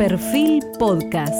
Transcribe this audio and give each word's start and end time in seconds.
Perfil 0.00 0.64
Podcast. 0.78 1.36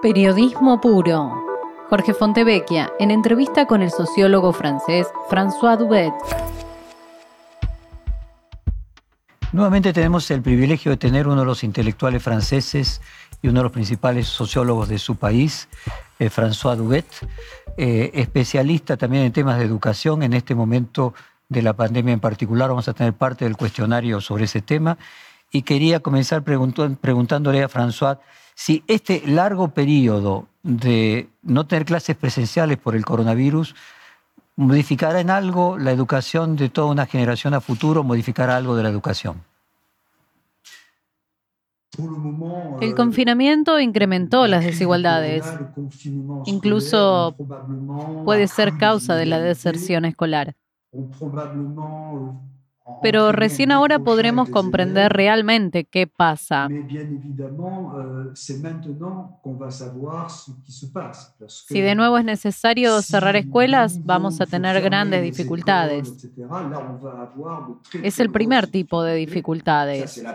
Periodismo 0.00 0.80
puro. 0.80 1.34
Jorge 1.90 2.14
Fontevecchia, 2.14 2.90
en 2.98 3.10
entrevista 3.10 3.66
con 3.66 3.82
el 3.82 3.90
sociólogo 3.90 4.54
francés 4.54 5.08
François 5.28 5.76
Dubet. 5.76 6.14
Nuevamente 9.52 9.92
tenemos 9.92 10.30
el 10.30 10.40
privilegio 10.40 10.92
de 10.92 10.96
tener 10.96 11.28
uno 11.28 11.40
de 11.40 11.46
los 11.46 11.62
intelectuales 11.62 12.22
franceses 12.22 13.02
y 13.42 13.48
uno 13.48 13.60
de 13.60 13.64
los 13.64 13.72
principales 13.72 14.28
sociólogos 14.28 14.88
de 14.88 14.98
su 14.98 15.16
país, 15.16 15.68
eh, 16.18 16.30
François 16.30 16.74
Dubet, 16.74 17.04
eh, 17.76 18.12
especialista 18.14 18.96
también 18.96 19.24
en 19.24 19.32
temas 19.32 19.58
de 19.58 19.66
educación. 19.66 20.22
En 20.22 20.32
este 20.32 20.54
momento 20.54 21.12
de 21.48 21.62
la 21.62 21.74
pandemia 21.74 22.12
en 22.12 22.20
particular 22.20 22.70
vamos 22.70 22.88
a 22.88 22.94
tener 22.94 23.12
parte 23.12 23.44
del 23.44 23.56
cuestionario 23.56 24.20
sobre 24.20 24.44
ese 24.44 24.62
tema. 24.62 24.98
Y 25.52 25.62
quería 25.62 26.00
comenzar 26.00 26.42
preguntándole 26.42 27.62
a 27.62 27.68
François 27.68 28.18
si 28.54 28.82
este 28.86 29.22
largo 29.26 29.68
periodo 29.68 30.48
de 30.62 31.28
no 31.42 31.66
tener 31.66 31.84
clases 31.84 32.16
presenciales 32.16 32.78
por 32.78 32.96
el 32.96 33.04
coronavirus 33.04 33.74
modificará 34.56 35.20
en 35.20 35.30
algo 35.30 35.78
la 35.78 35.92
educación 35.92 36.56
de 36.56 36.70
toda 36.70 36.88
una 36.88 37.06
generación 37.06 37.54
a 37.54 37.60
futuro, 37.60 38.02
modificará 38.02 38.56
algo 38.56 38.74
de 38.74 38.82
la 38.82 38.88
educación. 38.88 39.44
El 42.80 42.94
confinamiento 42.94 43.80
incrementó 43.80 44.46
las 44.46 44.64
desigualdades. 44.64 45.44
Incluso 46.44 47.36
puede 48.24 48.48
ser 48.48 48.76
causa 48.76 49.14
de 49.14 49.26
la 49.26 49.38
deserción 49.38 50.04
escolar. 50.04 50.56
Pero 53.00 53.32
recién 53.32 53.72
ahora 53.72 53.98
podremos 54.00 54.48
comprender 54.48 55.12
realmente 55.12 55.84
qué 55.84 56.06
pasa. 56.06 56.74
Si 61.64 61.80
de 61.80 61.94
nuevo 61.94 62.18
es 62.18 62.24
necesario 62.24 63.02
cerrar 63.02 63.36
escuelas, 63.36 64.00
vamos 64.02 64.40
a 64.40 64.46
tener 64.46 64.80
grandes 64.80 65.22
dificultades. 65.22 66.16
Es 68.00 68.20
el 68.20 68.30
primer 68.30 68.68
tipo 68.68 69.02
de 69.02 69.14
dificultades. 69.16 70.26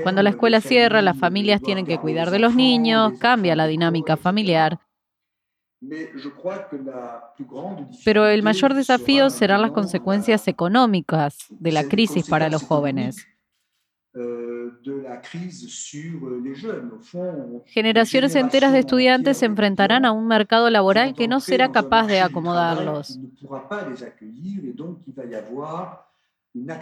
Cuando 0.00 0.22
la 0.22 0.30
escuela 0.30 0.60
cierra, 0.60 1.00
las 1.02 1.16
familias 1.16 1.62
tienen 1.62 1.86
que 1.86 1.98
cuidar 1.98 2.30
de 2.30 2.38
los 2.38 2.54
niños, 2.54 3.14
cambia 3.18 3.56
la 3.56 3.66
dinámica 3.66 4.16
familiar. 4.16 4.78
Pero 8.04 8.26
el 8.26 8.42
mayor 8.42 8.74
desafío 8.74 9.30
serán 9.30 9.62
las 9.62 9.72
consecuencias 9.72 10.46
económicas 10.46 11.46
de 11.50 11.72
la 11.72 11.84
crisis 11.84 12.28
para 12.28 12.48
los 12.48 12.62
jóvenes. 12.62 13.26
Generaciones 17.66 18.34
enteras 18.36 18.72
de 18.72 18.78
estudiantes 18.78 19.38
se 19.38 19.46
enfrentarán 19.46 20.04
a 20.04 20.12
un 20.12 20.26
mercado 20.26 20.68
laboral 20.68 21.14
que 21.14 21.28
no 21.28 21.40
será 21.40 21.72
capaz 21.72 22.06
de 22.06 22.20
acomodarlos. 22.20 23.18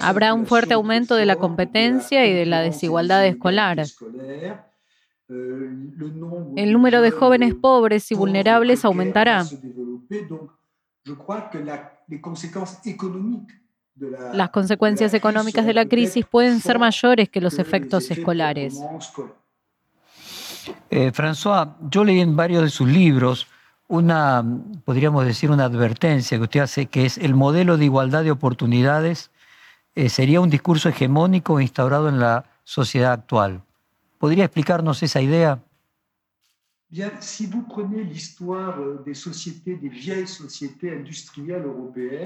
Habrá 0.00 0.34
un 0.34 0.46
fuerte 0.46 0.74
aumento 0.74 1.14
de 1.14 1.26
la 1.26 1.36
competencia 1.36 2.26
y 2.26 2.34
de 2.34 2.46
la 2.46 2.60
desigualdad 2.60 3.24
escolar. 3.24 3.84
El 5.30 6.72
número 6.72 7.02
de 7.02 7.12
jóvenes 7.12 7.54
pobres 7.54 8.10
y 8.10 8.14
vulnerables 8.16 8.84
aumentará. 8.84 9.44
Las 14.32 14.50
consecuencias 14.50 15.14
económicas 15.14 15.66
de 15.66 15.74
la 15.74 15.86
crisis 15.86 16.26
pueden 16.26 16.60
ser 16.60 16.78
mayores 16.78 17.28
que 17.28 17.40
los 17.40 17.58
efectos 17.58 18.10
escolares. 18.10 18.80
Eh, 20.90 21.12
François, 21.12 21.76
yo 21.90 22.04
leí 22.04 22.20
en 22.20 22.34
varios 22.34 22.62
de 22.62 22.70
sus 22.70 22.88
libros 22.88 23.46
una, 23.86 24.44
podríamos 24.84 25.24
decir, 25.24 25.50
una 25.50 25.64
advertencia 25.64 26.38
que 26.38 26.44
usted 26.44 26.60
hace, 26.60 26.86
que 26.86 27.06
es 27.06 27.18
el 27.18 27.34
modelo 27.34 27.76
de 27.76 27.84
igualdad 27.84 28.24
de 28.24 28.30
oportunidades 28.30 29.30
eh, 29.94 30.08
sería 30.08 30.40
un 30.40 30.50
discurso 30.50 30.88
hegemónico 30.88 31.60
instaurado 31.60 32.08
en 32.08 32.20
la 32.20 32.44
sociedad 32.64 33.12
actual. 33.12 33.62
¿Podría 34.20 34.44
explicarnos 34.44 35.02
esa 35.02 35.22
idea? 35.22 35.64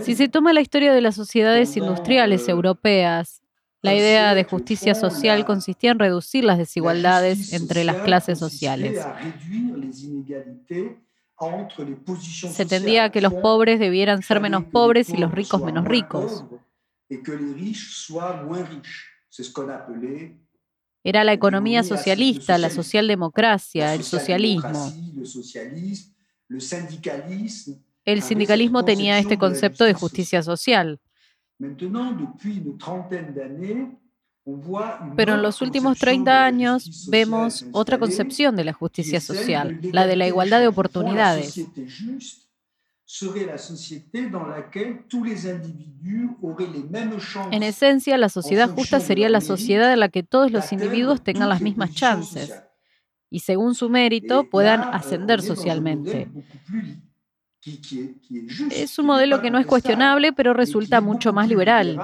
Si 0.02 0.14
se 0.16 0.28
toma 0.28 0.52
la 0.52 0.60
historia 0.60 0.92
de 0.92 1.00
las 1.00 1.14
sociedades 1.14 1.76
industriales 1.76 2.48
europeas, 2.48 3.42
la 3.80 3.94
idea 3.94 4.34
de 4.34 4.42
justicia 4.42 4.96
social 4.96 5.44
consistía 5.44 5.92
en 5.92 6.00
reducir 6.00 6.42
las 6.42 6.58
desigualdades 6.58 7.52
entre 7.52 7.84
las 7.84 8.00
clases 8.00 8.40
sociales. 8.40 8.96
Se 12.18 12.66
tendía 12.66 13.04
a 13.04 13.10
que 13.10 13.20
los 13.20 13.34
pobres 13.34 13.78
debieran 13.78 14.22
ser 14.22 14.40
menos 14.40 14.64
pobres 14.64 15.14
y 15.14 15.18
los 15.18 15.30
ricos 15.30 15.62
menos 15.62 15.84
ricos. 15.84 16.44
Era 21.04 21.22
la 21.22 21.34
economía 21.34 21.82
socialista, 21.82 22.56
la 22.56 22.70
socialdemocracia, 22.70 23.94
el 23.94 24.02
socialismo. 24.02 24.90
El 28.06 28.22
sindicalismo 28.22 28.84
tenía 28.84 29.18
este 29.18 29.36
concepto 29.36 29.84
de 29.84 29.92
justicia 29.92 30.42
social. 30.42 30.98
Pero 35.16 35.34
en 35.34 35.42
los 35.42 35.62
últimos 35.62 35.98
30 35.98 36.44
años 36.44 37.06
vemos 37.10 37.66
otra 37.72 37.98
concepción 37.98 38.56
de 38.56 38.64
la 38.64 38.72
justicia 38.72 39.20
social, 39.20 39.78
la 39.92 40.06
de 40.06 40.16
la 40.16 40.26
igualdad 40.26 40.60
de 40.60 40.68
oportunidades. 40.68 41.60
En 47.50 47.62
esencia, 47.62 48.16
la 48.16 48.28
sociedad 48.28 48.70
justa 48.70 49.00
sería 49.00 49.28
la 49.28 49.40
sociedad 49.40 49.92
en 49.92 50.00
la 50.00 50.08
que 50.08 50.22
todos 50.22 50.50
los 50.50 50.72
individuos 50.72 51.22
tengan 51.22 51.48
las 51.48 51.60
mismas 51.60 51.92
chances 51.94 52.54
y 53.30 53.40
según 53.40 53.74
su 53.74 53.90
mérito 53.90 54.48
puedan 54.48 54.80
ascender 54.94 55.42
socialmente. 55.42 56.30
Es 58.70 58.98
un 58.98 59.06
modelo 59.06 59.42
que 59.42 59.50
no 59.50 59.58
es 59.58 59.66
cuestionable, 59.66 60.32
pero 60.32 60.54
resulta 60.54 61.00
mucho 61.00 61.32
más 61.32 61.48
liberal. 61.48 61.98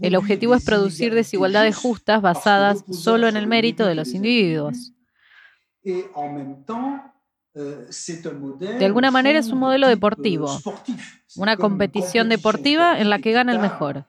El 0.00 0.16
objetivo 0.16 0.54
es 0.54 0.64
producir 0.64 1.14
desigualdades 1.14 1.76
justas 1.76 2.22
basadas 2.22 2.84
solo 2.90 3.28
en 3.28 3.36
el 3.36 3.46
mérito 3.46 3.84
de 3.84 3.94
los 3.94 4.14
individuos. 4.14 4.92
Euh, 5.84 6.04
de 7.54 8.86
alguna 8.86 9.10
manera 9.10 9.38
es 9.38 9.48
un 9.48 9.58
modelo 9.58 9.86
deportivo, 9.86 10.48
una 11.36 11.56
competición 11.56 12.30
deportiva 12.30 12.98
en 12.98 13.10
la 13.10 13.18
que 13.18 13.32
gana 13.32 13.52
el 13.52 13.58
mejor. 13.58 14.06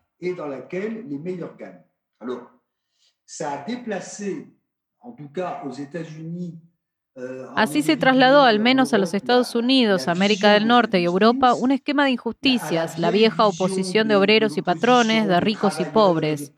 Euh, 7.16 7.47
Así 7.56 7.84
se 7.84 7.97
trasladó 7.97 8.41
al 8.41 8.59
menos 8.59 8.94
a 8.94 8.97
los 8.97 9.13
Estados 9.13 9.53
Unidos, 9.55 10.07
América 10.07 10.53
del 10.53 10.66
Norte 10.66 11.01
y 11.01 11.03
Europa 11.03 11.53
un 11.53 11.72
esquema 11.72 12.05
de 12.05 12.11
injusticias, 12.11 12.97
la 12.97 13.11
vieja 13.11 13.45
oposición 13.45 14.07
de 14.07 14.16
obreros 14.16 14.57
y 14.57 14.61
patrones, 14.61 15.28
de 15.28 15.40
ricos 15.40 15.79
y 15.79 15.85
pobres 15.85 16.53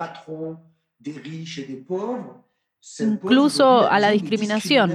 incluso 3.00 3.90
a 3.90 4.00
la 4.00 4.12
discriminación. 4.12 4.94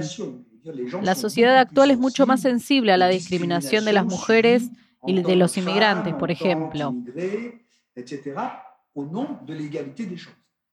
La 1.01 1.15
sociedad 1.15 1.57
actual 1.57 1.91
es 1.91 1.97
mucho 1.97 2.27
más 2.27 2.41
sensible 2.41 2.93
a 2.93 2.97
la 2.97 3.07
discriminación 3.07 3.85
de 3.85 3.93
las 3.93 4.05
mujeres 4.05 4.69
y 5.05 5.21
de 5.21 5.35
los 5.35 5.57
inmigrantes, 5.57 6.13
por 6.13 6.31
ejemplo. 6.31 6.93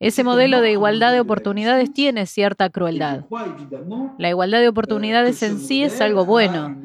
Ese 0.01 0.23
modelo 0.23 0.61
de 0.61 0.73
igualdad 0.73 1.13
de 1.13 1.21
oportunidades 1.21 1.93
tiene 1.93 2.27
cierta 2.27 2.71
crueldad. 2.71 3.25
La 4.19 4.29
igualdad 4.29 4.61
de 4.61 4.69
oportunidades 4.69 5.43
en 5.43 5.59
sí 5.59 5.83
es 5.83 6.01
algo 6.01 6.25
bueno, 6.25 6.83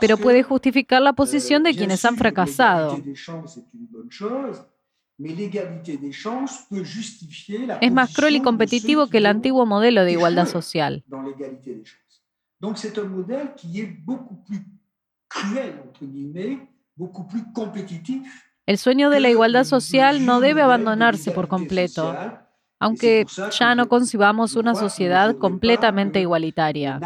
pero 0.00 0.16
puede 0.16 0.42
justificar 0.42 1.02
la 1.02 1.12
posición 1.12 1.62
de 1.64 1.74
quienes 1.74 2.04
han 2.04 2.16
fracasado. 2.16 3.02
Es 7.80 7.92
más 7.92 8.10
cruel 8.10 8.36
y 8.36 8.40
competitivo 8.40 9.08
que 9.08 9.18
el 9.18 9.26
antiguo 9.26 9.66
modelo 9.66 10.04
de 10.04 10.12
igualdad 10.12 10.46
social. 10.46 11.04
El 18.66 18.78
sueño 18.78 19.10
de 19.10 19.20
la 19.20 19.30
igualdad 19.30 19.64
social 19.64 20.24
no 20.24 20.40
debe 20.40 20.62
abandonarse 20.62 21.32
por 21.32 21.48
completo. 21.48 22.20
aunque 22.80 23.30
ya 23.50 23.74
no 23.74 23.88
concibamos 23.88 24.56
una 24.56 24.74
sociedad 24.74 25.36
completamente 25.36 26.20
igualitaria. 26.20 27.04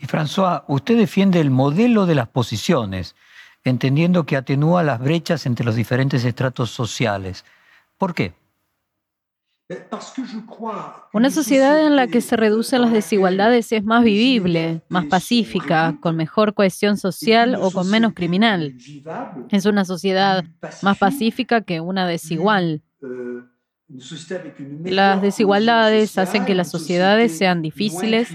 Y 0.00 0.06
François, 0.06 0.64
usted 0.68 0.96
defiende 0.96 1.40
el 1.40 1.50
modelo 1.50 2.06
de 2.06 2.14
las 2.14 2.28
posiciones, 2.28 3.16
entendiendo 3.64 4.24
que 4.24 4.36
atenúa 4.36 4.82
las 4.82 5.00
brechas 5.00 5.46
entre 5.46 5.64
los 5.64 5.74
diferentes 5.74 6.24
estratos 6.24 6.70
sociales. 6.70 7.44
¿Por 7.96 8.14
qué? 8.14 8.34
Una 11.12 11.30
sociedad 11.30 11.84
en 11.84 11.94
la 11.94 12.06
que 12.06 12.22
se 12.22 12.36
reducen 12.36 12.80
las 12.80 12.92
desigualdades 12.92 13.70
es 13.72 13.84
más 13.84 14.02
vivible, 14.02 14.80
más 14.88 15.04
pacífica, 15.06 15.98
con 16.00 16.16
mejor 16.16 16.54
cohesión 16.54 16.96
social 16.96 17.56
o 17.60 17.70
con 17.70 17.90
menos 17.90 18.14
criminal. 18.14 18.74
Es 19.50 19.66
una 19.66 19.84
sociedad 19.84 20.44
más 20.82 20.96
pacífica 20.96 21.60
que 21.60 21.80
una 21.80 22.06
desigual. 22.06 22.80
Las 23.88 25.22
desigualdades 25.22 26.18
hacen 26.18 26.44
que 26.44 26.54
las 26.54 26.70
sociedades 26.70 27.36
sean 27.38 27.62
difíciles, 27.62 28.28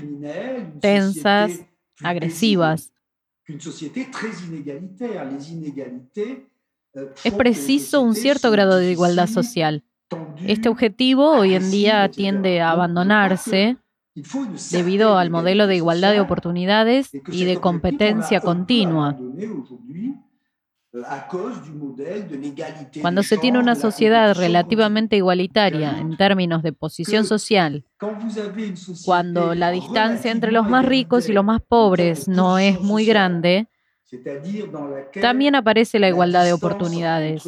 tensas, 0.79 1.65
agresivas. 2.01 2.91
Euh, 6.95 7.13
es 7.23 7.33
preciso 7.33 8.01
un 8.01 8.15
cierto 8.15 8.49
grado 8.51 8.77
de 8.77 8.91
igualdad 8.91 9.27
social. 9.27 9.83
Este 10.45 10.69
objetivo 10.69 11.31
hoy 11.31 11.55
en 11.55 11.69
día 11.69 12.09
tiende 12.09 12.61
a 12.61 12.71
abandonarse 12.71 13.77
debido 14.71 15.17
al 15.17 15.29
modelo 15.29 15.67
de 15.67 15.75
igualdad 15.75 16.13
de 16.13 16.19
oportunidades 16.19 17.11
y 17.31 17.45
de 17.45 17.57
competencia 17.57 18.41
continua. 18.41 19.17
Cuando 23.01 23.23
se 23.23 23.37
tiene 23.37 23.57
una 23.57 23.73
sociedad 23.73 24.35
relativamente 24.35 25.15
igualitaria 25.15 25.97
en 25.97 26.15
términos 26.17 26.61
de 26.61 26.71
posición 26.71 27.25
social, 27.25 27.83
cuando 29.03 29.55
la 29.55 29.71
distancia 29.71 30.31
entre 30.31 30.51
los 30.51 30.69
más 30.69 30.85
ricos 30.85 31.29
y 31.29 31.33
los 31.33 31.43
más 31.43 31.61
pobres 31.61 32.27
no 32.27 32.59
es 32.59 32.79
muy 32.79 33.05
grande, 33.05 33.67
también 35.19 35.55
aparece 35.55 35.97
la 35.97 36.09
igualdad 36.09 36.45
de 36.45 36.53
oportunidades, 36.53 37.43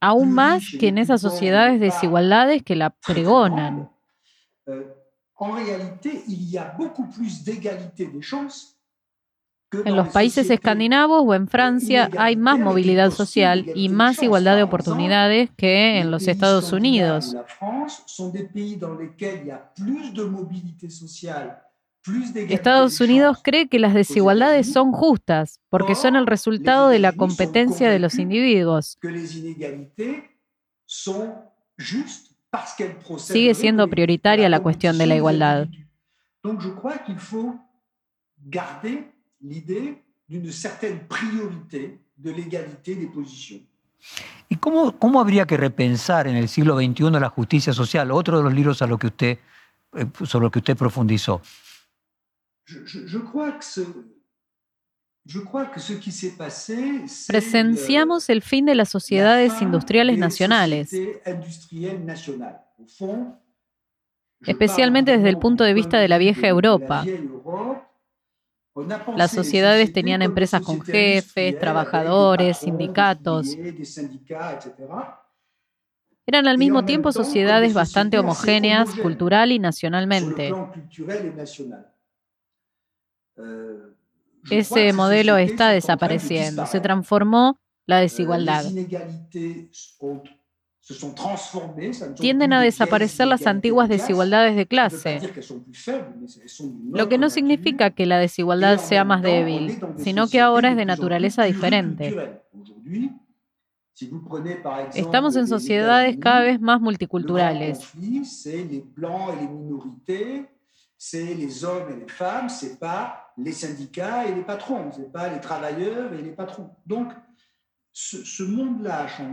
aún 0.00 0.32
más 0.32 0.64
que 0.80 0.88
en 0.88 0.96
esas 0.96 1.20
sociedades 1.20 1.78
desigualdades 1.80 2.62
que 2.62 2.76
la 2.76 2.90
pregonan. 2.90 3.90
En 4.66 4.96
los 9.84 10.08
países 10.08 10.48
escandinavos 10.50 11.22
o 11.24 11.34
en 11.34 11.48
Francia 11.48 12.10
hay 12.16 12.36
más 12.36 12.58
movilidad 12.58 13.10
social 13.10 13.66
y 13.74 13.88
más 13.88 14.22
igualdad 14.22 14.56
de 14.56 14.62
oportunidades 14.62 15.50
que 15.56 15.98
en 15.98 16.10
los 16.10 16.28
Estados 16.28 16.72
Unidos. 16.72 17.36
Estados 22.48 23.00
Unidos 23.00 23.38
cree 23.42 23.68
que 23.68 23.78
las 23.78 23.94
desigualdades 23.94 24.72
son 24.72 24.92
justas 24.92 25.60
porque 25.68 25.94
son 25.94 26.16
el 26.16 26.26
resultado 26.26 26.88
de 26.88 27.00
la 27.00 27.12
competencia 27.12 27.90
de 27.90 27.98
los 27.98 28.18
individuos. 28.18 28.98
Sigue 33.18 33.54
siendo 33.54 33.88
prioritaria 33.88 34.48
la 34.48 34.60
cuestión 34.60 34.98
de 34.98 35.06
la 35.06 35.16
igualdad. 35.16 35.68
¿Y 44.48 44.56
cómo, 44.56 44.98
cómo 44.98 45.20
habría 45.20 45.46
que 45.46 45.56
repensar 45.56 46.26
en 46.28 46.36
el 46.36 46.48
siglo 46.48 46.76
XXI 46.76 47.10
la 47.10 47.28
justicia 47.28 47.72
social? 47.72 48.10
Otro 48.10 48.38
de 48.38 48.44
los 48.44 48.54
libros 48.54 48.82
a 48.82 48.86
lo 48.86 48.98
que 48.98 49.08
usted, 49.08 49.38
eh, 49.94 50.06
sobre 50.24 50.44
lo 50.44 50.50
que 50.50 50.58
usted 50.60 50.76
profundizó. 50.76 51.40
Presenciamos 57.28 58.28
el 58.28 58.42
fin 58.42 58.66
de 58.66 58.74
las 58.74 58.88
sociedades 58.88 59.60
industriales 59.60 60.18
nacionales, 60.18 60.92
especialmente 64.40 65.16
desde 65.16 65.28
el 65.28 65.38
punto 65.38 65.64
de 65.64 65.74
vista 65.74 65.98
de 65.98 66.08
la 66.08 66.18
vieja 66.18 66.46
Europa. 66.46 67.04
Las 69.14 69.32
sociedades 69.32 69.90
tenían 69.92 70.22
empresas 70.22 70.62
con 70.62 70.80
jefes, 70.80 71.58
trabajadores, 71.58 72.58
sindicatos. 72.58 73.58
Eran 76.24 76.46
al 76.46 76.56
mismo 76.56 76.84
tiempo 76.84 77.10
sociedades 77.10 77.72
bastante 77.72 78.16
homogéneas 78.18 78.94
cultural 78.94 79.50
y 79.50 79.58
nacionalmente. 79.58 80.58
Ese 84.48 84.92
modelo 84.92 85.36
está 85.36 85.70
desapareciendo. 85.70 86.66
Se 86.66 86.80
transformó 86.80 87.58
la 87.86 88.00
desigualdad. 88.00 88.74
Tienden 92.16 92.52
a 92.52 92.60
desaparecer 92.60 93.26
las 93.26 93.46
antiguas 93.46 93.88
desigualdades 93.88 94.54
de 94.54 94.66
clase, 94.66 95.20
lo 96.92 97.08
que 97.08 97.18
no 97.18 97.28
significa 97.28 97.90
que 97.90 98.06
la 98.06 98.18
desigualdad 98.18 98.78
sea 98.78 99.04
más 99.04 99.22
débil, 99.22 99.80
sino 99.96 100.28
que 100.28 100.40
ahora 100.40 100.70
es 100.70 100.76
de 100.76 100.84
naturaleza 100.84 101.44
diferente. 101.44 102.40
Estamos 104.94 105.36
en 105.36 105.48
sociedades 105.48 106.18
cada 106.18 106.42
vez 106.42 106.60
más 106.60 106.80
multiculturales 106.80 107.80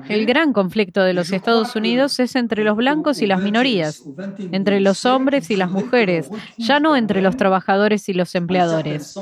El 0.08 0.26
gran 0.26 0.54
conflicto 0.54 1.04
de 1.04 1.14
los 1.14 1.32
Estados 1.32 1.76
Unidos 1.76 2.20
es 2.20 2.36
entre 2.36 2.64
los 2.64 2.78
blancos 2.78 3.22
y 3.22 3.28
las 3.28 3.42
minorías, 3.42 4.02
entre 4.52 4.80
los 4.80 5.06
hombres 5.06 5.52
y 5.52 5.58
las 5.58 5.70
mujeres, 5.70 6.30
ya 6.58 6.80
no 6.80 6.96
entre 6.96 7.22
los 7.22 7.36
trabajadores 7.36 8.08
y 8.08 8.14
los 8.14 8.36
empleadores. 8.36 9.16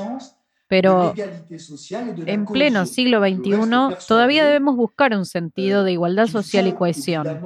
Pero 0.72 1.20
en 2.24 2.48
pleno 2.48 2.84
siglo 2.86 3.20
XXI 3.20 3.94
todavía 4.06 4.44
debemos 4.44 4.76
buscar 4.76 5.16
un 5.16 5.24
sentido 5.24 5.84
de 5.84 5.92
igualdad 5.92 6.26
social 6.26 6.66
y 6.66 6.72
cohesión. 6.72 7.42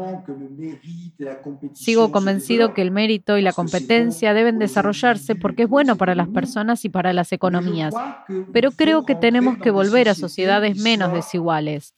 Sigo 1.73 2.11
convencido 2.11 2.73
que 2.73 2.83
el 2.83 2.91
mérito 2.91 3.39
y 3.39 3.43
la 3.43 3.53
competencia 3.53 4.35
deben 4.35 4.59
desarrollarse 4.59 5.37
porque 5.37 5.65
es 5.65 5.69
bueno 5.69 5.97
para 5.97 6.15
las 6.15 6.29
personas 6.29 6.85
y 6.85 6.89
para 6.89 7.13
las 7.13 7.33
economías. 7.33 8.03
Pero 8.53 8.73
creo 8.73 9.05
que 9.05 9.17
tenemos 9.17 9.59
que 9.59 9.71
volver 9.71 10.09
a 10.09 10.15
sociedades 10.15 10.77
menos 10.77 11.13
desiguales. 11.13 11.95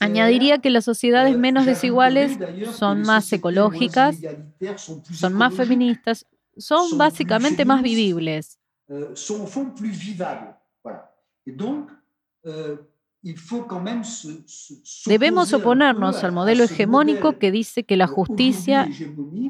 Añadiría 0.00 0.58
que 0.58 0.70
las 0.70 0.84
sociedades 0.84 1.36
menos 1.36 1.64
desiguales 1.66 2.40
son 2.60 3.02
más 3.02 3.32
ecológicas, 3.32 4.26
son 5.10 5.34
más 5.34 5.54
feministas, 5.54 6.26
son 6.56 6.98
básicamente 6.98 7.64
más 7.64 7.82
vivibles. 7.82 8.58
Euh, 8.90 9.14
sont 9.14 9.42
au 9.42 9.46
fond 9.46 9.66
plus 9.70 9.90
vivables. 9.90 10.54
Voilà. 10.82 11.14
Et 11.46 11.52
donc, 11.52 11.90
euh, 12.46 12.76
Debemos 15.06 15.54
oponernos 15.54 16.24
al 16.24 16.32
modelo 16.32 16.64
hegemónico 16.64 17.38
que 17.38 17.52
dice 17.52 17.84
que 17.84 17.96
la 17.96 18.08
justicia 18.08 18.88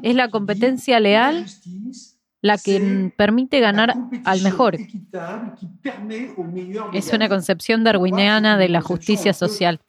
es 0.03 0.15
la 0.15 0.29
competencia 0.29 0.99
leal 0.99 1.47
la 2.41 2.59
que 2.59 3.11
permite 3.17 3.59
ganar 3.61 3.95
al 4.25 4.41
mejor. 4.43 4.77
Es 6.93 7.13
una 7.13 7.29
concepción 7.29 7.83
darwiniana 7.83 8.57
de 8.59 8.69
la 8.69 8.81
justicia 8.81 9.33
social. 9.33 9.79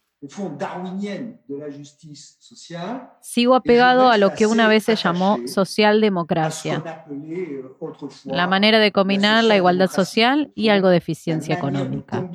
Sigo 3.21 3.55
apegado 3.55 4.09
a 4.09 4.17
lo 4.17 4.33
que 4.33 4.47
una 4.47 4.67
vez 4.67 4.83
se 4.85 4.95
llamó 4.95 5.39
socialdemocracia, 5.45 6.83
la 8.25 8.47
manera 8.47 8.79
de 8.79 8.91
combinar 8.91 9.43
la 9.43 9.55
igualdad 9.55 9.89
social 9.89 10.51
y 10.55 10.69
algo 10.69 10.89
de 10.89 10.97
eficiencia 10.97 11.55
económica. 11.55 12.27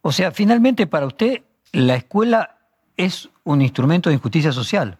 O 0.00 0.12
sea, 0.12 0.30
finalmente 0.30 0.86
para 0.86 1.06
usted 1.06 1.42
la 1.72 1.96
escuela 1.96 2.58
es 2.96 3.28
un 3.44 3.62
instrumento 3.62 4.10
de 4.10 4.18
justicia 4.18 4.52
social. 4.52 4.98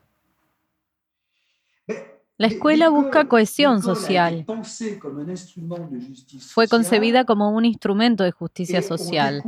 La 2.38 2.46
escuela 2.46 2.88
busca 2.88 3.26
cohesión 3.26 3.82
social. 3.82 4.48
Fue 6.46 6.68
concebida 6.68 7.24
como 7.24 7.50
un 7.50 7.64
instrumento 7.64 8.22
de 8.24 8.32
justicia 8.32 8.82
social. 8.82 9.46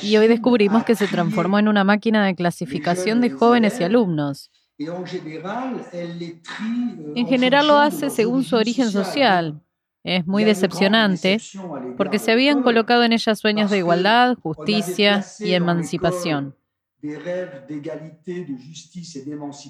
Y 0.00 0.16
hoy 0.16 0.28
descubrimos 0.28 0.84
que 0.84 0.96
se 0.96 1.08
transformó 1.08 1.58
en 1.58 1.68
una 1.68 1.84
máquina 1.84 2.24
de 2.26 2.34
clasificación 2.34 3.20
de 3.20 3.30
jóvenes 3.30 3.80
y 3.80 3.84
alumnos. 3.84 4.50
En 7.14 7.26
general 7.26 7.68
lo 7.68 7.78
hace 7.78 8.10
según 8.10 8.44
su 8.44 8.56
origen 8.56 8.92
social. 8.92 9.60
Es 10.04 10.26
muy 10.26 10.44
decepcionante 10.44 11.44
porque 11.96 12.18
se 12.18 12.32
habían 12.32 12.62
colocado 12.62 13.04
en 13.04 13.12
ella 13.12 13.34
sueños 13.36 13.70
de 13.70 13.78
igualdad, 13.78 14.36
justicia 14.42 15.28
y 15.38 15.52
emancipación. 15.54 16.56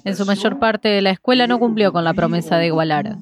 En 0.03 0.15
su 0.15 0.25
mayor 0.25 0.59
parte, 0.59 1.01
la 1.01 1.11
escuela 1.11 1.47
no 1.47 1.59
cumplió 1.59 1.93
con 1.93 2.03
la 2.03 2.13
promesa 2.13 2.57
de 2.57 2.67
igualar. 2.67 3.17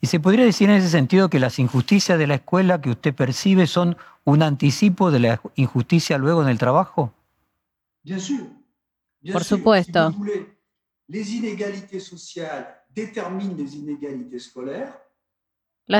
¿Y 0.00 0.06
se 0.06 0.20
podría 0.20 0.44
decir 0.44 0.68
en 0.68 0.76
ese 0.76 0.90
sentido 0.90 1.30
que 1.30 1.38
las 1.38 1.58
injusticias 1.58 2.18
de 2.18 2.26
la 2.26 2.34
escuela 2.34 2.80
que 2.80 2.90
usted 2.90 3.14
percibe 3.14 3.66
son 3.66 3.96
un 4.24 4.42
anticipo 4.42 5.10
de 5.10 5.20
la 5.20 5.40
injusticia 5.54 6.18
luego 6.18 6.42
en 6.42 6.48
el 6.48 6.58
trabajo? 6.58 7.14
Por 9.32 9.44
supuesto. 9.44 10.00
Las 10.00 10.14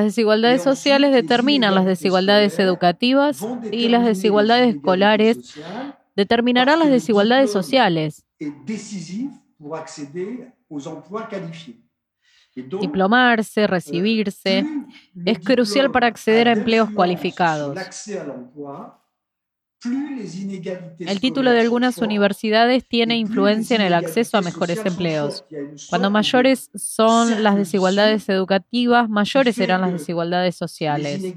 desigualdades 0.05 0.62
sociales 0.62 1.12
determinan 1.12 1.75
las 1.75 1.85
desigualdades 1.85 2.59
educativas 2.59 3.49
y 3.71 3.88
las 3.88 4.05
desigualdades 4.05 4.71
escolares 4.71 5.41
determinarán 6.17 6.79
las 6.81 6.91
desigualdades 6.91 7.50
sociales. 7.50 8.25
Diplomarse, 12.79 13.67
recibirse, 13.67 14.69
es 15.25 15.38
crucial 15.41 15.91
para 15.91 16.07
acceder 16.09 16.49
a 16.49 16.53
empleos 16.53 16.91
cualificados. 16.91 17.93
El 21.05 21.21
título 21.21 21.50
de 21.53 21.61
algunas 21.61 22.00
universidades 22.03 22.87
tiene 22.87 23.17
influencia 23.17 23.75
en 23.76 23.81
el 23.83 23.95
acceso 23.95 24.37
a 24.37 24.43
mejores 24.43 24.85
empleos. 24.87 25.45
Cuando 25.87 26.11
mayores 26.11 26.71
son 26.75 27.43
las 27.43 27.57
desigualdades 27.57 28.29
educativas, 28.29 29.09
mayores 29.09 29.57
serán 29.57 29.81
las 29.83 29.93
desigualdades 29.93 30.57
sociales. 30.57 31.37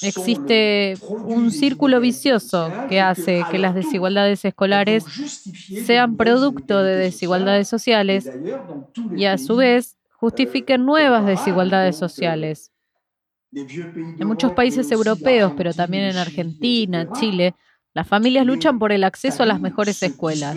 Existe 0.00 1.00
un 1.20 1.50
círculo 1.52 2.00
vicioso 2.00 2.76
que 2.86 3.00
hace 3.00 3.46
que 3.46 3.58
las 3.58 3.74
desigualdades 3.74 4.44
escolares 4.44 5.10
sean 5.72 6.16
producto 6.16 6.82
de 6.82 6.96
desigualdades 6.96 7.68
sociales 7.68 8.32
y 9.14 9.24
a 9.26 9.38
su 9.38 9.56
vez 9.56 9.96
justifiquen 10.12 10.84
nuevas 10.86 11.26
desigualdades 11.26 11.96
sociales. 11.96 12.72
En 13.52 14.26
muchos 14.26 14.52
países 14.52 14.90
europeos, 14.90 15.52
pero 15.56 15.72
también 15.72 16.04
en 16.04 16.16
Argentina, 16.16 17.10
Chile, 17.12 17.54
las 17.94 18.06
familias 18.06 18.46
luchan 18.46 18.78
por 18.78 18.92
el 18.92 19.04
acceso 19.04 19.42
a 19.42 19.46
las 19.46 19.60
mejores 19.60 20.02
escuelas. 20.02 20.56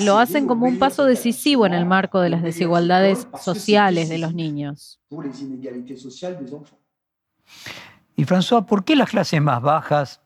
Lo 0.00 0.18
hacen 0.18 0.46
como 0.46 0.66
un 0.66 0.78
paso 0.78 1.06
decisivo 1.06 1.64
en 1.64 1.72
el 1.72 1.86
marco 1.86 2.20
de 2.20 2.28
las 2.28 2.42
desigualdades 2.42 3.26
sociales 3.40 4.10
de 4.10 4.18
los 4.18 4.34
niños. 4.34 5.00
Y 8.16 8.24
François, 8.24 8.66
¿por 8.66 8.84
qué 8.84 8.96
las 8.96 9.10
clases 9.10 9.40
más 9.40 9.62
bajas, 9.62 10.20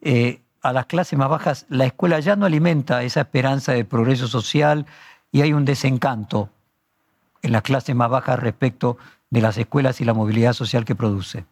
eh, 0.00 0.40
a 0.60 0.72
las 0.72 0.86
clases 0.86 1.18
más 1.18 1.28
bajas, 1.28 1.66
la 1.68 1.84
escuela 1.84 2.18
ya 2.18 2.34
no 2.34 2.46
alimenta 2.46 3.04
esa 3.04 3.20
esperanza 3.20 3.72
de 3.72 3.84
progreso 3.84 4.26
social 4.26 4.86
y 5.30 5.42
hay 5.42 5.52
un 5.52 5.64
desencanto 5.64 6.50
en 7.42 7.52
las 7.52 7.62
clases 7.62 7.94
más 7.94 8.10
bajas 8.10 8.38
respecto 8.38 8.96
de 9.34 9.40
las 9.40 9.58
escuelas 9.58 10.00
y 10.00 10.04
la 10.04 10.14
movilidad 10.14 10.52
social 10.52 10.84
que 10.84 10.94
produce? 10.94 11.44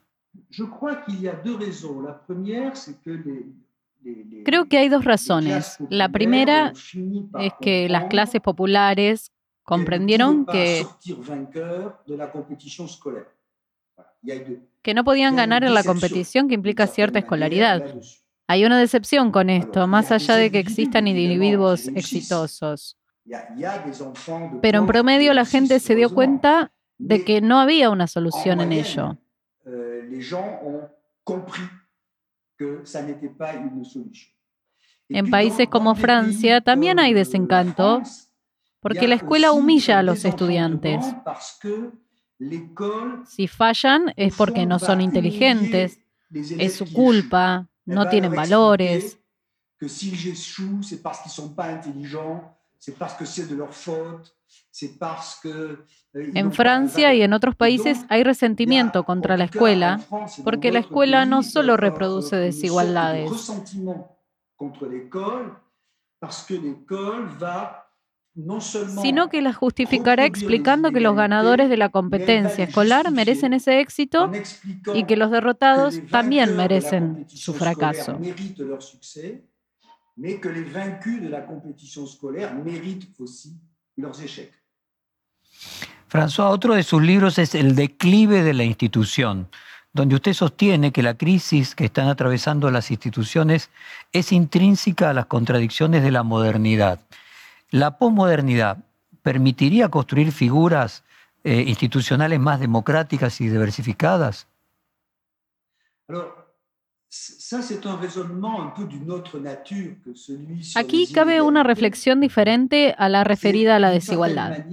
Creo 4.44 4.66
que 4.66 4.78
hay 4.78 4.88
dos 4.88 5.04
razones. 5.04 5.76
La 5.90 6.08
primera 6.08 6.72
es 7.40 7.52
que 7.60 7.88
las 7.88 8.04
clases 8.04 8.40
populares 8.40 9.32
comprendieron 9.64 10.46
que, 10.46 10.86
que 14.82 14.94
no 14.94 15.04
podían 15.04 15.36
ganar 15.36 15.64
en 15.64 15.74
la 15.74 15.82
competición 15.82 16.48
que 16.48 16.54
implica 16.54 16.86
cierta 16.86 17.18
escolaridad. 17.18 17.84
Hay 18.46 18.64
una 18.64 18.78
decepción 18.78 19.32
con 19.32 19.50
esto, 19.50 19.86
más 19.88 20.12
allá 20.12 20.36
de 20.36 20.50
que 20.50 20.58
existan 20.60 21.08
individuos 21.08 21.88
exitosos. 21.88 22.96
Pero 24.60 24.78
en 24.78 24.86
promedio 24.86 25.32
la 25.34 25.44
gente 25.44 25.80
se 25.80 25.94
dio 25.94 26.12
cuenta 26.14 26.72
de 27.02 27.24
que 27.24 27.40
no 27.40 27.58
había 27.58 27.90
una 27.90 28.06
solución 28.06 28.60
en 28.60 28.72
ello. 28.72 29.18
En 35.08 35.30
países 35.30 35.68
como 35.68 35.94
Francia 35.94 36.60
también 36.60 37.00
hay 37.00 37.12
desencanto 37.12 38.02
porque 38.80 39.08
la 39.08 39.16
escuela 39.16 39.52
humilla 39.52 39.98
a 39.98 40.02
los 40.02 40.24
estudiantes. 40.24 41.04
Si 43.26 43.48
fallan 43.48 44.12
es 44.16 44.34
porque 44.36 44.66
no 44.66 44.78
son 44.78 45.00
inteligentes, 45.00 45.98
es 46.32 46.74
su 46.74 46.92
culpa, 46.92 47.68
no 47.84 48.08
tienen 48.08 48.32
valores. 48.32 49.18
En 56.12 56.52
Francia 56.52 57.14
y 57.14 57.22
en 57.22 57.32
otros 57.32 57.56
países 57.56 58.04
hay 58.08 58.22
resentimiento 58.22 59.04
contra 59.04 59.36
la 59.36 59.44
escuela 59.44 60.00
porque 60.44 60.72
la 60.72 60.80
escuela 60.80 61.24
no 61.26 61.42
solo 61.42 61.76
reproduce 61.76 62.36
desigualdades, 62.36 63.30
sino 69.02 69.28
que 69.28 69.42
la 69.42 69.52
justificará 69.52 70.24
explicando 70.24 70.90
que 70.90 71.00
los 71.00 71.14
ganadores 71.14 71.68
de 71.68 71.76
la 71.76 71.90
competencia 71.90 72.64
escolar 72.64 73.10
merecen 73.10 73.52
ese 73.52 73.80
éxito 73.80 74.30
y 74.94 75.04
que 75.04 75.16
los 75.16 75.30
derrotados 75.30 76.00
también 76.10 76.56
merecen 76.56 77.26
su 77.28 77.52
fracaso. 77.52 78.18
François, 86.08 86.50
otro 86.50 86.74
de 86.74 86.82
sus 86.82 87.02
libros 87.02 87.38
es 87.38 87.54
El 87.54 87.74
declive 87.74 88.42
de 88.42 88.54
la 88.54 88.64
institución, 88.64 89.48
donde 89.92 90.14
usted 90.14 90.32
sostiene 90.32 90.92
que 90.92 91.02
la 91.02 91.14
crisis 91.14 91.74
que 91.74 91.86
están 91.86 92.08
atravesando 92.08 92.70
las 92.70 92.90
instituciones 92.90 93.70
es 94.12 94.32
intrínseca 94.32 95.10
a 95.10 95.14
las 95.14 95.26
contradicciones 95.26 96.02
de 96.02 96.10
la 96.10 96.22
modernidad. 96.22 97.00
¿La 97.70 97.98
posmodernidad 97.98 98.78
permitiría 99.22 99.88
construir 99.88 100.32
figuras 100.32 101.04
eh, 101.44 101.64
institucionales 101.66 102.40
más 102.40 102.60
democráticas 102.60 103.40
y 103.40 103.48
diversificadas? 103.48 104.46
Aquí 110.76 111.12
cabe 111.12 111.42
una 111.42 111.62
reflexión 111.62 112.20
diferente 112.20 112.94
a 112.96 113.08
la 113.10 113.22
referida 113.22 113.76
a 113.76 113.78
la 113.78 113.90
desigualdad. 113.90 114.64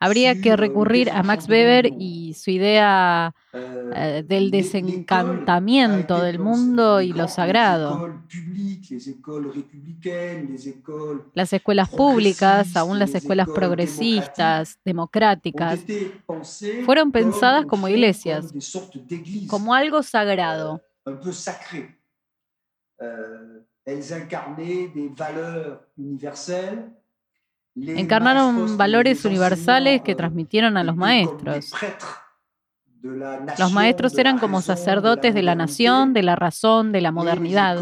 Habría 0.00 0.40
que 0.40 0.56
recurrir 0.56 1.10
a 1.10 1.22
Max 1.22 1.48
Weber 1.48 1.90
y 1.98 2.34
su 2.34 2.50
idea 2.50 3.34
eh, 3.52 4.22
del 4.26 4.50
desencantamiento 4.50 6.20
del 6.22 6.38
mundo 6.38 7.00
y 7.00 7.12
lo 7.12 7.26
sagrado. 7.26 8.22
Las 11.34 11.52
escuelas 11.52 11.88
públicas, 11.88 12.76
aún 12.76 12.98
las 12.98 13.14
escuelas 13.14 13.48
progresistas, 13.52 14.78
democráticas, 14.84 15.80
fueron 16.84 17.10
pensadas 17.10 17.66
como 17.66 17.88
iglesias, 17.88 18.52
como 19.48 19.74
algo 19.74 20.02
sagrado. 20.04 20.80
Encarnaron 27.86 28.76
valores 28.76 29.24
universales 29.24 30.02
que 30.02 30.14
transmitieron 30.14 30.76
a 30.76 30.84
los 30.84 30.96
maestros. 30.96 31.72
Los 33.58 33.72
maestros 33.72 34.18
eran 34.18 34.38
como 34.38 34.60
sacerdotes 34.60 35.32
de 35.32 35.42
la 35.42 35.54
nación, 35.54 36.12
de 36.12 36.22
la 36.22 36.34
razón, 36.34 36.90
de 36.90 37.00
la 37.00 37.12
modernidad. 37.12 37.78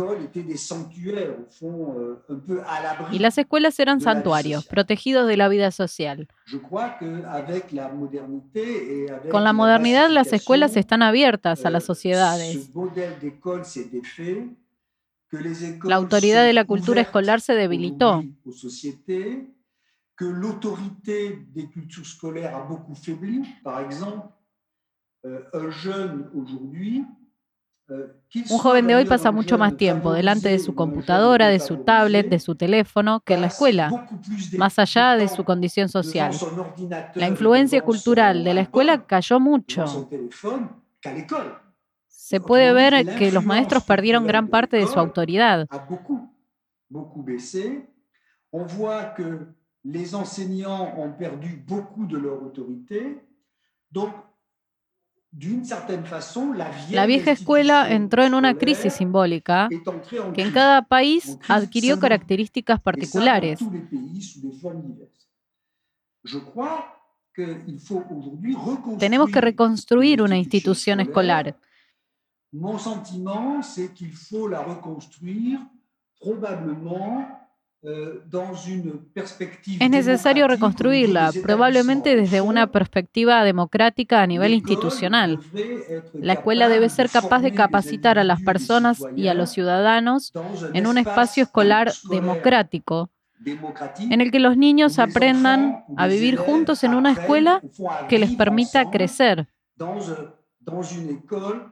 Y 3.11 3.19
las 3.19 3.39
escuelas 3.39 3.79
eran 3.81 4.01
santuarios, 4.01 4.67
protegidos 4.67 5.27
de 5.27 5.37
la 5.39 5.49
vida 5.49 5.71
social. 5.71 6.29
Con 9.31 9.45
la 9.45 9.53
modernidad 9.55 10.11
las 10.11 10.33
escuelas 10.33 10.77
están 10.77 11.03
abiertas 11.03 11.65
a 11.65 11.71
las 11.71 11.85
sociedades. 11.85 12.71
La 15.85 15.97
autoridad 15.97 16.45
de 16.45 16.53
la 16.53 16.65
cultura 16.65 17.01
escolar 17.01 17.41
se 17.41 17.55
debilitó 17.55 18.23
que 20.17 20.25
l'autorité 20.25 21.39
des 21.55 21.69
cultures 21.69 22.07
scolaires 22.07 22.57
a 22.57 22.63
beaucoup 22.65 22.95
faibli. 22.95 23.43
Par 23.63 23.81
exemple, 23.81 24.29
euh, 25.25 25.43
un 25.53 25.71
jeune 25.71 26.31
aujourd'hui 26.35 27.05
euh, 27.91 28.09
un 28.49 28.59
joven 28.59 28.87
de 28.89 28.95
hoy 28.97 29.07
pasa 29.07 29.31
mucho 29.31 29.59
más 29.59 29.77
tiempo 29.77 30.13
delante 30.13 30.49
de 30.49 30.59
su 30.59 30.75
computadora, 30.75 31.49
de 31.49 31.61
su 31.61 31.79
tablet, 31.79 32.29
de 32.29 32.41
su 32.41 32.57
teléfono 32.57 33.21
que 33.21 33.35
en 33.35 33.43
la 33.43 33.47
escuela, 33.49 33.97
más 34.57 34.79
allá 34.79 35.17
de 35.17 35.29
su 35.29 35.45
condición 35.45 35.89
social. 35.89 36.43
La 37.15 37.27
influencia 37.29 37.83
cultural 37.83 38.45
de 38.45 38.55
la 38.55 38.63
escuela 38.63 38.99
cayó 39.07 39.41
mucho. 39.41 40.09
Se 42.09 42.41
puede 42.41 42.73
ver 42.73 43.09
que 43.15 43.31
los 43.31 43.45
maestros 43.45 43.85
perdieron 43.85 44.27
gran 44.27 44.49
parte 44.49 44.77
de 44.77 44.87
su 44.89 44.99
autoridad. 44.99 45.69
Les 49.87 50.15
enseignants 50.15 50.95
ont 50.99 51.13
perdu 51.13 51.63
beaucoup 51.67 52.07
de 52.07 52.19
leur 52.19 52.43
autorité. 52.43 53.21
Donc, 53.91 54.13
la 56.93 57.07
vieja 57.07 57.33
escuela 57.33 57.89
entró 57.91 58.25
en 58.25 58.35
una 58.35 58.57
crisis 58.57 58.95
simbólica 58.95 59.69
que 60.35 60.43
en 60.43 60.51
cada 60.51 60.83
país 60.83 61.39
adquirió 61.47 61.99
características 61.99 62.81
particulares. 62.81 63.61
Tenemos 68.99 69.31
que 69.31 69.41
reconstruir 69.41 70.23
una 70.23 70.39
institución 70.39 71.01
escolar. 71.01 71.55
Mon 72.53 72.79
sentiment, 72.79 73.61
c'est 73.63 73.93
qu'il 73.93 74.15
faut 74.15 74.49
la 74.49 74.63
reconstruire 74.63 75.61
probablement 76.19 77.46
es 79.81 79.91
necesario 79.91 80.49
reconstruirla, 80.49 81.31
probablemente 81.43 82.17
desde 82.17 82.41
una 82.41 82.67
perspectiva 82.73 83.45
democrática 83.45 84.23
a 84.23 84.27
nivel 84.27 84.55
institucional. 84.55 85.39
La 86.15 86.35
escuela 86.35 86.69
debe 86.69 86.89
ser 86.89 87.11
capaz 87.11 87.43
de 87.43 87.53
capacitar 87.53 88.19
a 88.19 88.25
las 88.25 88.43
personas 88.43 89.05
y 89.15 89.29
a 89.29 89.35
los 89.35 89.51
ciudadanos 89.51 90.33
en 90.73 90.87
un 90.87 90.99
espacio 90.99 91.45
escolar 91.45 91.93
democrático, 92.11 93.11
en 93.45 94.21
el 94.21 94.31
que 94.31 94.41
los 94.41 94.57
niños 94.57 94.99
aprendan 94.99 95.85
a 95.97 96.07
vivir 96.07 96.37
juntos 96.37 96.83
en 96.83 96.95
una 96.95 97.13
escuela 97.13 97.63
que 98.09 98.19
les 98.19 98.35
permita 98.35 98.91
crecer. 98.91 99.49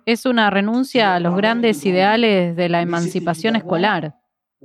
Es 0.07 0.27
una 0.27 0.51
renuncia 0.51 1.15
a 1.15 1.21
los 1.21 1.37
grandes 1.37 1.85
ideales 1.85 2.55
de 2.55 2.69
la 2.69 2.83
emancipación 2.83 3.57
escolar. 3.57 4.15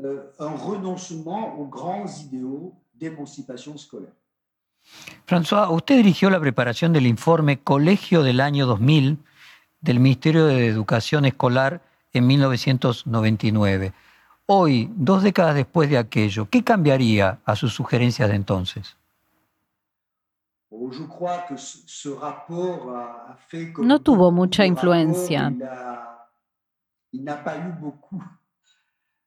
Euh, 0.04 0.32
un 0.40 0.56
renoncement 0.56 1.60
aux 1.60 1.66
grands 1.66 2.06
idéaux 2.22 2.74
d'émancipation 2.94 3.78
scolaire. 3.78 4.14
François, 5.26 5.70
usted 5.72 5.98
dirigió 5.98 6.30
la 6.30 6.40
preparación 6.40 6.94
del 6.94 7.06
informe 7.06 7.60
Colegio 7.60 8.24
del 8.24 8.40
año 8.40 8.66
2000 8.66 9.18
del 9.82 10.00
Ministerio 10.00 10.46
de 10.46 10.68
Educación 10.68 11.26
Escolar 11.26 11.82
en 12.14 12.28
1999. 12.28 13.94
Hoy, 14.46 14.90
dos 14.96 15.22
décadas 15.22 15.56
después 15.56 15.90
de 15.90 15.98
aquello, 15.98 16.48
¿qué 16.50 16.64
cambiaría 16.64 17.40
a 17.46 17.56
sus 17.56 17.74
sugerencias 17.74 18.30
de 18.30 18.36
entonces? 18.36 18.96
Oh, 20.70 20.90
no 23.80 24.00
tuvo 24.02 24.32
mucha 24.32 24.66
influencia. 24.66 25.54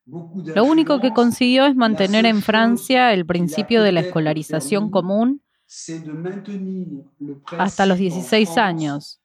Lo 0.05 0.65
único 0.65 0.99
que 0.99 1.13
consiguió 1.13 1.65
es 1.65 1.75
mantener 1.75 2.25
en 2.25 2.41
Francia 2.41 3.13
el 3.13 3.25
principio 3.25 3.81
de 3.83 3.93
la 3.93 4.01
escolarización 4.01 4.89
común 4.89 5.41
hasta 7.57 7.85
los 7.85 7.97
16 7.97 8.57
años. 8.57 9.21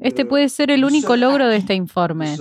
Este 0.00 0.24
puede 0.24 0.48
ser 0.48 0.70
el 0.70 0.84
único 0.84 1.16
logro 1.16 1.46
de 1.46 1.56
este 1.56 1.74
informe. 1.74 2.36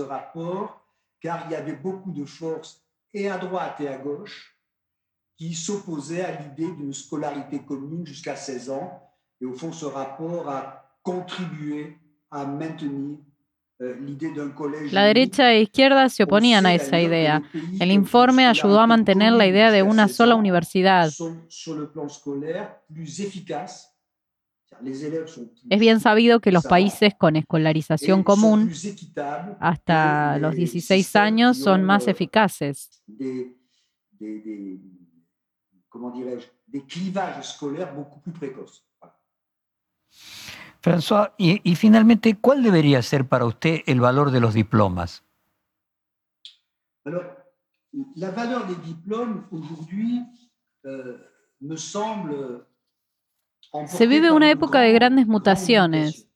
qui 5.37 5.53
s'opposaient 5.53 6.25
à 6.25 6.37
l'idée 6.37 6.69
d'une 6.75 6.93
scolarité 6.93 7.59
commune 7.59 8.05
jusqu'à 8.05 8.35
16 8.35 8.71
ans 8.71 9.09
Et 9.41 9.45
au 9.45 9.53
fond, 9.53 9.71
ce 9.71 9.85
rapport 9.85 10.49
a 10.49 10.78
contribué 11.01 11.97
à 12.31 12.45
maintenir 12.45 13.19
euh, 13.81 13.95
La 14.91 15.05
derecha 15.05 15.53
e 15.53 15.61
izquierda 15.61 16.09
se 16.09 16.23
oponían 16.23 16.65
a 16.65 16.75
esa 16.75 16.99
idea. 16.99 17.41
El 17.79 17.91
informe 17.91 18.45
ayudó 18.45 18.79
a 18.81 18.87
mantener 18.87 19.31
la 19.33 19.47
idea 19.47 19.71
de 19.71 19.83
una 19.83 20.09
sola 20.09 20.35
universidad. 20.35 21.09
Es 25.69 25.79
bien 25.79 25.99
sabido 25.99 26.39
que 26.41 26.51
los 26.51 26.65
países 26.65 27.13
con 27.17 27.35
escolarización 27.35 28.23
común 28.23 28.71
hasta 29.59 30.37
los 30.39 30.55
16 30.55 31.15
años 31.15 31.57
son 31.57 31.83
más 31.83 32.07
euh, 32.07 32.11
eficaces. 32.11 33.01
François, 40.81 41.33
y, 41.37 41.75
finalmente, 41.75 42.37
¿cuál 42.39 42.63
debería 42.63 43.01
ser 43.01 43.27
para 43.27 43.45
usted 43.45 43.81
el 43.85 43.99
valor 43.99 44.31
de 44.31 44.39
los 44.39 44.53
diplomas? 44.53 45.23
la 48.15 48.29
valeur 48.29 48.67
des 48.67 48.75
diplômes 48.75 49.41
aujourd'hui 49.51 50.21
euh, 50.85 51.17
me 51.59 51.75
semble 51.75 52.63
Se 53.87 54.07
vive 54.07 54.31
una 54.31 54.49
época 54.49 54.79
de 54.79 54.91
grandes 54.93 55.27
mutaciones. 55.27 56.27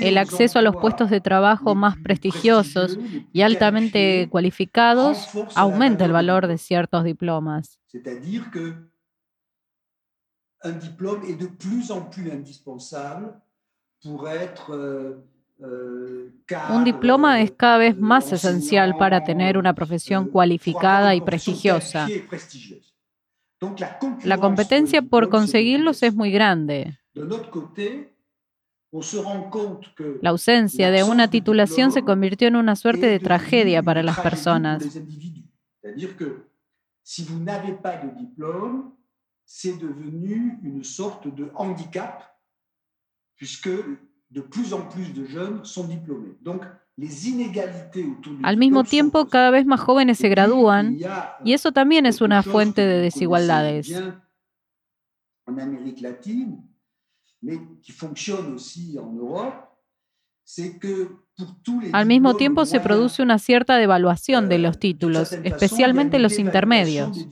El 0.00 0.18
acceso 0.18 0.58
a 0.58 0.62
los 0.62 0.76
puestos 0.76 1.10
de 1.10 1.20
trabajo 1.20 1.74
más 1.74 1.96
prestigiosos 1.98 2.98
y 3.32 3.42
altamente 3.42 4.28
cualificados 4.30 5.28
aumenta 5.54 6.04
el 6.04 6.12
valor 6.12 6.46
de 6.46 6.58
ciertos 6.58 7.04
diplomas 7.04 7.78
un 10.66 10.72
diplôme 10.72 11.22
est 11.24 11.36
de 11.36 11.46
plus 11.46 11.90
en 11.90 12.02
plus 12.02 12.30
indispensable 12.30 13.32
pour 14.02 14.28
être 14.28 14.74
euh, 14.74 15.24
euh, 15.62 16.30
Un 16.68 16.82
diploma 16.82 17.40
es 17.40 17.50
cada 17.50 17.78
vez 17.78 17.94
más 17.94 18.32
esencial 18.32 18.96
para 18.98 19.24
tener 19.24 19.56
una 19.56 19.74
profesión 19.74 20.28
cualificada 20.28 21.14
y 21.14 21.20
prestigiosa. 21.20 22.06
La 24.24 24.38
competencia 24.38 25.00
por 25.00 25.30
conseguirlos 25.30 26.02
es 26.02 26.14
muy 26.14 26.30
grande. 26.30 26.98
La 30.20 30.30
ausencia 30.30 30.90
de 30.90 31.02
una 31.04 31.28
titulación 31.30 31.90
se 31.90 32.02
convirtió 32.02 32.48
en 32.48 32.56
una 32.56 32.76
suerte 32.76 33.06
de 33.06 33.18
tragedia 33.18 33.82
para 33.82 34.02
las 34.02 34.20
personas. 34.20 34.82
Si 37.02 37.22
vous 37.22 37.38
n'avez 37.38 37.74
pas 37.80 38.02
de 38.02 38.10
diplôme, 38.18 38.95
c'est 39.46 39.78
devenu 39.78 40.58
une 40.62 40.82
sorte 40.84 41.32
de 41.32 41.50
handicap, 41.54 42.36
puisque 43.36 43.70
de 44.30 44.40
plus 44.40 44.74
en 44.74 44.82
plus 44.88 45.14
de 45.14 45.24
jeunes 45.24 45.64
sont 45.64 45.86
diplômés. 45.86 46.36
Donc, 46.42 46.64
les 46.98 47.28
inégalités 47.28 48.04
autour 48.04 48.34
du 48.34 48.44
Al 48.44 48.56
mismo 48.56 48.82
tiempo, 48.82 49.26
cada 49.26 49.50
vez 49.50 49.64
más 49.64 49.80
jóvenes 49.80 50.18
se 50.18 50.28
gradúan, 50.28 50.98
y 51.44 51.52
eso 51.52 51.72
también 51.72 52.06
es 52.06 52.20
una 52.20 52.42
fuente 52.42 52.82
de 52.82 53.00
desigualdades. 53.02 53.88
En 55.48 55.58
Amérique 55.58 56.00
latine, 56.00 56.60
mais 57.40 57.60
qui 57.80 57.92
fonctionne 57.92 58.52
aussi 58.52 58.98
en 58.98 59.12
Europe, 59.12 59.54
c'est 60.44 60.76
que 60.78 61.25
al 61.92 62.06
mismo 62.06 62.36
tiempo 62.36 62.64
se 62.64 62.80
produce 62.80 63.22
una 63.22 63.38
cierta 63.38 63.76
devaluación 63.76 64.48
de 64.48 64.58
los 64.58 64.78
títulos, 64.78 65.32
especialmente 65.32 66.18
los 66.18 66.38
intermedios. 66.38 67.28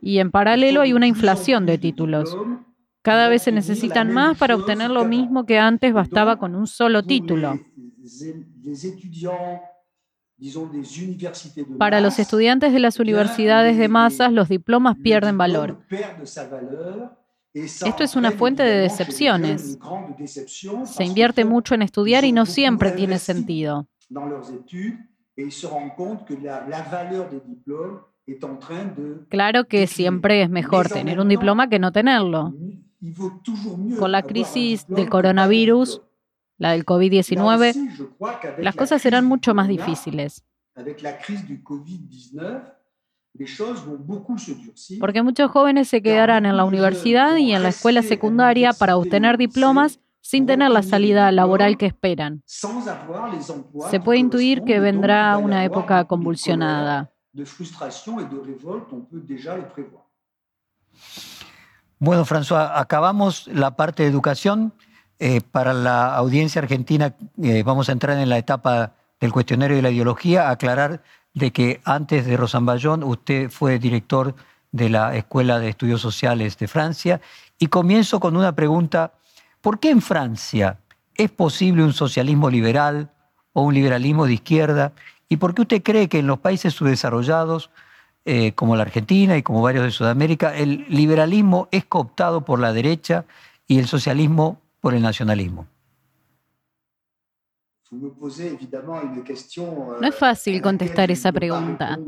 Y 0.00 0.18
en 0.18 0.30
paralelo 0.30 0.80
hay 0.80 0.92
una 0.92 1.06
inflación 1.06 1.66
de 1.66 1.78
títulos. 1.78 2.36
Cada 3.02 3.28
vez 3.28 3.42
se 3.42 3.52
necesitan 3.52 4.12
más 4.12 4.38
para 4.38 4.56
obtener 4.56 4.90
lo 4.90 5.04
mismo 5.04 5.44
que 5.44 5.58
antes 5.58 5.92
bastaba 5.92 6.38
con 6.38 6.54
un 6.54 6.66
solo 6.66 7.02
título. 7.02 7.58
Para 11.78 12.00
los 12.00 12.18
estudiantes 12.18 12.72
de 12.72 12.80
las 12.80 12.98
universidades 12.98 13.78
de 13.78 13.88
masas, 13.88 14.32
los 14.32 14.48
diplomas 14.48 14.96
pierden 15.02 15.38
valor. 15.38 15.78
Esto 17.54 18.02
es 18.02 18.16
una 18.16 18.32
fuente 18.32 18.62
de 18.62 18.78
decepciones. 18.78 19.78
Se 20.84 21.04
invierte 21.04 21.44
mucho 21.44 21.74
en 21.74 21.82
estudiar 21.82 22.24
y 22.24 22.32
no 22.32 22.46
siempre 22.46 22.92
tiene 22.92 23.18
sentido. 23.18 23.88
Claro 29.28 29.64
que 29.66 29.86
siempre 29.86 30.42
es 30.42 30.50
mejor 30.50 30.88
tener 30.88 31.20
un 31.20 31.28
diploma 31.28 31.68
que 31.68 31.78
no 31.78 31.92
tenerlo. 31.92 32.54
Con 33.98 34.12
la 34.12 34.22
crisis 34.22 34.86
del 34.86 35.08
coronavirus, 35.08 36.02
la 36.58 36.72
del 36.72 36.86
COVID-19, 36.86 38.58
las 38.58 38.76
cosas 38.76 39.02
serán 39.02 39.26
mucho 39.26 39.54
más 39.54 39.68
difíciles. 39.68 40.44
Porque 45.00 45.22
muchos 45.22 45.50
jóvenes 45.50 45.88
se 45.88 46.02
quedarán 46.02 46.46
en 46.46 46.56
la 46.56 46.64
universidad 46.64 47.36
y 47.36 47.52
en 47.52 47.62
la 47.62 47.70
escuela 47.70 48.02
secundaria 48.02 48.72
para 48.72 48.96
obtener 48.96 49.38
diplomas 49.38 50.00
sin 50.20 50.46
tener 50.46 50.70
la 50.70 50.82
salida 50.82 51.32
laboral 51.32 51.76
que 51.76 51.86
esperan. 51.86 52.42
Se 52.46 54.00
puede 54.00 54.18
intuir 54.18 54.62
que 54.62 54.80
vendrá 54.80 55.36
una 55.38 55.64
época 55.64 56.04
convulsionada. 56.04 57.12
Bueno, 61.98 62.24
François, 62.24 62.72
acabamos 62.74 63.48
la 63.48 63.76
parte 63.76 64.02
de 64.02 64.08
educación. 64.08 64.74
Eh, 65.18 65.40
para 65.40 65.72
la 65.72 66.16
audiencia 66.16 66.60
argentina 66.60 67.14
eh, 67.40 67.62
vamos 67.62 67.88
a 67.88 67.92
entrar 67.92 68.18
en 68.18 68.28
la 68.28 68.38
etapa 68.38 68.94
del 69.20 69.32
cuestionario 69.32 69.76
de 69.76 69.82
la 69.82 69.90
ideología, 69.90 70.50
aclarar 70.50 71.02
de 71.34 71.52
que 71.52 71.80
antes 71.84 72.26
de 72.26 72.36
Rosamballón 72.36 73.02
usted 73.04 73.50
fue 73.50 73.78
director 73.78 74.34
de 74.70 74.88
la 74.88 75.16
Escuela 75.16 75.58
de 75.58 75.68
Estudios 75.68 76.00
Sociales 76.00 76.58
de 76.58 76.68
Francia. 76.68 77.20
Y 77.58 77.68
comienzo 77.68 78.20
con 78.20 78.36
una 78.36 78.54
pregunta, 78.54 79.12
¿por 79.60 79.78
qué 79.78 79.90
en 79.90 80.02
Francia 80.02 80.78
es 81.14 81.30
posible 81.30 81.84
un 81.84 81.92
socialismo 81.92 82.50
liberal 82.50 83.10
o 83.52 83.62
un 83.62 83.74
liberalismo 83.74 84.26
de 84.26 84.34
izquierda? 84.34 84.92
¿Y 85.28 85.36
por 85.36 85.54
qué 85.54 85.62
usted 85.62 85.82
cree 85.82 86.08
que 86.08 86.18
en 86.18 86.26
los 86.26 86.38
países 86.38 86.74
subdesarrollados, 86.74 87.70
eh, 88.24 88.52
como 88.52 88.76
la 88.76 88.82
Argentina 88.82 89.36
y 89.36 89.42
como 89.42 89.62
varios 89.62 89.84
de 89.84 89.90
Sudamérica, 89.90 90.56
el 90.56 90.86
liberalismo 90.88 91.68
es 91.70 91.84
cooptado 91.84 92.44
por 92.44 92.58
la 92.58 92.72
derecha 92.72 93.24
y 93.66 93.78
el 93.78 93.86
socialismo 93.86 94.60
por 94.80 94.94
el 94.94 95.02
nacionalismo? 95.02 95.66
No 99.98 100.08
es 100.08 100.14
fácil 100.14 100.62
contestar 100.62 101.10
esa 101.10 101.30
pregunta. 101.30 101.98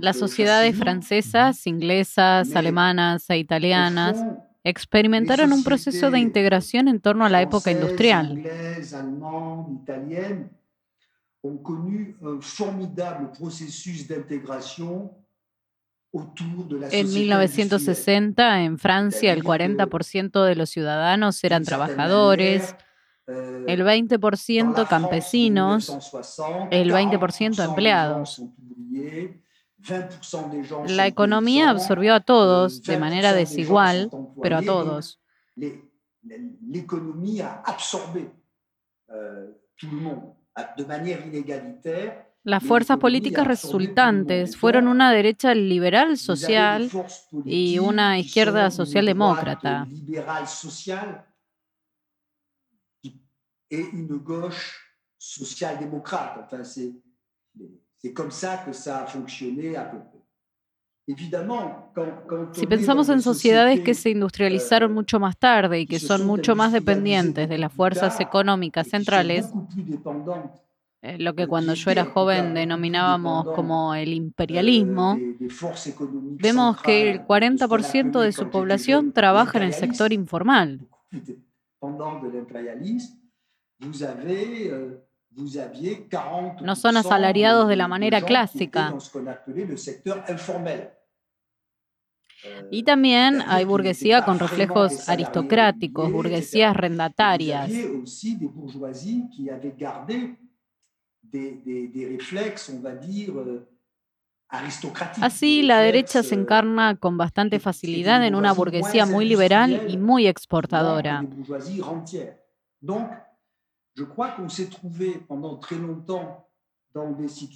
Las 0.00 0.16
sociedades 0.16 0.76
francesas, 0.76 1.66
inglesas, 1.66 2.56
alemanas 2.56 3.28
e 3.28 3.36
italianas 3.36 4.26
experimentaron 4.64 5.52
un 5.52 5.64
proceso 5.64 6.10
de 6.10 6.20
integración 6.20 6.88
en 6.88 7.00
torno 7.00 7.26
a 7.26 7.28
la 7.28 7.42
época 7.42 7.70
industrial. 7.70 8.40
En 16.90 17.12
1960, 17.12 18.62
en 18.62 18.78
Francia, 18.78 19.32
el 19.32 19.44
40% 19.44 20.44
de 20.44 20.56
los 20.56 20.70
ciudadanos 20.70 21.44
eran 21.44 21.64
trabajadores, 21.64 22.76
el 23.28 23.84
20% 23.84 24.88
campesinos, 24.88 26.12
el 26.70 26.90
20% 26.92 27.64
empleados. 27.64 28.42
La 30.86 31.06
economía 31.06 31.70
absorbió 31.70 32.14
a 32.14 32.20
todos 32.20 32.82
de 32.82 32.98
manera 32.98 33.32
desigual, 33.32 34.10
pero 34.42 34.56
a 34.56 34.62
todos. 34.62 35.20
Las 42.44 42.64
fuerzas 42.64 42.96
políticas 42.96 43.46
resultantes 43.46 44.56
fueron 44.56 44.88
una 44.88 45.12
derecha 45.12 45.54
liberal 45.54 46.16
social 46.16 46.90
y 47.44 47.78
una 47.78 48.18
izquierda 48.18 48.70
socialdemócrata 48.70 49.86
et 53.70 53.84
une 53.92 54.16
gauche 54.18 54.96
social-démocrate. 55.18 56.38
Enfin, 56.44 56.64
c'est 56.64 58.12
comme 58.12 58.30
ça 58.30 58.58
que 58.58 58.72
ça 58.72 59.02
a 59.02 59.06
fonctionné 59.06 59.76
à 59.76 59.84
peu 59.84 59.98
près. 59.98 60.18
Si 62.52 62.66
pensamos 62.66 63.08
en 63.08 63.22
sociedades 63.22 63.82
que 63.82 63.94
se 63.94 64.10
industrializaron 64.10 64.92
mucho 64.92 65.18
más 65.18 65.38
tarde 65.38 65.80
y 65.80 65.86
que 65.86 65.98
son 65.98 66.26
mucho 66.26 66.54
más 66.54 66.70
dependientes 66.70 67.48
de 67.48 67.56
las 67.56 67.72
fuerzas 67.72 68.20
económicas 68.20 68.88
centrales, 68.88 69.50
eh, 71.00 71.16
lo 71.18 71.34
que 71.34 71.46
cuando 71.46 71.72
yo 71.72 71.90
era 71.90 72.04
joven 72.04 72.52
denominábamos 72.52 73.46
como 73.54 73.94
el 73.94 74.12
imperialismo, 74.12 75.16
vemos 76.42 76.82
que 76.82 77.10
el 77.10 77.26
40% 77.26 78.20
de 78.20 78.32
su 78.32 78.50
población 78.50 79.12
trabaja 79.12 79.56
en 79.56 79.64
el 79.64 79.72
sector 79.72 80.12
informal. 80.12 80.86
Euh, 83.80 85.00
no 86.62 86.74
son 86.74 86.96
asalariados 86.96 87.68
de 87.68 87.76
la 87.76 87.86
manera 87.86 88.22
clásica. 88.22 88.94
Euh, 92.44 92.68
y 92.70 92.82
también 92.84 93.42
hay 93.46 93.64
burguesía 93.64 94.24
con 94.24 94.38
reflejos 94.38 95.08
aristocráticos, 95.08 96.10
burguesías 96.12 96.76
rendatarias. 96.76 97.70
Así, 105.20 105.62
la 105.62 105.80
derecha 105.80 106.22
se 106.22 106.34
encarna 106.34 106.96
con 106.96 107.18
bastante 107.18 107.60
facilidad 107.60 108.24
en 108.24 108.34
una 108.34 108.52
burguesía 108.52 109.04
muy 109.04 109.26
liberal 109.26 109.82
y 109.86 109.98
muy 109.98 110.26
exportadora. 110.26 111.24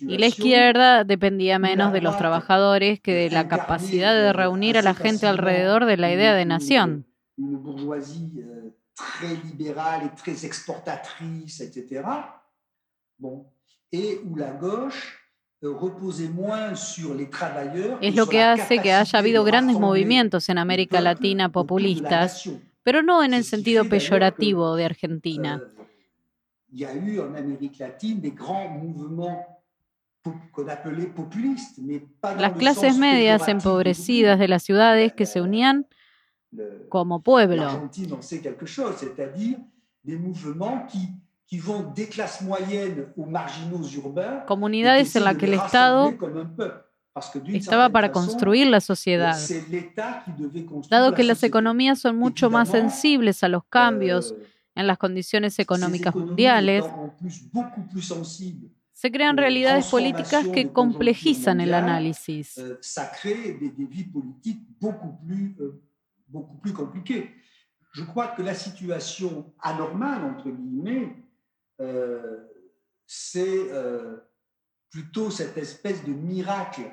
Y 0.01 0.19
la 0.19 0.27
izquierda 0.27 1.05
dependía 1.05 1.59
menos 1.59 1.93
de 1.93 2.01
los 2.01 2.17
trabajadores 2.17 3.01
que 3.01 3.15
de 3.15 3.31
la 3.31 3.49
capacidad 3.49 4.15
de 4.15 4.33
reunir 4.33 4.79
a 4.79 4.83
la 4.83 4.95
gente 4.95 5.27
alrededor 5.27 5.87
de 5.87 5.97
la 5.97 6.13
idea 6.13 6.35
de 6.35 6.45
nación. 6.45 7.07
Es 18.01 18.15
lo 18.17 18.27
que 18.27 18.43
hace 18.43 18.79
que 18.81 18.93
haya 18.93 19.19
habido 19.19 19.45
grandes 19.45 19.79
movimientos 19.79 20.49
en 20.49 20.59
América 20.59 21.01
Latina 21.01 21.51
populistas, 21.51 22.49
pero 22.83 23.03
no 23.03 23.23
en 23.23 23.33
el 23.33 23.45
sentido 23.45 23.89
peyorativo 23.89 24.77
de 24.77 24.85
Argentina. 24.85 25.63
Il 26.73 26.81
y 26.81 26.87
a 26.87 26.95
eu 26.95 27.21
en 27.21 27.35
Amérique 27.35 27.79
latine 27.79 28.21
des 28.21 28.31
grands 28.31 28.69
mouvements 28.69 29.47
Las 32.39 32.53
clases 32.53 32.97
medias 32.97 33.49
empobrecidas 33.49 34.39
de 34.39 34.49
las 34.49 34.63
ciudades 34.63 35.13
que 35.13 35.27
se 35.27 35.41
unían 35.41 35.87
como 36.89 37.23
pueblo. 37.23 37.91
Comunidades 44.47 45.17
en 45.17 45.25
las 45.25 45.37
que 45.37 45.47
el 45.47 45.55
Estado 45.55 46.15
estaba 47.47 47.89
para 47.89 48.13
construir 48.13 48.69
la 48.69 48.81
sociedad. 48.81 49.37
Dado 50.89 51.15
que 51.15 51.25
las 51.25 51.43
economías 51.43 51.99
son 51.99 52.17
mucho 52.17 52.49
más 52.49 52.69
sensibles 52.69 53.43
a 53.43 53.49
los 53.49 53.65
cambios 53.65 54.33
euh, 54.33 54.47
en 54.75 54.87
las 54.87 54.99
condiciones 54.99 55.59
económicas 55.59 56.15
mundiales, 56.15 56.85
se 58.93 59.11
crean 59.11 59.37
realidades 59.37 59.87
políticas 59.87 60.47
que 60.49 60.73
complejizan 60.73 61.61
el 61.61 61.75
análisis. 61.75 62.61
Beaucoup 66.33 66.59
plus 66.63 66.73
compliquée. 66.73 67.31
Je 67.93 68.05
crois 68.05 68.29
que 68.29 68.41
la 68.41 68.55
situation 68.55 69.53
anormale, 69.61 70.25
entre 70.25 70.49
guillemets, 70.49 71.15
euh, 71.81 72.39
c'est 73.07 73.71
euh, 73.71 74.17
plutôt 74.89 75.31
cette 75.31 75.59
espèce 75.59 76.03
de 76.05 76.13
miracle 76.13 76.91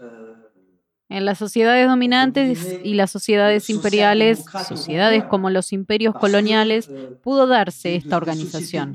euh, 0.00 0.34
en 1.08 1.24
las 1.24 1.38
sociedades 1.38 1.88
dominantes 1.88 2.80
y 2.84 2.94
las 2.94 3.10
sociedades 3.10 3.70
imperiales, 3.70 4.44
sociedades 4.66 5.24
como 5.24 5.48
los 5.48 5.72
imperios 5.72 6.14
coloniales, 6.14 6.90
pudo 7.22 7.46
darse 7.46 7.96
esta 7.96 8.16
organización. 8.16 8.92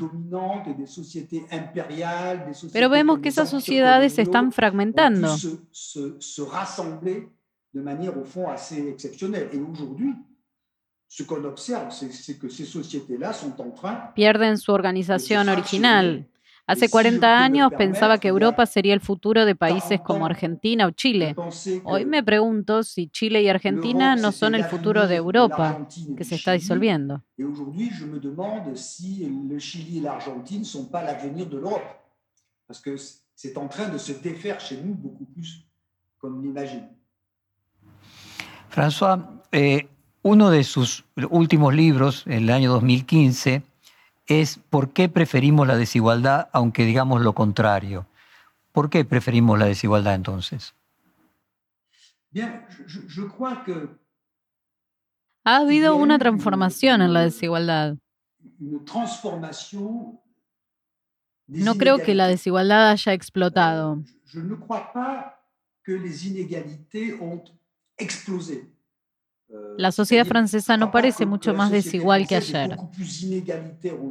Pero 2.71 2.89
vemos 2.89 3.19
que 3.19 3.30
esas 3.30 3.49
sociedades 3.49 4.13
se 4.13 4.21
están 4.21 4.52
fragmentando. 4.52 5.36
Pierden 14.15 14.58
su 14.58 14.71
organización 14.71 15.49
original. 15.49 16.28
Hace 16.65 16.89
40 16.89 17.43
años 17.43 17.71
pensaba 17.78 18.17
que 18.17 18.30
Europa 18.30 18.65
sería 18.65 18.93
el 18.93 19.02
futuro 19.02 19.45
de 19.45 19.56
países 19.56 19.99
como 20.02 20.26
Argentina 20.26 20.88
o 20.88 20.91
Chile. 20.91 21.36
Hoy 21.84 22.06
me 22.06 22.23
pregunto 22.23 22.84
si 22.84 23.08
Chile 23.08 23.41
y 23.41 23.49
Argentina 23.49 24.15
no 24.15 24.32
son 24.32 24.56
el 24.56 24.63
futuro 24.63 25.08
de 25.08 25.17
Europa, 25.17 25.88
que 26.15 26.23
se 26.23 26.36
está 26.36 26.54
disolviendo. 26.54 27.21
c'est 33.36 33.58
en 33.58 33.67
train 33.67 33.89
de 33.89 33.97
se 33.97 34.13
défaire 34.13 34.60
chez 34.60 34.78
nous 34.78 34.93
beaucoup 34.93 35.26
plus 35.26 35.65
qu'on 36.19 36.39
l'imagine. 36.39 36.88
François, 38.69 39.19
eh, 39.52 39.88
uno 40.23 40.49
de 40.49 40.63
sus 40.63 41.06
últimos 41.30 41.73
libros, 41.73 42.23
en 42.26 42.43
el 42.43 42.49
año 42.49 42.71
2015, 42.71 43.62
es 44.27 44.59
¿Por 44.69 44.93
qué 44.93 45.09
preferimos 45.09 45.67
la 45.67 45.75
desigualdad 45.77 46.49
aunque 46.51 46.86
digamos 46.86 47.21
lo 47.21 47.33
contrario? 47.33 48.07
¿Por 48.71 48.89
qué 48.89 49.05
preferimos 49.05 49.59
la 49.59 49.65
desigualdad 49.65 50.15
entonces? 50.15 50.73
Bien, 52.31 52.65
je 52.88 53.27
crois 53.27 53.59
que 53.63 53.88
ha 55.45 55.57
habido 55.57 55.95
una 55.95 56.17
transformación 56.17 57.01
en 57.01 57.13
la 57.13 57.21
desigualdad. 57.21 57.97
No 61.47 61.75
creo 61.75 61.99
que 61.99 62.15
la 62.15 62.27
desigualdad 62.27 62.89
haya 62.91 63.13
explotado. 63.13 64.01
La 69.78 69.92
sociedad 69.92 70.26
francesa 70.26 70.78
no 70.78 70.92
parece 70.92 71.26
mucho 71.26 71.54
más 71.54 71.72
desigual 71.72 72.28
que 72.28 72.36
ayer. 72.36 72.78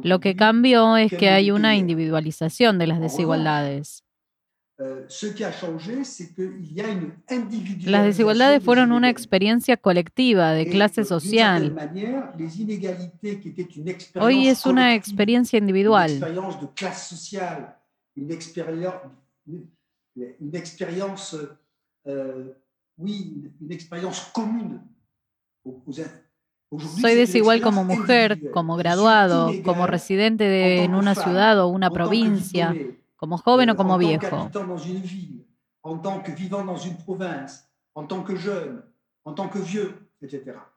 Lo 0.03 0.19
que 0.19 0.35
cambió 0.35 0.97
es 0.97 1.11
que 1.11 1.29
hay 1.29 1.51
una 1.51 1.75
individualización 1.75 2.77
de 2.77 2.87
las 2.87 2.99
desigualdades. 2.99 4.03
Las 7.85 8.05
desigualdades 8.05 8.63
fueron 8.63 8.91
una 8.91 9.09
experiencia 9.09 9.77
colectiva 9.77 10.51
de 10.53 10.67
clase 10.67 11.05
social. 11.05 11.75
Hoy 14.19 14.47
es 14.47 14.65
una 14.65 14.95
experiencia 14.95 15.59
individual. 15.59 16.19
Soy 27.01 27.15
desigual 27.15 27.61
como 27.61 27.83
mujer, 27.83 28.51
como 28.51 28.75
graduado, 28.75 29.51
como 29.63 29.85
residente 29.85 30.83
en 30.83 30.95
una 30.95 31.15
ciudad 31.15 31.59
o 31.59 31.67
una 31.67 31.89
provincia 31.91 32.75
como 33.15 33.37
joven 33.37 33.69
o 33.69 33.75
como 33.75 33.97
viejo. 33.97 34.49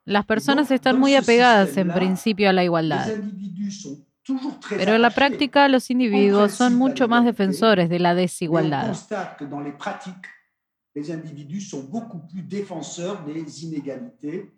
Las 0.05 0.27
personas 0.27 0.71
están 0.71 0.99
muy 0.99 1.15
apegadas 1.15 1.77
en 1.77 1.93
principio 1.93 2.51
a 2.51 2.53
la 2.53 2.65
igualdad. 2.65 3.09
Pero 4.69 4.95
en 4.95 5.03
la 5.03 5.11
práctica 5.11 5.69
los 5.69 5.91
individuos 5.91 6.53
son 6.53 6.75
mucho 6.75 7.09
más 7.09 7.25
defensores 7.25 7.89
de 7.89 8.01
la 8.01 8.15
desigualdad. 8.15 8.95
Les 10.97 11.11
individus 11.11 11.61
sont 11.61 11.83
beaucoup 11.91 12.27
plus 12.27 12.41
défenseurs 12.41 13.23
des 13.27 13.65
inégalités 13.65 14.51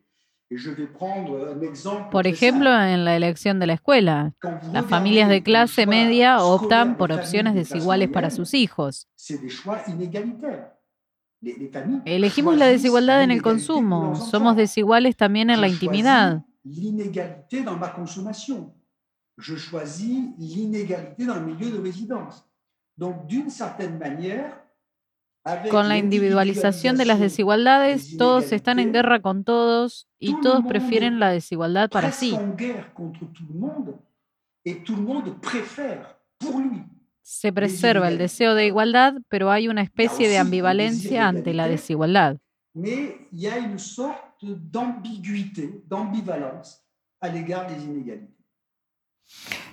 por 2.10 2.26
ejemplo, 2.26 2.70
en 2.80 3.04
la 3.04 3.16
elección 3.16 3.58
de 3.58 3.66
la 3.66 3.74
escuela, 3.74 4.34
las 4.72 4.86
familias 4.86 5.28
de 5.28 5.42
clase 5.42 5.86
media 5.86 6.42
optan 6.42 6.96
por 6.96 7.12
opciones 7.12 7.54
desiguales 7.54 8.08
para 8.08 8.30
sus 8.30 8.54
hijos. 8.54 9.08
Elegimos 12.04 12.56
la 12.56 12.66
desigualdad 12.66 13.22
en 13.22 13.30
el 13.30 13.42
consumo, 13.42 14.14
somos 14.16 14.56
desiguales 14.56 15.16
también 15.16 15.50
en 15.50 15.60
la 15.60 15.68
intimidad. 15.68 16.44
Je 19.38 19.54
choisis 19.56 20.30
l'inégalité 20.36 21.24
dans 21.24 21.36
le 21.36 21.46
milieu 21.46 21.70
de 21.70 21.78
résidence. 21.78 22.44
Donc, 22.96 23.26
d'une 23.28 23.50
certaine 23.50 23.96
manière, 23.96 24.58
con 25.70 25.88
la 25.88 25.98
individualización 25.98 26.96
de 26.96 27.04
las 27.04 27.20
desigualdades, 27.20 28.16
todos 28.16 28.52
están 28.52 28.78
en 28.78 28.92
guerra 28.92 29.20
con 29.20 29.44
todos 29.44 30.08
y 30.18 30.40
todos 30.40 30.64
prefieren 30.66 31.20
la 31.20 31.30
desigualdad 31.30 31.90
para 31.90 32.12
sí. 32.12 32.36
Se 37.22 37.52
preserva 37.52 38.08
el 38.08 38.18
deseo 38.18 38.54
de 38.54 38.66
igualdad, 38.66 39.14
pero 39.28 39.50
hay 39.50 39.68
una 39.68 39.82
especie 39.82 40.28
de 40.28 40.38
ambivalencia 40.38 41.28
ante 41.28 41.54
la 41.54 41.68
desigualdad. 41.68 42.38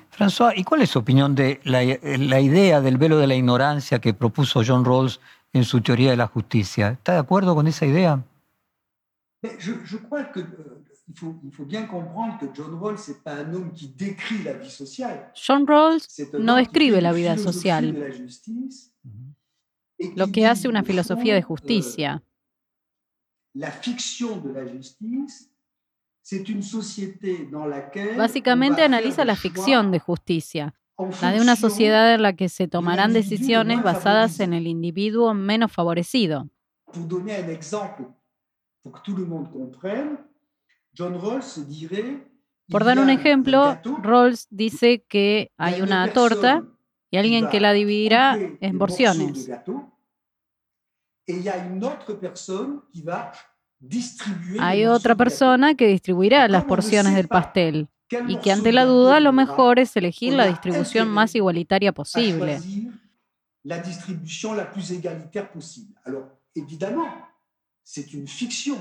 François, 0.09 0.53
¿y 0.55 0.63
cuál 0.63 0.81
es 0.81 0.89
su 0.89 0.99
opinión 0.99 1.35
de 1.35 1.59
la, 1.63 1.83
la 1.83 2.39
idea 2.39 2.81
del 2.81 2.97
velo 2.97 3.17
de 3.17 3.27
la 3.27 3.35
ignorancia 3.35 3.99
que 3.99 4.13
propuso 4.13 4.61
John 4.65 4.85
Rawls 4.85 5.19
en 5.55 5.63
su 5.63 5.81
teoría 5.81 6.11
de 6.11 6.17
la 6.17 6.27
justicia. 6.27 6.89
¿Está 6.89 7.13
de 7.13 7.19
acuerdo 7.19 7.55
con 7.55 7.65
esa 7.65 7.85
idea? 7.85 8.21
Je, 9.41 9.73
je 9.85 9.97
crois 9.97 10.25
que 10.33 10.41
euh, 10.41 10.83
il 11.07 11.15
faut, 11.15 11.35
il 11.43 11.51
faut 11.51 11.65
bien 11.65 11.85
comprendre 11.87 12.37
que 12.39 12.47
John 12.53 12.77
Rawls 12.79 12.97
c'est 12.97 13.23
pas 13.23 13.35
un 13.35 13.53
homme 13.53 13.71
qui 13.71 13.87
décrit 13.87 14.43
la 14.43 14.53
vie 14.53 14.69
sociale. 14.69 15.31
John 15.33 15.65
Rawls 15.65 16.07
no 16.39 16.55
describe 16.55 16.99
la 16.99 17.13
vida 17.13 17.37
social. 17.37 17.95
Lo 20.15 20.27
que 20.27 20.45
hace 20.45 20.67
una 20.67 20.83
filosofía 20.83 21.35
de 21.35 21.41
justicia. 21.41 22.21
La 23.53 23.71
ficción 23.71 24.43
de 24.43 24.51
la 24.51 24.69
justicia 24.69 25.47
c'est 26.21 26.49
une 26.49 26.63
société 26.63 27.47
dans 27.51 27.67
laquelle 27.67 28.17
Básicamente 28.17 28.81
analiza 28.81 29.23
la 29.23 29.35
ficción 29.35 29.91
de 29.91 29.99
justicia, 29.99 30.73
la 31.21 31.31
de 31.31 31.41
una 31.41 31.55
sociedad 31.55 32.13
en 32.13 32.21
la 32.21 32.34
que 32.34 32.49
se 32.49 32.67
tomarán 32.67 33.13
decisiones 33.13 33.84
basadas 33.84 34.39
en 34.39 34.53
el 34.53 34.67
individuo 34.67 35.34
menos 35.34 35.71
favorecido. 35.71 36.49
Por 42.69 42.84
dar 42.84 42.99
un 42.99 43.10
ejemplo, 43.10 43.77
Rawls 44.01 44.47
dice 44.49 45.03
que 45.08 45.51
hay 45.58 45.81
una 45.81 46.12
torta 46.13 46.63
y 47.12 47.17
alguien 47.17 47.49
que 47.49 47.60
la 47.60 47.73
dividirá 47.73 48.38
en 48.38 48.77
porciones. 48.77 49.49
Hay 54.60 54.86
otra 54.86 55.15
persona 55.15 55.75
que 55.75 55.88
distribuirá 55.88 56.47
las 56.47 56.63
porciones 56.63 57.15
del 57.15 57.27
pastel 57.27 57.89
y 58.27 58.37
que 58.37 58.51
ante 58.51 58.71
la 58.71 58.85
duda 58.85 59.19
lo 59.19 59.33
mejor 59.33 59.79
es 59.79 59.95
elegir 59.95 60.33
la 60.33 60.47
distribución 60.47 61.09
más 61.09 61.35
igualitaria 61.35 61.91
posible. 61.91 62.59
La 63.63 63.79
distribución 63.79 64.57
la 64.57 64.71
plus 64.71 64.91
égalitaire 64.91 65.49
posible. 65.51 65.95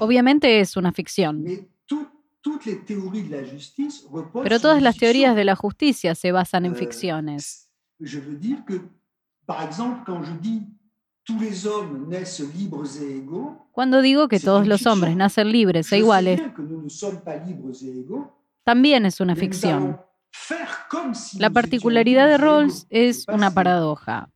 Obviamente 0.00 0.60
es 0.60 0.76
una 0.76 0.92
ficción. 0.92 1.44
Pero 4.42 4.60
todas 4.60 4.82
las 4.82 4.96
teorías 4.98 5.34
de 5.34 5.44
la 5.44 5.56
justicia 5.56 6.14
se 6.14 6.32
basan 6.32 6.66
en 6.66 6.72
euh, 6.72 6.76
ficciones. 6.76 7.70
Cuando 13.72 14.02
digo 14.02 14.28
que 14.28 14.40
todos 14.40 14.66
los 14.66 14.87
hombres 14.87 15.16
nacen 15.16 15.50
libres 15.50 15.90
e 15.92 15.98
iguales, 15.98 16.40
también 18.64 19.07
es 19.07 19.20
una 19.20 19.37
ficción. 19.37 20.00
La 21.38 21.50
particularidad 21.50 22.27
de 22.27 22.38
Rawls 22.38 22.87
es 22.90 23.27
una 23.29 23.53
paradoja. 23.53 24.31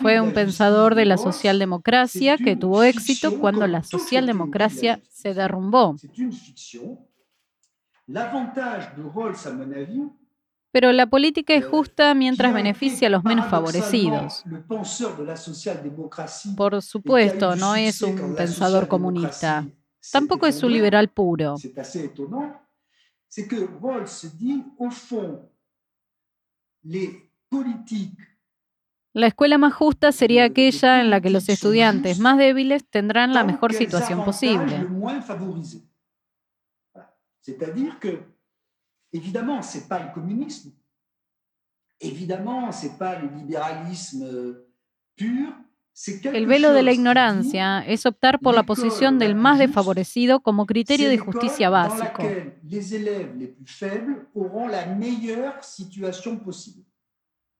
Fue 0.00 0.20
un 0.20 0.32
pensador 0.32 0.94
de 0.94 1.04
la 1.04 1.18
socialdemocracia 1.18 2.36
que 2.36 2.56
tuvo 2.56 2.82
éxito 2.82 3.38
cuando 3.38 3.66
la 3.66 3.82
socialdemocracia 3.82 5.00
se 5.10 5.34
derrumbó. 5.34 5.96
Pero 10.70 10.92
la 10.92 11.06
política 11.06 11.54
es 11.54 11.64
justa 11.64 12.14
mientras 12.14 12.54
beneficia 12.54 13.08
a 13.08 13.10
los 13.10 13.24
menos 13.24 13.46
favorecidos. 13.46 14.44
Por 16.56 16.82
supuesto, 16.82 17.56
no 17.56 17.74
es 17.74 18.02
un 18.02 18.34
pensador 18.36 18.86
comunista. 18.86 19.66
Tampoco 20.12 20.46
es 20.46 20.62
un 20.62 20.72
liberal 20.72 21.08
puro. 21.08 21.56
La 29.14 29.26
escuela 29.26 29.58
más 29.58 29.74
justa 29.74 30.12
sería 30.12 30.44
aquella 30.44 31.00
en 31.00 31.10
la 31.10 31.20
que 31.20 31.30
los 31.30 31.48
estudiantes 31.48 32.18
más 32.20 32.38
débiles 32.38 32.88
tendrán 32.88 33.34
la 33.34 33.44
mejor 33.44 33.72
situación 33.72 34.24
posible. 34.24 34.86
El 46.32 46.46
velo 46.46 46.72
de 46.72 46.82
la 46.82 46.92
ignorancia 46.92 47.80
es 47.80 48.06
optar 48.06 48.40
por 48.40 48.54
la 48.54 48.62
posición 48.64 49.18
del 49.18 49.34
más 49.34 49.58
desfavorecido 49.58 50.40
como 50.40 50.66
criterio 50.66 51.08
de 51.10 51.18
justicia 51.18 51.68
básico. 51.70 52.38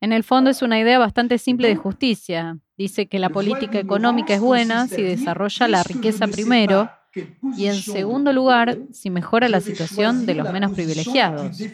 En 0.00 0.12
el 0.12 0.24
fondo 0.24 0.50
es 0.50 0.62
una 0.62 0.78
idea 0.80 0.98
bastante 0.98 1.38
simple 1.38 1.68
de 1.68 1.76
justicia. 1.76 2.58
Dice 2.76 3.08
que 3.08 3.18
la 3.18 3.30
política 3.30 3.78
económica 3.78 4.34
es 4.34 4.40
buena 4.40 4.88
si 4.88 5.02
desarrolla 5.02 5.68
la 5.68 5.82
riqueza 5.84 6.28
primero 6.28 6.92
y 7.54 7.66
en 7.66 7.82
segundo 7.82 8.32
lugar 8.32 8.80
si 8.90 9.10
mejora 9.10 9.48
la 9.48 9.60
situación 9.60 10.26
de 10.26 10.34
los 10.34 10.48
menos 10.48 10.72
privilegiados. 10.72 11.72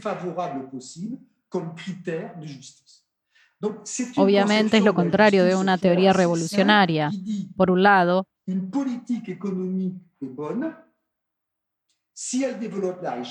Obviamente 4.16 4.78
es 4.78 4.84
lo 4.84 4.94
contrario 4.94 5.44
de 5.44 5.56
una 5.56 5.78
teoría 5.78 6.12
revolucionaria. 6.12 7.10
Por 7.56 7.70
un 7.70 7.82
lado, 7.82 8.26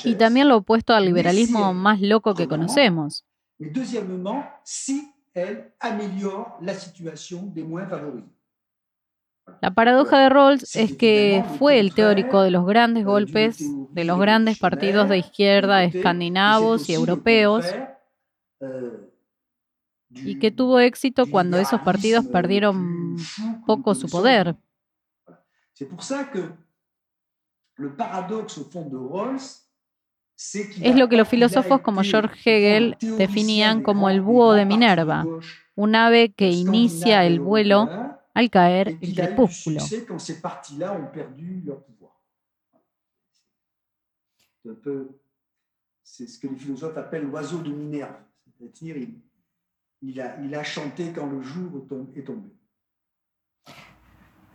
y 0.03 0.15
también 0.15 0.49
lo 0.49 0.57
opuesto 0.57 0.93
al 0.93 1.05
liberalismo 1.05 1.73
más 1.73 2.01
loco 2.01 2.33
que 2.33 2.47
conocemos. 2.47 3.25
La 9.61 9.73
paradoja 9.73 10.19
de 10.19 10.29
Rawls 10.29 10.75
es 10.75 10.95
que 10.95 11.43
fue 11.59 11.79
el 11.79 11.93
teórico 11.93 12.41
de 12.41 12.51
los 12.51 12.65
grandes 12.65 13.05
golpes 13.05 13.63
de 13.91 14.03
los 14.03 14.19
grandes 14.19 14.57
partidos 14.57 15.09
de 15.09 15.17
izquierda 15.17 15.83
escandinavos 15.83 16.89
y 16.89 16.93
europeos 16.93 17.65
y 20.15 20.39
que 20.39 20.51
tuvo 20.51 20.79
éxito 20.79 21.25
cuando 21.29 21.57
esos 21.57 21.81
partidos 21.81 22.25
perdieron 22.25 23.17
poco 23.65 23.95
su 23.95 24.07
poder. 24.09 24.55
Es 30.81 30.95
lo 30.95 31.09
que 31.09 31.17
los 31.17 31.27
filósofos 31.27 31.81
como 31.81 32.03
George 32.03 32.37
Hegel 32.43 32.97
definían 32.99 33.81
como 33.81 34.09
el 34.09 34.21
búho 34.21 34.53
de 34.53 34.65
Minerva, 34.65 35.25
un 35.75 35.95
ave 35.95 36.33
que 36.33 36.49
inicia 36.49 37.25
el 37.25 37.39
vuelo 37.39 37.89
al 38.33 38.49
caer 38.49 38.97
el 39.01 39.15
crepúsculo. 39.15 39.79
C'est 46.03 46.27
ce 46.27 46.37
que 46.37 46.47
les 46.47 46.57
philosophes 46.57 46.97
appellent 46.97 47.25
l'oiseau 47.25 47.59
de 47.59 47.71
Minerve, 47.71 48.15
c'est-à-dire 48.59 49.07
il 50.03 50.19
a, 50.19 50.37
il 50.43 50.53
a 50.53 50.63
chanté 50.63 51.11
quand 51.13 51.27
le 51.27 51.41
jour 51.41 51.85
est 52.15 52.23
tombé. 52.23 52.49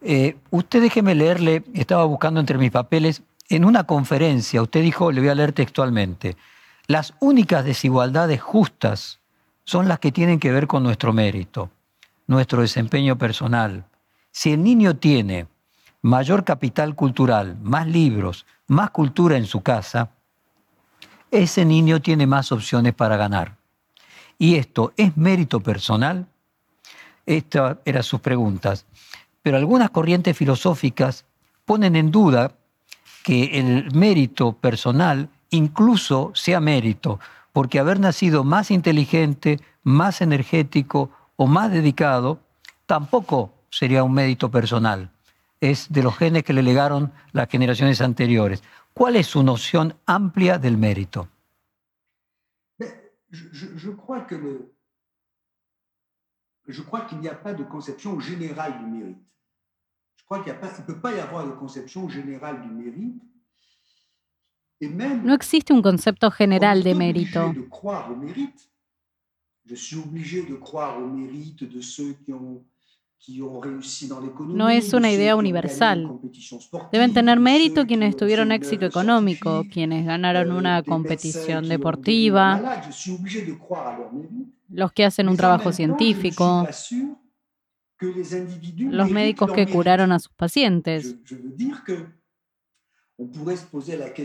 Eh, 0.03 0.37
usted 0.51 0.81
déjeme 0.81 1.15
leerle, 1.15 1.65
estaba 1.75 2.05
buscando 2.05 2.39
entre 2.39 2.59
mis 2.59 2.71
papeles, 2.71 3.23
en 3.49 3.65
una 3.65 3.85
conferencia, 3.85 4.63
usted 4.63 4.83
dijo, 4.83 5.11
le 5.11 5.21
voy 5.21 5.31
a 5.31 5.35
leer 5.35 5.53
textualmente, 5.53 6.37
las 6.87 7.15
únicas 7.19 7.65
desigualdades 7.65 8.41
justas 8.41 9.19
son 9.65 9.89
las 9.89 9.99
que 9.99 10.13
tienen 10.13 10.39
que 10.39 10.53
ver 10.53 10.67
con 10.67 10.83
nuestro 10.83 11.13
mérito, 11.13 11.71
nuestro 12.27 12.61
desempeño 12.63 13.19
personal. 13.19 13.85
Si 14.31 14.53
el 14.53 14.63
niño 14.63 14.97
tiene 14.97 15.49
mayor 16.03 16.45
capital 16.45 16.95
cultural, 16.95 17.57
más 17.61 17.87
libros, 17.87 18.47
más 18.69 18.91
cultura 18.91 19.37
en 19.37 19.47
su 19.47 19.63
casa, 19.63 20.11
ese 21.31 21.65
niño 21.65 22.01
tiene 22.01 22.27
más 22.27 22.53
opciones 22.53 22.95
para 22.95 23.17
ganar. 23.17 23.58
¿Y 24.39 24.55
esto 24.55 24.93
es 24.97 25.17
mérito 25.17 25.61
personal? 25.61 26.27
Estas 27.27 27.79
eran 27.85 28.03
sus 28.05 28.21
preguntas. 28.21 28.87
Pero 29.43 29.57
algunas 29.57 29.91
corrientes 29.91 30.37
filosóficas 30.37 31.25
ponen 31.65 31.97
en 31.97 32.11
duda 32.11 32.53
que 33.25 33.59
el 33.59 33.93
mérito 33.93 34.53
personal 34.53 35.29
incluso 35.51 36.31
sea 36.35 36.61
mérito, 36.61 37.19
porque 37.53 37.79
haber 37.79 37.99
nacido 38.01 38.45
más 38.45 38.71
inteligente, 38.71 39.61
más 39.83 40.21
energético 40.21 41.11
o 41.37 41.47
más 41.47 41.71
dedicado 41.73 42.41
tampoco 42.87 43.53
sería 43.71 44.05
un 44.05 44.13
mérito 44.13 44.51
personal. 44.51 45.11
Es 45.61 45.89
de 45.91 46.03
los 46.03 46.17
genes 46.17 46.45
que 46.45 46.53
le 46.53 46.63
legaron 46.63 47.13
las 47.33 47.49
generaciones 47.49 48.01
anteriores. 48.01 48.63
¿Cuál 48.95 49.17
es 49.17 49.27
su 49.27 49.43
noción 49.43 49.95
amplia 50.07 50.59
del 50.59 50.79
mérito? 50.79 51.29
Je, 53.31 53.91
crois 53.91 54.23
que 54.23 54.35
le, 54.35 54.75
je 56.67 56.83
crois 56.83 57.03
qu'il 57.03 57.19
n'y 57.19 57.29
a 57.29 57.35
pas 57.35 57.55
de 57.55 57.65
conception 57.65 58.19
générale 58.21 58.79
du 58.79 58.87
mérite. 58.87 59.19
Je 60.17 60.25
crois 60.25 60.43
qu'il 60.43 60.53
ne 60.53 60.87
peut 60.87 61.01
pas 61.01 61.15
y 61.15 61.21
avoir 61.21 61.47
de 61.47 61.53
conception 61.53 62.09
générale 62.09 62.63
du 62.63 62.71
mérite. 62.71 63.23
Et 64.81 64.89
même, 64.89 65.25
no 65.25 65.35
existe 65.35 65.71
un 65.71 65.83
concepto 65.83 66.31
general 66.31 66.83
de 66.83 66.93
mérito. 66.93 67.53
De 67.53 67.63
croire 67.63 68.11
au 68.13 68.17
mérite. 68.17 68.71
Je 69.65 69.75
suis 69.75 69.97
obligé 69.97 70.45
de 70.45 70.55
croire 70.55 70.99
au 70.99 71.07
mérite 71.07 71.65
de 71.65 71.81
ceux 71.81 72.13
qui 72.13 72.33
ont 72.33 72.65
No 74.47 74.69
es 74.71 74.93
una 74.93 75.11
idea 75.11 75.37
universal. 75.37 76.21
Deben 76.93 77.13
tener 77.13 77.41
mérito 77.41 77.87
quienes 77.87 78.17
tuvieron 78.17 78.53
éxito 78.53 78.87
económico, 78.87 79.65
quienes 79.71 80.07
ganaron 80.07 80.53
una 80.53 80.83
competición 80.83 81.69
deportiva, 81.69 82.83
los 84.69 84.93
que 84.93 85.05
hacen 85.05 85.29
un 85.29 85.37
trabajo 85.37 85.73
científico, 85.73 86.67
los 88.79 89.11
médicos 89.11 89.53
que 89.53 89.67
curaron 89.67 90.13
a 90.13 90.19
sus 90.21 90.33
pacientes. 90.33 91.17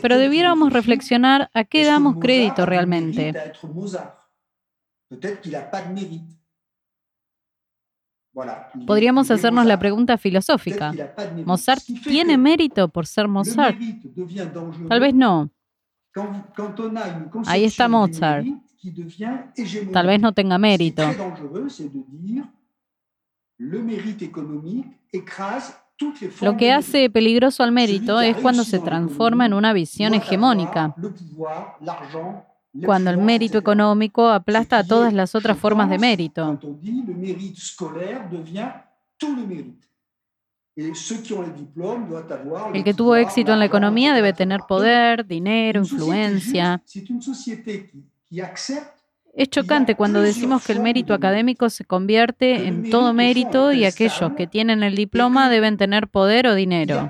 Pero 0.01 0.17
debiéramos 0.17 0.71
reflexionar 0.71 1.49
a 1.53 1.63
qué 1.63 1.83
damos 1.83 2.17
crédito 2.19 2.65
realmente. 2.65 3.33
Podríamos 8.87 9.29
hacernos 9.29 9.65
la 9.65 9.77
pregunta 9.77 10.17
filosófica. 10.17 10.93
¿Mozart 11.45 11.83
tiene 12.03 12.37
mérito 12.37 12.87
por 12.87 13.05
ser 13.05 13.27
Mozart? 13.27 13.77
Tal 14.87 14.99
vez 14.99 15.13
no. 15.13 15.49
Ahí 17.45 17.63
está 17.65 17.87
Mozart. 17.87 18.45
Tal 19.91 20.07
vez 20.07 20.19
no 20.19 20.33
tenga 20.33 20.57
mérito. 20.57 21.03
Lo 26.41 26.57
que 26.57 26.71
hace 26.71 27.09
peligroso 27.09 27.63
al 27.63 27.71
mérito 27.71 28.19
es 28.19 28.35
cuando 28.37 28.63
se 28.63 28.79
transforma 28.79 29.45
en 29.45 29.53
una 29.53 29.73
visión 29.73 30.13
hegemónica 30.13 30.95
cuando 32.85 33.11
el 33.11 33.17
mérito 33.17 33.57
económico 33.57 34.29
aplasta 34.29 34.79
a 34.79 34.83
todas 34.83 35.13
las 35.13 35.35
otras 35.35 35.57
formas 35.57 35.89
de 35.89 35.99
mérito. 35.99 36.59
El 42.73 42.83
que 42.83 42.93
tuvo 42.93 43.15
éxito 43.15 43.53
en 43.53 43.59
la 43.59 43.65
economía 43.65 44.13
debe 44.13 44.33
tener 44.33 44.61
poder, 44.67 45.25
dinero, 45.27 45.81
influencia. 45.81 46.81
Es 49.35 49.49
chocante 49.49 49.95
cuando 49.95 50.21
decimos 50.21 50.63
que 50.63 50.73
el 50.73 50.79
mérito 50.79 51.13
académico 51.13 51.69
se 51.69 51.85
convierte 51.85 52.67
en 52.67 52.89
todo 52.89 53.13
mérito 53.13 53.71
y 53.71 53.85
aquellos 53.85 54.33
que 54.33 54.47
tienen 54.47 54.83
el 54.83 54.95
diploma 54.95 55.49
deben 55.49 55.77
tener 55.77 56.07
poder 56.07 56.47
o 56.47 56.55
dinero. 56.55 57.09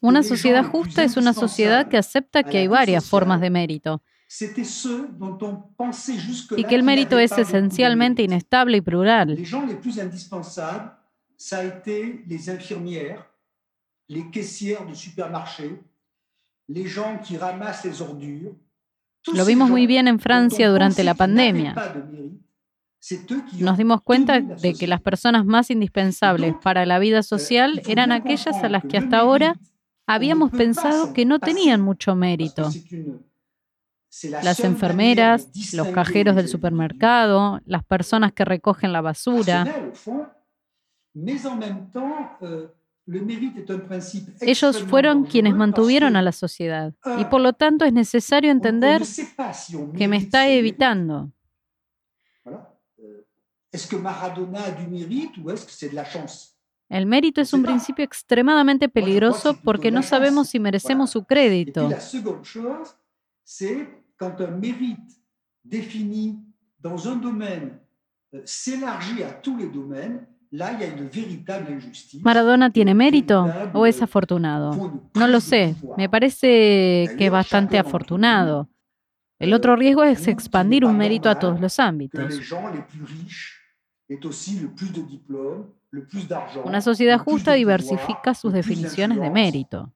Una 0.00 0.22
sociedad 0.22 0.64
justa 0.64 1.02
es 1.02 1.16
una 1.16 1.32
sociedad 1.32 1.88
que 1.88 1.96
acepta 1.96 2.44
que 2.44 2.58
hay 2.58 2.68
varias 2.68 3.04
formas 3.04 3.40
de 3.40 3.50
mérito. 3.50 4.02
y 6.56 6.64
que 6.64 6.74
el 6.76 6.82
mérito 6.84 7.18
es 7.18 7.36
esencialmente 7.36 8.22
inestable 8.22 8.76
y 8.76 8.80
plural. 8.80 9.36
Lo 19.34 19.44
vimos 19.44 19.70
muy 19.70 19.86
bien 19.86 20.08
en 20.08 20.20
Francia 20.20 20.68
durante 20.68 21.02
la 21.02 21.14
pandemia 21.14 21.74
nos 23.58 23.78
dimos 23.78 24.02
cuenta 24.02 24.40
de 24.40 24.74
que 24.74 24.86
las 24.86 25.00
personas 25.00 25.46
más 25.46 25.70
indispensables 25.70 26.54
para 26.62 26.84
la 26.84 26.98
vida 26.98 27.22
social 27.22 27.80
eran 27.86 28.12
aquellas 28.12 28.62
a 28.62 28.68
las 28.68 28.84
que 28.84 28.98
hasta 28.98 29.18
ahora 29.18 29.56
habíamos 30.06 30.50
pensado 30.50 31.12
que 31.12 31.24
no 31.24 31.38
tenían 31.38 31.80
mucho 31.80 32.14
mérito. 32.14 32.68
Las 34.42 34.60
enfermeras, 34.60 35.48
los 35.72 35.88
cajeros 35.88 36.36
del 36.36 36.48
supermercado, 36.48 37.60
las 37.64 37.84
personas 37.84 38.32
que 38.32 38.44
recogen 38.44 38.92
la 38.92 39.00
basura. 39.00 39.92
Ellos 44.40 44.82
fueron 44.82 45.24
quienes 45.24 45.54
mantuvieron 45.54 46.16
a 46.16 46.22
la 46.22 46.32
sociedad 46.32 46.92
y 47.18 47.24
por 47.26 47.40
lo 47.40 47.52
tanto 47.52 47.84
es 47.84 47.92
necesario 47.92 48.50
entender 48.50 49.02
que 49.96 50.08
me 50.08 50.16
está 50.16 50.48
evitando. 50.48 51.32
El 56.88 57.06
mérito 57.06 57.40
es 57.40 57.52
un 57.52 57.62
principio 57.62 58.04
extremadamente 58.04 58.88
peligroso 58.88 59.56
porque 59.62 59.92
no 59.92 60.02
sabemos 60.02 60.48
si 60.48 60.58
merecemos 60.58 61.10
su 61.10 61.24
crédito. 61.24 61.88
¿Maradona 72.22 72.70
tiene 72.70 72.94
mérito 72.94 73.52
o 73.72 73.86
es 73.86 74.02
afortunado? 74.02 75.00
No 75.14 75.28
lo 75.28 75.40
sé, 75.40 75.76
me 75.96 76.08
parece 76.08 77.14
que 77.16 77.26
es 77.26 77.30
bastante 77.30 77.78
afortunado. 77.78 78.68
El 79.38 79.54
otro 79.54 79.76
riesgo 79.76 80.02
es 80.02 80.26
expandir 80.26 80.84
un 80.84 80.96
mérito 80.96 81.30
a 81.30 81.38
todos 81.38 81.60
los 81.60 81.78
ámbitos. 81.78 82.34
Una 86.64 86.80
sociedad 86.80 87.18
justa 87.18 87.52
diversifica 87.54 88.34
sus 88.34 88.52
definiciones 88.52 89.20
de 89.20 89.30
mérito. 89.30 89.92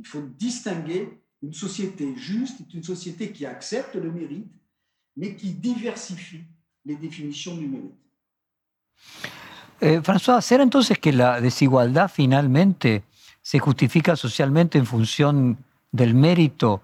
Il 0.00 0.06
faut 0.06 0.22
distinguer 0.36 1.20
une 1.42 1.52
société 1.52 2.14
juste 2.16 2.60
est 2.60 2.74
une 2.74 2.82
société 2.84 3.32
qui 3.32 3.46
accepte 3.46 3.94
le 3.94 4.12
mérite, 4.12 4.52
mais 5.16 5.34
qui 5.34 5.52
diversifie 5.52 6.44
les 6.84 6.96
définitions 6.96 7.56
du 7.56 7.66
mérite. 7.66 7.98
Eh, 9.80 10.00
François, 10.02 10.40
¿será 10.40 10.62
entonces 10.62 10.98
que 10.98 11.12
la 11.12 11.40
desigualdad 11.40 12.08
finalmente 12.08 13.04
se 13.42 13.58
justifica 13.60 14.16
socialmente 14.16 14.78
en 14.78 14.86
función 14.86 15.58
del 15.92 16.14
mérito, 16.14 16.82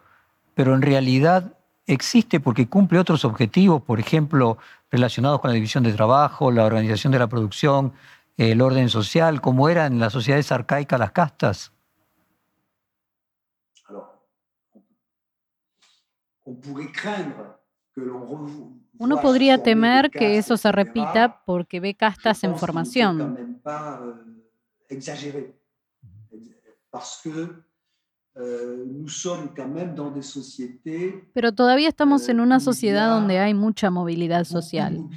pero 0.55 0.75
en 0.75 0.83
realidad 0.83 1.53
existe 1.87 2.41
porque 2.41 2.69
cumple 2.69 2.99
otros 2.99 3.25
objetivos, 3.25 3.83
por 3.83 4.01
ejemplo, 4.01 4.59
relacionados 4.91 5.41
con 5.41 5.51
la 5.51 5.55
división 5.55 5.85
de 5.85 5.93
trabajo, 5.93 6.51
la 6.51 6.65
organización 6.65 7.13
de 7.13 7.19
la 7.19 7.27
producción, 7.27 7.93
el 8.37 8.61
orden 8.61 8.89
social, 8.89 9.41
como 9.41 9.69
eran 9.69 9.95
en 9.95 10.01
las 10.01 10.13
sociedades 10.13 10.51
arcaicas 10.51 10.99
las 10.99 11.13
castas? 11.13 11.73
Uno 18.99 19.21
podría 19.21 19.63
temer 19.63 20.11
que 20.11 20.39
eso 20.39 20.57
se 20.57 20.71
repita 20.73 21.43
porque 21.45 21.81
ve 21.81 21.95
castas 21.95 22.45
en 22.45 22.57
formación. 22.57 23.61
Pero 31.33 31.53
todavía 31.53 31.89
estamos 31.89 32.29
en 32.29 32.41
una 32.41 32.59
sociedad 32.59 33.09
donde 33.11 33.39
hay 33.39 33.55
mucha 33.55 33.91
movilidad 33.91 34.45
social. 34.45 35.09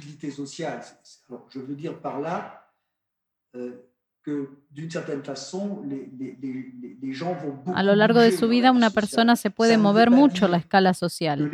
A 7.74 7.82
lo 7.82 7.96
largo 7.96 8.20
de 8.20 8.32
su 8.32 8.48
vida 8.48 8.70
una 8.70 8.90
persona 8.90 9.36
se 9.36 9.50
puede 9.50 9.78
mover 9.78 10.10
mucho 10.10 10.46
la 10.48 10.58
escala 10.58 10.94
social. 10.94 11.50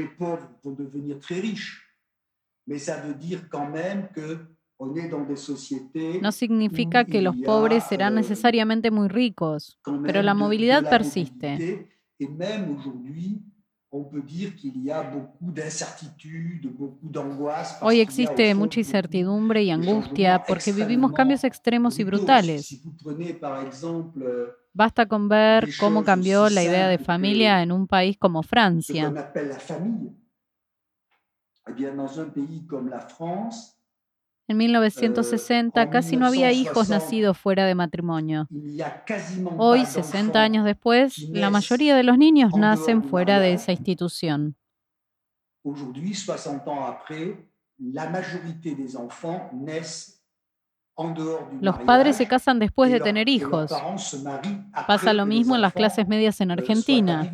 No 6.18 6.32
significa 6.32 7.05
que 7.05 7.22
los 7.22 7.37
pobres 7.37 7.85
serán 7.85 8.14
euh, 8.14 8.16
necesariamente 8.16 8.91
muy 8.91 9.09
ricos, 9.09 9.78
pero 10.03 10.22
la 10.22 10.35
movilidad 10.35 10.87
persiste. 10.89 11.64
Hoy 17.78 18.01
existe 18.01 18.55
mucha 18.55 18.80
incertidumbre 18.80 19.62
y 19.62 19.70
angustia 19.70 20.41
porque 20.41 20.72
vivimos 20.72 21.12
cambios 21.12 21.45
extremos 21.45 22.01
y 22.01 22.05
brutales. 22.05 22.80
Basta 24.72 25.07
con 25.07 25.28
ver 25.28 25.74
cómo 25.76 26.05
cambió 26.05 26.49
la 26.51 26.62
idea 26.64 26.87
de 26.89 26.99
familia 26.99 27.62
en 27.62 27.72
un 27.72 27.87
país 27.89 28.16
como 28.18 28.43
Francia. 28.43 29.16
En 34.47 34.59
1960 34.59 35.82
euh, 35.82 35.90
casi 35.90 36.16
no 36.16 36.26
había 36.26 36.53
hijos 36.53 36.90
nacidos 36.90 37.38
fuera 37.38 37.64
de 37.64 37.74
matrimonio. 37.74 38.47
Hoy, 39.57 39.86
60 39.86 40.38
años 40.38 40.64
después, 40.66 41.18
la 41.30 41.49
mayoría 41.49 41.97
de 41.97 42.03
los 42.03 42.18
niños 42.18 42.53
nacen 42.55 43.03
fuera 43.03 43.40
de 43.40 43.55
esa 43.55 43.72
institución. 43.72 44.57
Los 51.61 51.78
padres 51.80 52.16
se 52.16 52.28
casan 52.28 52.59
después 52.59 52.92
de 52.92 53.01
tener 53.01 53.28
hijos. 53.28 53.72
Pasa 54.86 55.12
lo 55.14 55.26
mismo 55.26 55.55
en 55.55 55.62
las 55.62 55.72
clases 55.72 56.07
medias 56.07 56.40
en 56.42 56.51
euh, 56.51 56.55
Argentina. 56.55 57.32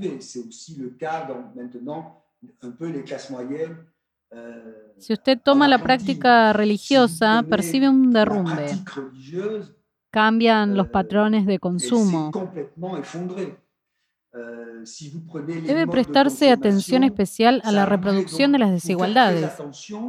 Si 4.99 5.13
usted 5.15 5.39
toma 5.43 5.67
la 5.67 5.83
práctica 5.83 6.53
religiosa, 6.53 7.43
percibe 7.49 7.89
un 7.89 8.13
derrumbe. 8.13 8.77
Cambian 10.11 10.77
los 10.77 10.89
patrones 10.89 11.47
de 11.47 11.59
consumo. 11.59 12.31
Debe 15.67 15.89
prestarse 15.89 16.53
atención 16.53 17.03
especial 17.03 17.61
a 17.65 17.73
la 17.73 17.85
reproducción 17.85 18.53
de 18.53 18.59
las 18.59 18.71
desigualdades, 18.71 19.51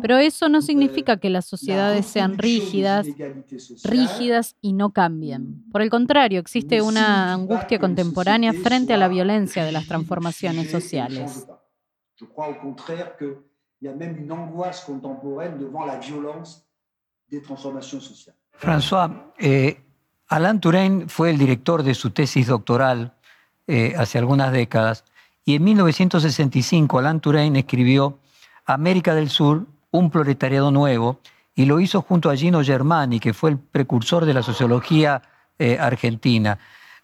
pero 0.01 0.17
eso 0.17 0.47
no 0.47 0.61
significa 0.61 1.17
que 1.17 1.31
las 1.31 1.45
sociedades 1.45 2.05
sean 2.05 2.37
rígidas, 2.37 3.07
rígidas 3.83 4.55
y 4.61 4.73
no 4.73 4.91
cambien. 4.91 5.63
Por 5.71 5.81
el 5.81 5.89
contrario, 5.89 6.39
existe 6.39 6.81
una 6.81 7.33
angustia 7.33 7.79
contemporánea 7.79 8.53
frente 8.53 8.93
a 8.93 8.97
la 8.97 9.07
violencia 9.07 9.65
de 9.65 9.71
las 9.71 9.87
transformaciones 9.87 10.69
sociales. 10.69 11.47
Y 13.81 13.87
a 13.87 13.93
même 13.93 14.17
une 14.17 14.31
angoisse 14.31 14.81
contemporaine 14.81 15.57
devant 15.57 15.85
la 15.85 15.97
violence 15.97 16.65
des 17.29 17.41
transformations 17.41 17.99
sociales. 17.99 18.35
François, 18.53 19.33
eh, 19.39 19.77
Alain 20.27 20.57
Touraine 20.59 21.09
fue 21.09 21.31
el 21.31 21.37
director 21.37 21.83
de 21.83 21.93
su 21.93 22.11
tesis 22.11 22.47
doctoral 22.47 23.13
eh, 23.67 23.93
hace 23.97 24.17
algunas 24.17 24.51
décadas 24.51 25.03
y 25.45 25.55
en 25.55 25.63
1965 25.63 26.99
Alain 26.99 27.19
Touraine 27.19 27.57
escribió 27.57 28.19
América 28.65 29.15
del 29.15 29.29
Sur, 29.29 29.65
un 29.91 30.11
proletariado 30.11 30.71
nuevo, 30.71 31.19
y 31.55 31.65
lo 31.65 31.79
hizo 31.79 32.01
junto 32.01 32.29
a 32.29 32.35
Gino 32.35 32.63
Germani, 32.63 33.19
que 33.19 33.33
fue 33.33 33.49
el 33.49 33.59
precursor 33.59 34.25
de 34.25 34.33
la 34.33 34.43
sociología 34.43 35.21
eh, 35.59 35.77
argentina. 35.79 36.57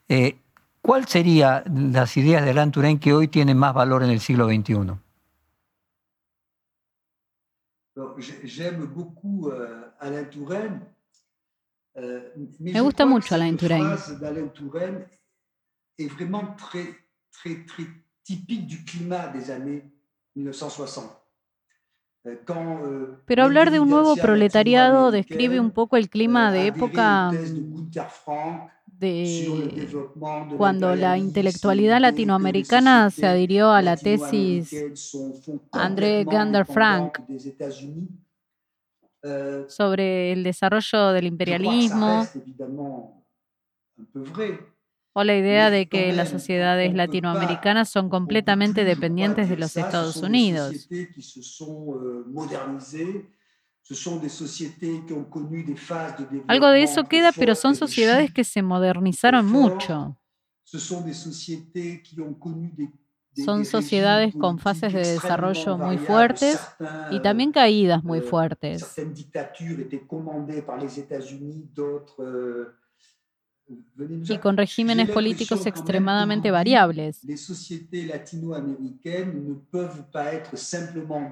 Eh, 0.07 0.37
¿Cuáles 0.81 1.09
serían 1.09 1.63
las 1.91 2.15
ideas 2.15 2.45
de 2.45 2.51
Alain 2.51 2.71
Touraine 2.71 2.99
que 2.99 3.13
hoy 3.13 3.27
tienen 3.27 3.57
más 3.57 3.73
valor 3.73 4.03
en 4.03 4.09
el 4.09 4.21
siglo 4.21 4.47
XXI? 4.47 4.93
J'aime 8.43 8.85
beaucoup 8.85 9.49
euh, 9.49 9.89
Alain 9.99 10.25
Touraine. 10.25 10.81
Euh, 11.97 12.29
Me 12.59 12.83
gusta 12.83 13.05
mucho 13.05 13.33
Alain 13.33 13.55
Touraine. 13.55 13.95
d'Alain 14.19 14.47
Touraine 14.49 15.05
est 15.97 16.07
vraiment 16.07 16.55
très, 16.55 16.95
très, 17.31 17.65
très 17.65 17.85
typique 18.23 18.67
du 18.67 18.83
climat 18.83 19.27
des 19.29 19.49
années 19.49 19.91
1960. 20.35 21.09
Euh, 22.27 23.17
Pero 23.25 23.43
hablar 23.43 23.71
de 23.71 23.79
un 23.79 23.89
nuevo 23.89 24.15
proletariado 24.17 25.11
describe 25.11 25.57
un 25.59 25.71
poco 25.71 25.95
el 25.95 26.09
clima 26.09 26.51
de 26.51 26.67
época 26.67 27.31
de 28.99 30.01
cuando 30.55 30.95
la 30.95 31.17
intelectualidad 31.17 31.99
latinoamericana 32.01 33.09
se 33.11 33.27
adhirió 33.27 33.71
a 33.71 33.81
la 33.81 33.97
tesis 33.97 34.85
André 35.71 36.25
Gander 36.25 36.65
Frank. 36.65 37.19
euh, 39.23 39.65
sobre 39.67 40.31
el 40.31 40.43
desarrollo 40.43 41.11
del 41.13 41.25
imperialismo. 41.25 42.31
o 45.13 45.23
la 45.23 45.35
idea 45.35 45.69
de 45.71 45.87
que 45.89 46.13
las 46.13 46.29
sociedades 46.29 46.93
latinoamericanas 46.93 47.89
son 47.89 48.09
completamente 48.09 48.83
dependientes 48.85 49.49
de 49.49 49.57
los 49.57 49.75
Estados 49.77 50.21
Unidos. 50.21 50.89
Algo 56.47 56.67
de 56.67 56.83
eso 56.83 57.03
queda, 57.05 57.31
pero 57.31 57.55
son 57.55 57.75
sociedades 57.75 58.33
que 58.33 58.43
se 58.43 58.61
modernizaron 58.61 59.45
mucho. 59.45 60.17
Son 63.45 63.65
sociedades 63.65 64.35
con 64.35 64.57
fases 64.57 64.93
de 64.93 64.99
desarrollo 64.99 65.77
muy 65.77 65.97
fuertes 65.97 66.59
y 67.11 67.21
también 67.21 67.51
caídas 67.51 68.03
muy 68.03 68.19
euh, 68.19 68.23
fuertes. 68.23 68.95
Euh, 72.19 72.65
y 74.29 74.37
con 74.39 74.57
regímenes 74.57 75.09
políticos 75.09 75.65
extremadamente 75.65 76.51
variables. 76.51 77.23
Les 77.23 77.37
sociétés 77.37 78.05
latino-américaines 78.05 79.45
ne 79.45 79.53
peuvent 79.53 80.03
pas 80.11 80.33
être 80.33 80.57
simplement 80.57 81.29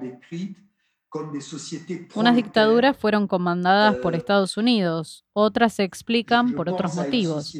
Unas 2.14 2.36
dictaduras 2.36 2.96
fueron 2.96 3.26
comandadas 3.26 3.96
por 3.96 4.14
Eh, 4.14 4.18
Estados 4.18 4.56
Unidos, 4.56 5.24
otras 5.32 5.74
se 5.74 5.84
explican 5.84 6.54
por 6.54 6.68
otros 6.68 6.94
motivos. 6.94 7.56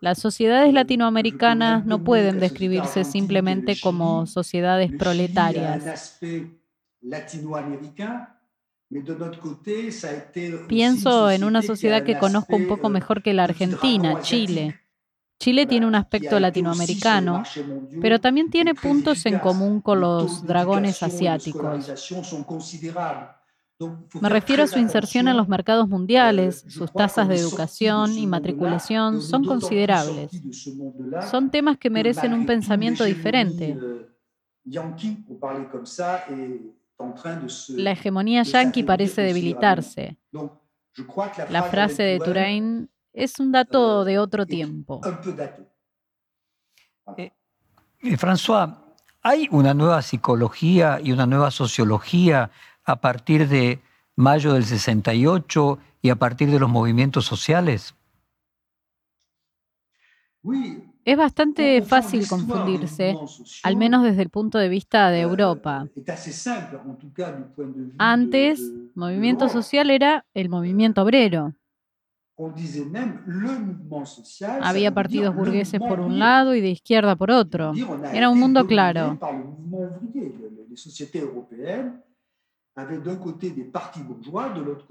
Las 0.00 0.18
sociedades 0.18 0.72
latinoamericanas 0.74 1.86
no 1.86 2.02
pueden 2.02 2.40
describirse 2.40 3.04
simplemente 3.04 3.78
como 3.80 4.26
sociedades 4.26 4.90
proletarias. 4.92 6.18
Pienso 10.68 11.30
en 11.30 11.44
una 11.44 11.62
sociedad 11.62 12.04
que 12.04 12.18
conozco 12.18 12.56
un 12.56 12.66
poco 12.66 12.88
mejor 12.88 13.22
que 13.22 13.32
la 13.32 13.44
Argentina. 13.44 14.20
Chile. 14.22 14.81
Chile 15.42 15.66
tiene 15.66 15.88
un 15.88 15.96
aspecto 15.96 16.38
latinoamericano, 16.38 17.42
pero 18.00 18.20
también 18.20 18.48
tiene 18.48 18.76
puntos 18.76 19.26
en 19.26 19.40
común 19.40 19.80
con 19.80 20.00
los 20.00 20.46
dragones 20.46 21.02
asiáticos. 21.02 21.84
Me 24.20 24.28
refiero 24.28 24.62
a 24.62 24.68
su 24.68 24.78
inserción 24.78 25.26
en 25.26 25.36
los 25.36 25.48
mercados 25.48 25.88
mundiales, 25.88 26.62
je 26.62 26.70
sus 26.70 26.92
tasas 26.92 27.26
de 27.26 27.34
educación 27.34 28.16
y 28.16 28.28
matriculación 28.28 29.20
son 29.20 29.44
considerables. 29.44 30.30
Son 31.28 31.50
temas 31.50 31.76
que 31.76 31.90
merecen 31.90 32.34
un 32.34 32.46
pensamiento 32.46 33.02
diferente. 33.02 33.76
se. 35.84 37.82
La 37.82 37.90
hegemonía 37.90 38.44
yanqui 38.44 38.84
parece 38.84 39.22
debilitarse. 39.22 40.18
La, 41.48 41.64
frase 41.64 42.04
de 42.04 42.20
Turain 42.20 42.91
es 43.12 43.38
un 43.38 43.52
dato 43.52 44.02
euh, 44.02 44.04
de 44.04 44.18
otro 44.18 44.42
est 44.42 44.50
tiempo. 44.50 45.00
Datée. 45.36 45.66
Eh, 48.02 48.16
François, 48.16 48.96
¿hay 49.22 49.48
una 49.50 49.74
nueva 49.74 50.02
psicología 50.02 51.00
y 51.02 51.12
una 51.12 51.26
nueva 51.26 51.50
sociología 51.50 52.50
a 52.84 53.00
partir 53.00 53.48
de 53.48 53.80
mayo 54.16 54.54
del 54.54 54.64
68 54.64 55.78
y 56.02 56.10
a 56.10 56.16
partir 56.16 56.50
de 56.50 56.58
los 56.58 56.68
movimientos 56.68 57.24
sociales? 57.24 57.94
Es 61.04 61.16
bastante 61.16 61.82
fácil 61.82 62.26
confundirse, 62.28 63.16
al 63.62 63.76
menos 63.76 64.02
desde 64.02 64.22
el 64.22 64.30
punto 64.30 64.58
de 64.58 64.68
vista 64.68 65.10
de 65.10 65.20
euh, 65.20 65.28
Europa. 65.28 65.86
Antes, 67.98 68.72
movimiento 68.94 69.48
social 69.48 69.90
era 69.90 70.24
el 70.34 70.48
movimiento 70.48 71.02
obrero. 71.02 71.54
Había 74.62 74.92
partidos 74.92 75.34
burgueses 75.34 75.80
por 75.80 76.00
un 76.00 76.18
lado 76.18 76.54
y 76.54 76.60
de 76.60 76.70
izquierda 76.70 77.14
por 77.16 77.30
otro. 77.30 77.72
Era 78.12 78.30
un 78.30 78.38
mundo 78.38 78.66
claro. 78.66 79.18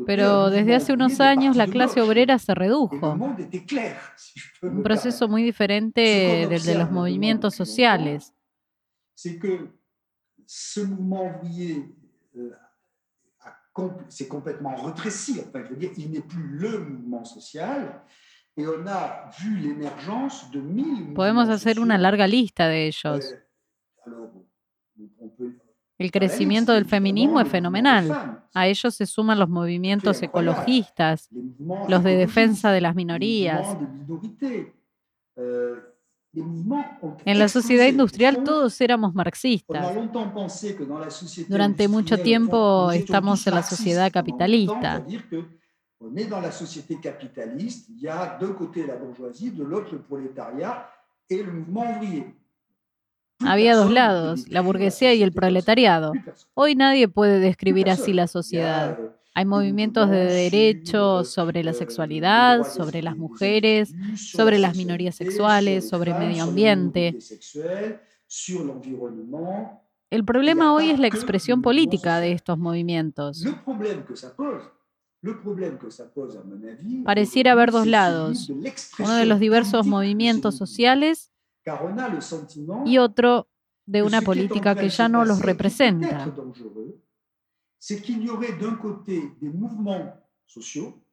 Pero 0.06 0.50
desde 0.52 0.76
hace 0.76 0.94
unos 0.94 1.20
años 1.20 1.56
la 1.56 1.68
clase 1.68 2.00
obrera 2.02 2.38
se 2.38 2.54
redujo. 2.54 3.18
Un 4.62 4.84
proceso 4.84 5.28
muy 5.28 5.42
diferente 5.42 6.46
del 6.48 6.62
de 6.62 6.76
los 6.76 6.92
movimientos 6.92 7.56
sociales. 7.56 8.34
S'est 14.10 14.28
complètement 14.28 14.76
rétréci. 14.76 15.42
Enfin, 15.48 15.64
je 15.66 15.70
veux 15.72 15.78
dire, 15.78 15.92
il 15.98 16.12
n'est 16.12 16.22
plus 16.22 16.44
le 16.44 16.80
mouvement 16.80 17.24
social. 17.26 18.02
Et 18.58 18.66
on 18.68 18.86
a 18.86 19.30
vu 19.40 19.58
l'émergence 19.58 20.52
de 20.52 20.60
mille 20.60 21.14
Podemos 21.14 21.50
hacer 21.50 21.78
una 21.80 21.96
sociaux. 21.96 22.02
larga 22.02 22.28
lista 22.28 22.68
de 22.68 22.88
ellos. 22.88 23.34
Euh, 24.08 24.28
El 25.98 26.12
crecimiento 26.12 26.74
del 26.74 26.86
feminismo 26.86 27.40
es 27.40 27.48
fenomenal. 27.48 28.44
A 28.54 28.68
ellos 28.68 28.96
se 28.96 29.06
suman 29.06 29.38
los 29.40 29.50
movimientos 29.50 30.22
ecologistas, 30.24 31.30
los 31.88 32.04
de 32.04 32.16
defensa 32.18 32.72
de 32.72 32.82
las 32.82 32.96
minorías. 32.96 33.78
Euh, 36.34 36.42
En 37.26 37.40
la 37.40 37.48
sociedad 37.50 37.88
industrial 37.88 38.44
todos 38.44 38.80
éramos 38.80 39.14
marxistas. 39.14 39.86
Durante 41.48 41.88
mucho 41.88 42.18
tiempo 42.20 42.92
estamos 42.92 43.46
en 43.48 43.56
la 43.56 43.64
sociedad 43.64 44.12
capitalista. 44.12 45.04
On 46.04 46.18
est 46.18 46.28
dans 46.28 46.42
la 46.42 46.52
société 46.52 47.00
capitaliste, 47.00 47.90
il 47.90 48.02
y 48.02 48.08
a 48.08 48.36
d'un 48.40 48.54
côté 48.54 48.88
la 48.88 48.96
bourgeoisie, 48.96 49.52
de 49.52 49.64
l'autre 49.64 49.92
le 49.92 50.02
prolétariat 50.02 50.90
et 51.30 51.44
le 51.44 51.52
mouvement 51.52 51.96
ouvrier. 51.96 52.26
Había 53.46 53.76
dos 53.76 53.92
lados, 53.92 54.48
la 54.50 54.62
burguesía 54.62 55.14
y 55.14 55.22
el 55.22 55.32
proletariado. 55.32 56.14
Hoy 56.56 56.74
nadie 56.76 57.08
puede 57.08 57.40
describir 57.40 57.88
así 57.90 58.14
la 58.14 58.26
sociedad. 58.26 58.98
Hay 59.34 59.46
movimientos 59.46 60.10
de 60.10 60.18
derechos 60.18 61.30
sobre 61.30 61.64
la 61.64 61.74
sexualidad, 61.74 62.64
sobre 62.64 63.02
las 63.02 63.18
mujeres, 63.18 63.96
sobre 64.30 64.60
las 64.60 64.76
minorías 64.76 65.16
sexuales, 65.16 65.88
sobre 65.88 66.14
medio 66.14 66.44
ambiente. 66.44 67.18
El 70.12 70.24
problema 70.24 70.74
hoy 70.74 70.92
es 70.92 71.00
la 71.00 71.08
expresión 71.08 71.62
política 71.62 72.20
de 72.20 72.34
estos 72.34 72.58
movimientos. 72.58 73.52
Pareciera 77.04 77.52
haber 77.54 77.72
dos 77.72 77.88
lados, 77.88 78.54
uno 78.98 79.16
de 79.16 79.26
los 79.26 79.40
diversos 79.40 79.86
movimientos 79.86 80.56
sociales 80.56 81.32
y 82.84 82.98
otro 82.98 83.48
de 83.86 84.04
una 84.04 84.22
política 84.22 84.76
que 84.76 84.90
ya 84.90 85.10
no 85.10 85.26
los 85.26 85.42
representa. 85.42 86.36
C'est 87.82 88.00
qu'il 88.00 88.24
y 88.24 88.30
aurait 88.30 88.54
d'un 88.54 88.76
côté 88.76 89.32
des 89.42 89.50
mouvements 89.50 90.16
sociaux 90.46 91.04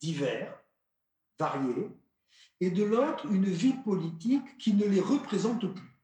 divers, 0.00 0.52
variés, 1.38 1.88
et 2.60 2.70
de 2.70 2.82
l'autre 2.82 3.26
une 3.30 3.44
vie 3.44 3.74
politique 3.84 4.58
qui 4.58 4.74
ne 4.74 4.86
les 4.86 5.00
représente 5.00 5.72
plus. 5.72 5.96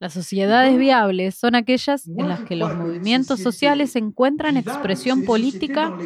Las 0.00 0.12
sociedades 0.12 0.76
viables 0.76 1.32
son 1.32 1.54
aquellas 1.54 2.06
en 2.06 2.28
las 2.28 2.40
que 2.40 2.56
los 2.56 2.74
movimientos 2.74 3.40
sociales 3.40 3.96
encuentran 3.96 4.56
expresión 4.56 5.24
política 5.24 5.96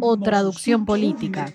o 0.00 0.18
traducción 0.18 0.84
política. 0.84 1.46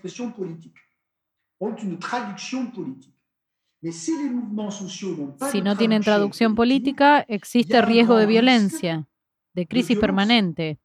Si 5.52 5.62
no 5.62 5.76
tienen 5.76 6.02
traducción 6.04 6.56
política, 6.56 7.26
existe 7.28 7.82
riesgo 7.82 8.16
de 8.18 8.26
violencia, 8.26 9.08
de 9.54 9.68
crisis 9.68 9.98
permanente. 9.98 10.80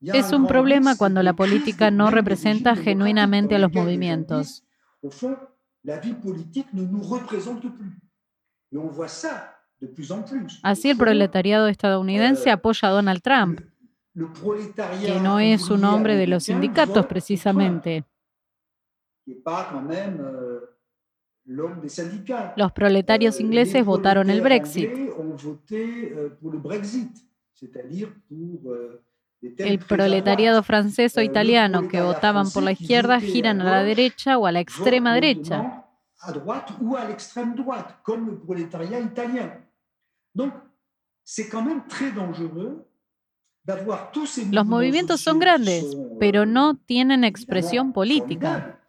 Es 0.00 0.32
un 0.32 0.46
problema 0.46 0.96
cuando 0.96 1.22
la 1.22 1.32
política 1.32 1.90
no 1.90 2.10
representa 2.10 2.76
genuinamente 2.76 3.54
a 3.54 3.58
los 3.58 3.72
movimientos. 3.72 4.64
Así 10.62 10.90
el 10.90 10.96
proletariado 10.96 11.68
estadounidense 11.68 12.50
apoya 12.50 12.88
a 12.88 12.92
Donald 12.92 13.22
Trump, 13.22 13.60
que 15.04 15.20
no 15.20 15.40
es 15.40 15.70
un 15.70 15.84
hombre 15.84 16.16
de 16.16 16.26
los 16.26 16.44
sindicatos 16.44 17.06
precisamente. 17.06 18.04
Los 21.46 22.72
proletarios 22.72 23.38
ingleses 23.40 23.84
votaron 23.84 24.30
el 24.30 24.40
Brexit. 24.40 24.90
El 29.58 29.78
proletariado 29.80 30.62
francés 30.62 31.16
o 31.18 31.22
italiano 31.22 31.86
que 31.88 32.00
votaban 32.00 32.50
por 32.50 32.62
la 32.62 32.72
izquierda 32.72 33.20
giran 33.20 33.60
a 33.60 33.64
la 33.64 33.82
derecha 33.82 34.38
o 34.38 34.46
a 34.46 34.52
la 34.52 34.60
extrema 34.60 35.12
derecha. 35.14 35.84
Los 44.50 44.66
movimientos 44.66 45.20
son 45.20 45.38
grandes, 45.38 45.96
pero 46.18 46.46
no 46.46 46.76
tienen 46.76 47.24
expresión 47.24 47.92
política. 47.92 48.80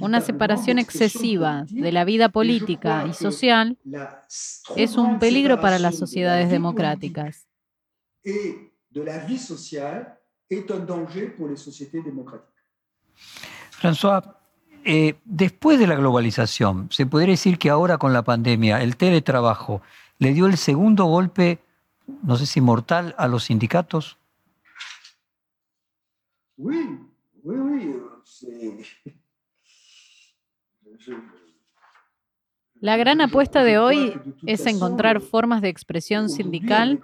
Una 0.00 0.20
separación 0.20 0.78
excesiva 0.78 1.66
de 1.68 1.92
la 1.92 2.04
vida 2.04 2.30
política 2.30 3.04
y 3.06 3.12
social 3.12 3.78
es 4.76 4.96
un 4.96 5.18
peligro 5.18 5.60
para 5.60 5.78
las 5.78 5.96
sociedades 5.96 6.48
democráticas. 6.50 7.46
François, 13.70 14.22
eh, 14.84 15.14
después 15.24 15.78
de 15.78 15.86
la 15.86 15.94
globalización, 15.96 16.88
se 16.90 17.06
podría 17.06 17.32
decir 17.32 17.58
que 17.58 17.70
ahora 17.70 17.98
con 17.98 18.12
la 18.12 18.22
pandemia, 18.22 18.82
el 18.82 18.96
teletrabajo 18.96 19.82
le 20.18 20.32
dio 20.32 20.46
el 20.46 20.56
segundo 20.56 21.04
golpe, 21.04 21.58
no 22.22 22.36
sé 22.36 22.46
si 22.46 22.60
mortal, 22.60 23.14
a 23.18 23.28
los 23.28 23.44
sindicatos. 23.44 24.18
Oui, 26.56 26.98
oui, 27.42 27.56
oui. 27.56 28.01
La 32.82 32.96
gran 32.96 33.20
apuesta 33.20 33.62
de 33.62 33.78
hoy 33.78 34.12
es 34.44 34.66
encontrar 34.66 35.20
formas 35.20 35.62
de 35.62 35.68
expresión 35.68 36.28
sindical 36.28 37.00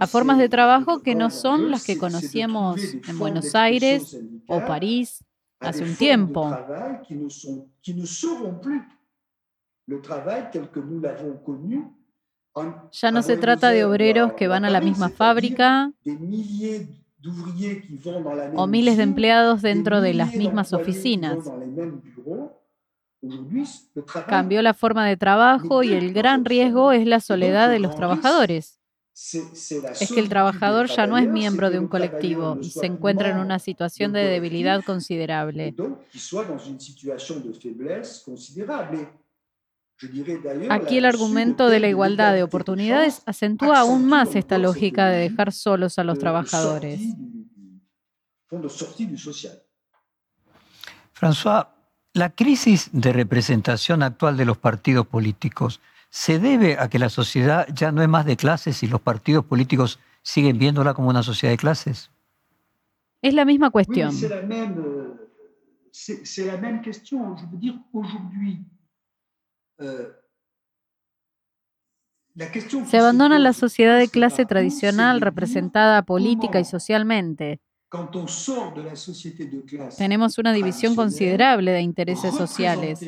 a 0.00 0.08
formas 0.08 0.38
de 0.38 0.48
trabajo 0.48 1.02
que 1.02 1.14
no 1.14 1.30
son 1.30 1.70
las 1.70 1.84
que 1.84 1.98
conocíamos 1.98 2.80
en 3.06 3.18
Buenos 3.18 3.54
Aires 3.54 4.18
o 4.48 4.60
París 4.64 5.24
hace 5.60 5.84
un 5.84 5.94
tiempo. 5.94 6.50
Ya 12.90 13.10
no 13.12 13.22
se 13.22 13.36
trata 13.36 13.70
de 13.70 13.84
obreros 13.84 14.32
que 14.32 14.48
van 14.48 14.64
a 14.64 14.70
la 14.70 14.80
misma 14.80 15.10
fábrica 15.10 15.92
o 18.52 18.66
miles 18.66 18.96
de 18.98 19.04
empleados 19.04 19.62
dentro 19.62 20.00
de 20.02 20.12
las 20.12 20.36
mismas 20.36 20.72
oficinas. 20.74 21.52
Cambió 24.26 24.62
la 24.62 24.74
forma 24.74 25.06
de 25.06 25.16
trabajo 25.16 25.82
y 25.82 25.92
el 25.94 26.12
gran 26.12 26.44
riesgo 26.44 26.92
es 26.92 27.04
la 27.06 27.20
soledad 27.20 27.68
de 27.68 27.80
los 27.80 27.94
trabajadores. 27.96 28.78
Es 30.00 30.10
que 30.10 30.18
el 30.20 30.28
trabajador 30.28 30.88
ya 30.88 31.06
no 31.06 31.18
es 31.18 31.28
miembro 31.28 31.70
de 31.70 31.78
un 31.78 31.86
colectivo 31.88 32.58
y 32.60 32.70
se 32.70 32.86
encuentra 32.86 33.28
en 33.30 33.38
una 33.38 33.60
situación 33.60 34.12
de 34.12 34.20
debilidad 34.24 34.82
considerable. 34.82 35.76
Aquí 40.70 40.98
el 40.98 41.04
argumento 41.04 41.68
de 41.68 41.80
la 41.80 41.88
igualdad 41.88 42.32
de 42.32 42.42
oportunidades 42.42 43.22
acentúa 43.26 43.80
aún 43.80 44.06
más 44.06 44.36
esta 44.36 44.58
lógica 44.58 45.08
de 45.08 45.28
dejar 45.28 45.52
solos 45.52 45.98
a 45.98 46.04
los 46.04 46.18
trabajadores. 46.18 47.00
François, 51.12 51.66
la 52.14 52.30
crisis 52.30 52.90
de 52.92 53.12
representación 53.12 54.02
actual 54.02 54.36
de 54.36 54.44
los 54.44 54.56
partidos 54.56 55.06
políticos 55.06 55.80
se 56.10 56.38
debe 56.38 56.78
a 56.78 56.88
que 56.88 56.98
la 56.98 57.10
sociedad 57.10 57.66
ya 57.74 57.92
no 57.92 58.02
es 58.02 58.08
más 58.08 58.24
de 58.24 58.36
clases 58.36 58.82
y 58.82 58.86
los 58.86 59.00
partidos 59.00 59.44
políticos 59.44 59.98
siguen 60.22 60.58
viéndola 60.58 60.94
como 60.94 61.08
una 61.08 61.22
sociedad 61.22 61.52
de 61.52 61.58
clases. 61.58 62.10
Es 63.20 63.34
la 63.34 63.44
misma 63.44 63.70
cuestión. 63.70 64.12
Se 72.86 72.98
abandona 72.98 73.38
la 73.38 73.52
sociedad 73.52 73.98
de 73.98 74.08
clase 74.08 74.46
tradicional 74.46 75.20
representada 75.20 76.02
política 76.02 76.60
y 76.60 76.64
socialmente. 76.64 77.60
Tenemos 79.96 80.38
una 80.38 80.52
división 80.52 80.94
considerable 80.94 81.72
de 81.72 81.80
intereses 81.80 82.34
sociales. 82.34 83.00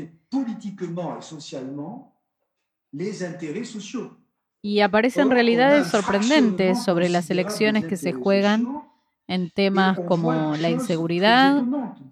Y 4.63 4.81
aparecen 4.81 5.31
realidades 5.31 5.87
sorprendentes 5.89 6.83
sobre 6.83 7.09
las 7.09 7.31
elecciones 7.31 7.85
que 7.87 7.97
se 7.97 8.13
juegan 8.13 8.83
en 9.29 9.51
temas 9.51 9.99
como 10.09 10.57
la 10.57 10.71
inseguridad 10.71 11.63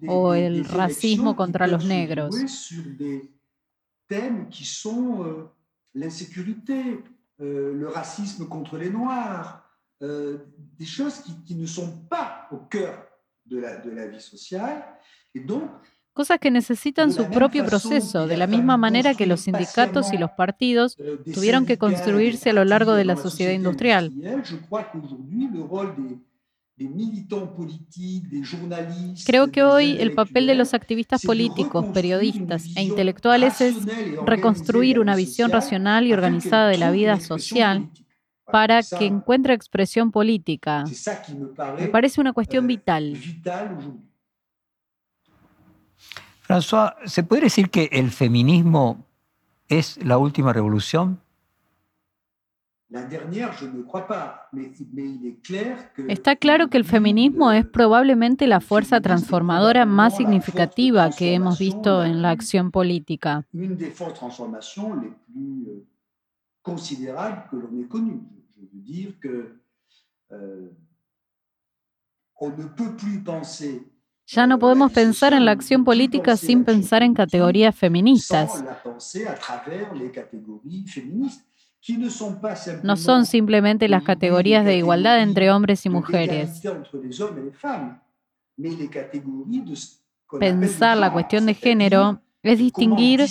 o 0.06 0.34
el 0.34 0.64
racismo 0.64 1.34
contra 1.34 1.66
los 1.66 1.84
negros. 1.84 2.36
Thèmes 4.08 4.48
qui 4.48 4.64
sont 4.64 5.24
euh, 5.24 5.50
l'insécurité, 5.94 7.04
euh, 7.40 7.72
le 7.74 7.88
racisme 7.88 8.48
contre 8.48 8.76
les 8.76 8.90
Noirs, 8.90 9.62
euh, 10.02 10.38
des 10.78 10.86
choses 10.86 11.20
qui, 11.20 11.32
qui, 11.44 11.54
ne 11.54 11.66
sont 11.66 12.06
pas 12.08 12.48
au 12.50 12.56
cœur 12.56 13.06
de 13.46 13.58
la, 13.58 13.76
de 13.76 13.90
la 13.90 14.06
vie 14.06 14.20
sociale. 14.20 14.84
Et 15.34 15.40
donc, 15.40 15.70
cosas 16.18 16.38
que 16.38 16.50
necesitan 16.50 17.12
su 17.12 17.24
propio 17.30 17.64
proceso, 17.64 18.26
de 18.26 18.36
la 18.36 18.48
misma 18.48 18.76
manera 18.76 19.14
que 19.14 19.24
los 19.24 19.42
sindicatos 19.42 20.12
y 20.12 20.18
los 20.18 20.32
partidos 20.32 20.96
tuvieron 21.32 21.64
que 21.64 21.78
construirse 21.78 22.50
a 22.50 22.52
lo 22.54 22.64
largo 22.64 22.94
de 22.94 23.04
la 23.04 23.14
sociedad 23.14 23.52
industrial. 23.52 24.12
Creo 29.26 29.48
que 29.48 29.62
hoy 29.62 29.96
el 29.98 30.12
papel 30.12 30.46
de 30.46 30.54
los 30.54 30.74
activistas 30.74 31.22
políticos, 31.24 31.86
periodistas 31.92 32.76
e 32.76 32.82
intelectuales 32.82 33.60
es 33.60 33.76
reconstruir 34.24 35.00
una 35.00 35.16
visión 35.16 35.50
racional 35.50 36.06
y 36.06 36.12
organizada 36.12 36.68
de 36.68 36.78
la 36.78 36.90
vida 36.90 37.18
social 37.20 37.88
para 38.50 38.82
que 38.82 39.06
encuentre 39.06 39.54
expresión 39.54 40.10
política. 40.10 40.84
Me 41.78 41.88
parece 41.88 42.20
una 42.20 42.32
cuestión 42.32 42.64
euh, 42.64 42.68
vital. 42.68 43.16
François, 46.46 46.94
¿se 47.04 47.22
puede 47.24 47.42
decir 47.42 47.70
que 47.70 47.88
el 47.92 48.10
feminismo 48.10 49.04
es 49.68 50.02
la 50.02 50.16
última 50.16 50.52
revolución? 50.52 51.20
Está 56.08 56.36
claro 56.36 56.68
que 56.68 56.78
el 56.78 56.84
feminismo 56.84 57.52
es 57.52 57.66
probablemente 57.66 58.46
la 58.46 58.60
fuerza 58.60 59.00
transformadora 59.02 59.84
más 59.84 60.16
significativa 60.16 61.10
que 61.10 61.34
hemos 61.34 61.58
visto 61.58 62.02
en 62.02 62.22
la 62.22 62.30
acción 62.30 62.70
política. 62.70 63.46
Ya 74.26 74.46
no 74.46 74.58
podemos 74.58 74.92
pensar 74.92 75.32
en 75.34 75.44
la 75.44 75.50
acción 75.52 75.84
política 75.84 76.36
sin 76.38 76.64
pensar 76.64 77.02
en 77.02 77.12
categorías 77.12 77.74
feministas 77.74 78.64
no 82.82 82.96
son 82.96 83.26
simplemente 83.26 83.88
las 83.88 84.02
categorías 84.02 84.64
de 84.64 84.76
igualdad 84.76 85.22
entre 85.22 85.50
hombres 85.50 85.86
y 85.86 85.90
mujeres. 85.90 86.62
Pensar 90.38 90.96
la 90.96 91.12
cuestión 91.12 91.46
de 91.46 91.54
género 91.54 92.20
es 92.42 92.58
distinguir 92.58 93.24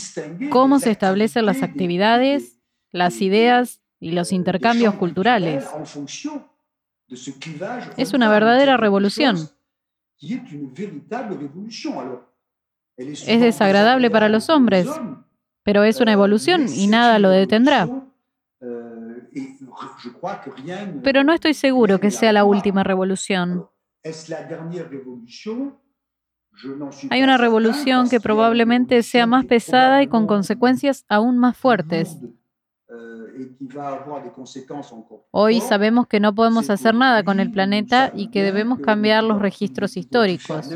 cómo 0.50 0.80
se 0.80 0.92
establecen 0.92 1.46
las 1.46 1.64
actividades, 1.64 2.60
las 2.92 3.22
ideas 3.22 3.82
y 4.00 4.12
los 4.12 4.32
intercambios 4.32 4.96
culturales. 4.96 5.66
Es 7.98 8.14
una 8.14 8.30
verdadera 8.30 8.78
revolución. 8.78 9.38
Es 12.98 13.42
desagradable 13.42 14.10
para 14.10 14.30
los 14.30 14.50
hombres, 14.50 14.88
pero 15.64 15.84
es 15.84 16.02
una 16.02 16.14
evolución 16.14 16.68
y 16.74 16.88
nada 16.88 17.20
lo 17.20 17.30
detendrá. 17.30 18.07
Pero 21.04 21.24
no 21.24 21.34
estoy 21.34 21.54
seguro 21.54 22.00
que 22.00 22.12
sea 22.12 22.32
la 22.34 22.46
última 22.46 22.84
revolución. 22.84 23.68
Hay 27.10 27.22
una 27.22 27.38
revolución 27.38 28.10
que 28.10 28.20
probablemente 28.20 29.04
sea 29.04 29.28
más 29.28 29.46
pesada 29.46 30.02
y 30.02 30.08
con 30.08 30.26
consecuencias 30.26 31.06
aún 31.08 31.38
más 31.38 31.56
fuertes. 31.58 32.18
Hoy 35.32 35.62
sabemos 35.62 36.08
que 36.08 36.20
no 36.20 36.34
podemos 36.34 36.70
hacer 36.70 36.96
nada 36.96 37.24
con 37.24 37.40
el 37.40 37.52
planeta 37.52 38.12
y 38.16 38.30
que 38.30 38.42
debemos 38.42 38.80
cambiar 38.80 39.24
los 39.24 39.40
registros 39.40 39.98
históricos. 39.98 40.70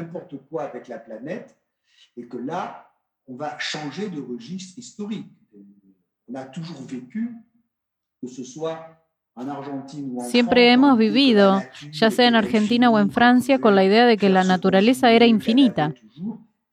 Siempre 10.29 10.71
hemos 10.71 10.97
vivido, 10.97 11.61
ya 11.91 12.11
sea 12.11 12.27
en 12.27 12.35
Argentina 12.35 12.89
o 12.89 12.99
en 12.99 13.11
Francia, 13.11 13.59
con 13.59 13.75
la 13.75 13.83
idea 13.83 14.05
de 14.05 14.17
que 14.17 14.29
la 14.29 14.43
naturaleza 14.43 15.11
era 15.11 15.25
infinita, 15.25 15.93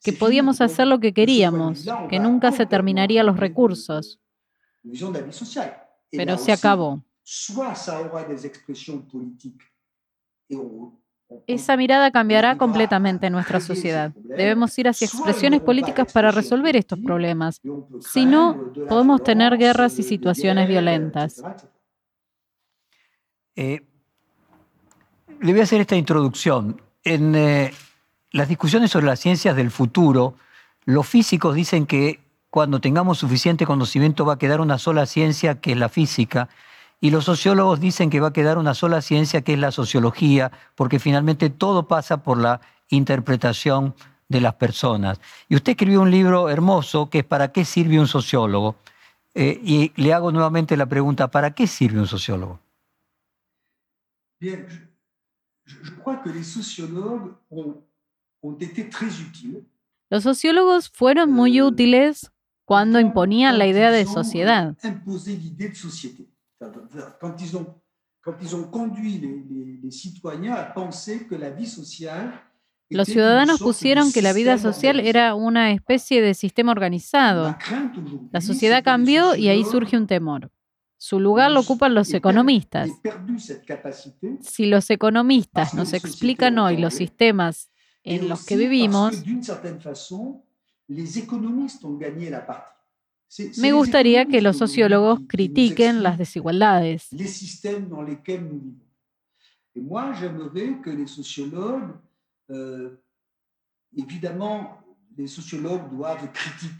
que 0.02 0.12
podíamos 0.12 0.60
hacer 0.60 0.86
lo 0.86 0.98
que 1.00 1.14
queríamos, 1.14 1.86
que 2.10 2.18
nunca 2.18 2.52
se 2.52 2.66
terminarían 2.66 3.26
los 3.26 3.38
recursos. 3.38 4.20
Pero 6.10 6.38
se 6.38 6.52
acabó. 6.52 7.02
Esa 11.46 11.76
mirada 11.76 12.10
cambiará 12.10 12.56
completamente 12.56 13.28
nuestra 13.28 13.60
sociedad. 13.60 14.12
Debemos 14.16 14.78
ir 14.78 14.88
hacia 14.88 15.06
expresiones 15.06 15.60
políticas 15.60 16.10
para 16.12 16.30
resolver 16.30 16.74
estos 16.76 16.98
problemas. 17.00 17.60
Si 18.00 18.24
no, 18.24 18.72
podemos 18.88 19.22
tener 19.22 19.58
guerras 19.58 19.98
y 19.98 20.02
situaciones 20.02 20.68
violentas. 20.68 21.42
Eh, 23.56 23.80
le 25.40 25.52
voy 25.52 25.60
a 25.60 25.64
hacer 25.64 25.80
esta 25.80 25.96
introducción. 25.96 26.80
En 27.04 27.34
eh, 27.34 27.72
las 28.32 28.48
discusiones 28.48 28.90
sobre 28.90 29.06
las 29.06 29.20
ciencias 29.20 29.54
del 29.56 29.70
futuro, 29.70 30.34
Los 30.84 31.06
físicos 31.06 31.54
dicen 31.54 31.84
que 31.84 32.20
cuando 32.48 32.80
tengamos 32.80 33.18
suficiente 33.18 33.66
conocimiento 33.66 34.24
va 34.24 34.34
a 34.34 34.38
quedar 34.38 34.62
una 34.62 34.78
sola 34.78 35.04
ciencia, 35.04 35.60
que 35.60 35.72
es 35.72 35.76
la 35.76 35.90
física, 35.90 36.48
y 37.00 37.10
los 37.10 37.24
sociólogos 37.24 37.80
dicen 37.80 38.10
que 38.10 38.20
va 38.20 38.28
a 38.28 38.32
quedar 38.32 38.58
una 38.58 38.74
sola 38.74 39.02
ciencia, 39.02 39.42
que 39.42 39.52
es 39.52 39.58
la 39.58 39.70
sociología, 39.70 40.50
porque 40.74 40.98
finalmente 40.98 41.50
todo 41.50 41.86
pasa 41.86 42.22
por 42.22 42.38
la 42.38 42.60
interpretación 42.88 43.94
de 44.28 44.40
las 44.40 44.54
personas. 44.54 45.20
Y 45.48 45.56
usted 45.56 45.72
escribió 45.72 46.02
un 46.02 46.10
libro 46.10 46.48
hermoso 46.48 47.08
que 47.08 47.20
es 47.20 47.24
¿Para 47.24 47.52
qué 47.52 47.64
sirve 47.64 48.00
un 48.00 48.08
sociólogo? 48.08 48.76
Eh, 49.34 49.60
y 49.62 49.92
le 49.96 50.12
hago 50.12 50.32
nuevamente 50.32 50.76
la 50.76 50.86
pregunta, 50.86 51.30
¿para 51.30 51.54
qué 51.54 51.66
sirve 51.66 52.00
un 52.00 52.06
sociólogo? 52.06 52.60
Bien, 54.40 54.66
je, 55.64 55.92
crois 56.02 56.20
que 56.22 56.30
les 56.32 56.44
sociologues 56.44 57.34
ont, 57.50 57.76
ont 58.42 58.56
été 58.60 58.84
très 58.84 59.20
utiles. 59.20 59.64
Los 60.10 60.22
sociólogos 60.22 60.88
fueron 60.88 61.30
muy 61.30 61.60
útiles 61.60 62.30
cuando 62.64 63.00
imponían 63.00 63.58
la 63.58 63.66
idea 63.66 63.90
de 63.90 64.06
sociedad. 64.06 64.76
Quand 67.20 67.36
ils 67.40 67.56
ont, 67.56 67.66
quand 68.20 68.34
ils 68.42 68.54
ont 68.56 68.64
conduit 68.64 69.18
les, 69.18 69.44
les, 69.48 69.80
les 69.82 69.90
citoyens 69.90 70.54
à 70.54 70.64
penser 70.64 71.26
que 71.26 71.34
la 71.34 71.50
vie 71.50 71.66
sociale 71.66 72.32
Los 72.90 73.08
ciudadanos 73.08 73.60
pusieron 73.60 74.12
que 74.12 74.22
la 74.22 74.32
vida 74.32 74.56
social 74.56 74.98
era 75.00 75.34
una 75.34 75.72
especie 75.72 76.22
de 76.22 76.32
sistema 76.32 76.72
organizado. 76.72 77.54
La 78.32 78.40
sociedad 78.40 78.82
cambió 78.82 79.34
y 79.34 79.48
ahí 79.48 79.62
surge 79.64 79.96
un 79.96 80.06
temor. 80.06 80.50
Su 80.96 81.20
lugar 81.20 81.50
lo 81.50 81.60
ocupan 81.60 81.94
los 81.94 82.12
economistas. 82.14 82.90
Si 84.40 84.66
los 84.66 84.90
economistas 84.90 85.74
nos 85.74 85.92
explican 85.92 86.58
hoy 86.58 86.78
los 86.78 86.94
sistemas 86.94 87.70
en 88.04 88.28
los 88.28 88.46
que 88.46 88.56
vivimos, 88.56 89.22
me 93.58 93.72
gustaría 93.72 94.26
que 94.26 94.40
los 94.40 94.56
sociólogos 94.56 95.20
critiquen 95.28 96.02
las 96.02 96.18
desigualdades. 96.18 97.08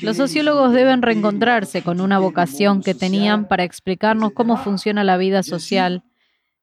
Los 0.01 0.17
sociólogos 0.17 0.73
deben 0.73 1.03
reencontrarse 1.03 1.83
con 1.83 2.01
una 2.01 2.19
vocación 2.19 2.83
que 2.83 2.95
tenían 2.95 3.49
para 3.49 3.65
explicarnos 3.65 4.33
cómo 4.33 4.57
funciona 4.57 5.05
la 5.05 5.17
vida 5.17 5.43
social 5.43 6.05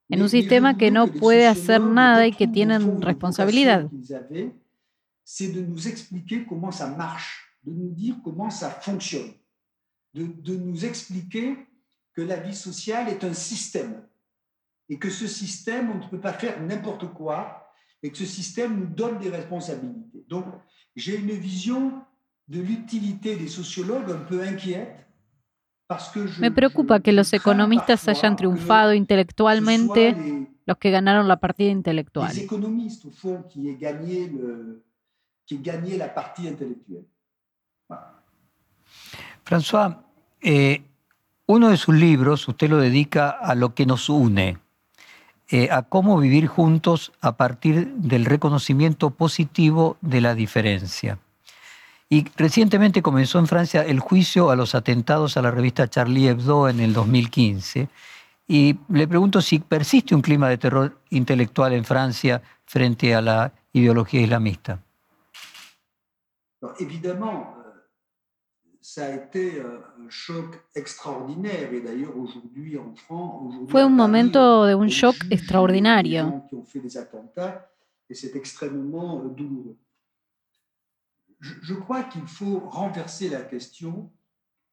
en 0.10 0.22
un 0.22 0.30
sistema 0.30 0.78
que 0.78 0.92
no 0.92 1.08
puede 1.08 1.48
hacer 1.48 1.82
nada 1.82 2.28
y 2.28 2.32
que 2.32 2.48
tienen 2.48 3.02
responsabilidad. 3.02 3.90
De 3.90 4.52
de 10.16 10.56
nous 10.56 10.72
de 10.80 10.86
expliquer 10.86 11.58
que 12.14 12.22
la 12.22 12.38
vie 12.38 12.56
sociale 12.56 13.10
est 13.10 13.24
un 13.24 13.34
système 13.34 14.02
et 14.90 14.98
que 14.98 15.10
ce 15.10 15.28
système, 15.28 15.92
on 15.92 16.04
ne 16.04 16.10
peut 16.10 16.20
pas 16.20 16.34
faire 16.34 16.62
n'importe 16.62 17.14
quoi 17.14 17.72
et 18.02 18.12
que 18.12 18.18
ce 18.18 18.26
système 18.26 18.80
nous 18.80 18.88
donne 18.88 19.20
des 19.20 19.30
responsabilités. 19.30 20.26
Donc, 20.28 20.46
j'ai 20.96 21.18
une 21.18 21.32
vision 21.32 22.02
de 22.48 22.62
l'utilité 22.62 23.36
des 23.36 23.48
sociologues 23.48 24.12
un 24.12 24.24
peu 24.24 24.42
inquiète 24.42 25.06
Me 26.40 26.50
preocupa 26.50 27.00
que 27.00 27.12
los 27.12 27.32
economistas 27.34 28.08
hayan 28.08 28.36
triunfado 28.36 28.94
intelectualmente, 28.94 30.16
los 30.66 30.78
que 30.78 30.90
ganaron 30.90 31.28
la 31.28 31.40
partida 31.40 31.72
intelectual. 31.72 32.34
François, 39.44 40.05
eh, 40.48 40.84
uno 41.48 41.70
de 41.70 41.78
sus 41.78 41.96
libros, 41.96 42.48
usted 42.48 42.70
lo 42.70 42.78
dedica 42.78 43.32
a 43.32 43.56
lo 43.56 43.74
que 43.74 43.88
nos 43.88 44.10
une, 44.10 44.60
eh, 45.50 45.70
a 45.72 45.82
cómo 45.82 46.20
vivir 46.20 46.46
juntos 46.46 47.12
a 47.20 47.36
partir 47.36 47.88
del 47.96 48.26
reconocimiento 48.26 49.10
positivo 49.10 49.98
de 50.02 50.22
la 50.22 50.36
diferencia. 50.36 51.18
Y 52.10 52.28
recientemente 52.36 53.02
comenzó 53.02 53.40
en 53.40 53.48
Francia 53.48 53.82
el 53.82 54.00
juicio 54.00 54.52
a 54.52 54.56
los 54.56 54.76
atentados 54.76 55.36
a 55.36 55.42
la 55.42 55.50
revista 55.50 55.88
Charlie 55.88 56.28
Hebdo 56.28 56.70
en 56.70 56.80
el 56.80 56.94
2015. 56.94 57.90
Y 58.48 58.78
le 58.90 59.08
pregunto 59.08 59.42
si 59.42 59.58
persiste 59.58 60.14
un 60.14 60.22
clima 60.22 60.48
de 60.48 60.60
terror 60.60 61.00
intelectual 61.10 61.74
en 61.74 61.86
Francia 61.86 62.44
frente 62.66 63.16
a 63.16 63.22
la 63.22 63.52
ideología 63.74 64.22
islamista. 64.22 64.80
Ça 68.88 69.08
a 69.08 69.16
été 69.16 69.60
un 69.62 70.10
choc 70.10 70.64
extraordinaire 70.76 71.74
et 71.74 71.82
d'ailleurs 71.82 72.16
aujourd'hui 72.16 72.78
en 72.78 72.94
France, 72.94 73.56
Fue 73.68 73.82
un 73.82 73.90
momento 73.90 74.68
de 74.68 74.76
un 74.76 74.88
shock 74.88 75.16
extraordinario. 75.32 76.44
Qui 76.48 76.56
ont 76.56 76.64
fait 76.64 76.82
des 76.82 76.96
attentats 76.96 77.68
et 78.08 78.14
c'est 78.14 78.36
extrêmement 78.36 79.26
douloureux. 79.26 79.78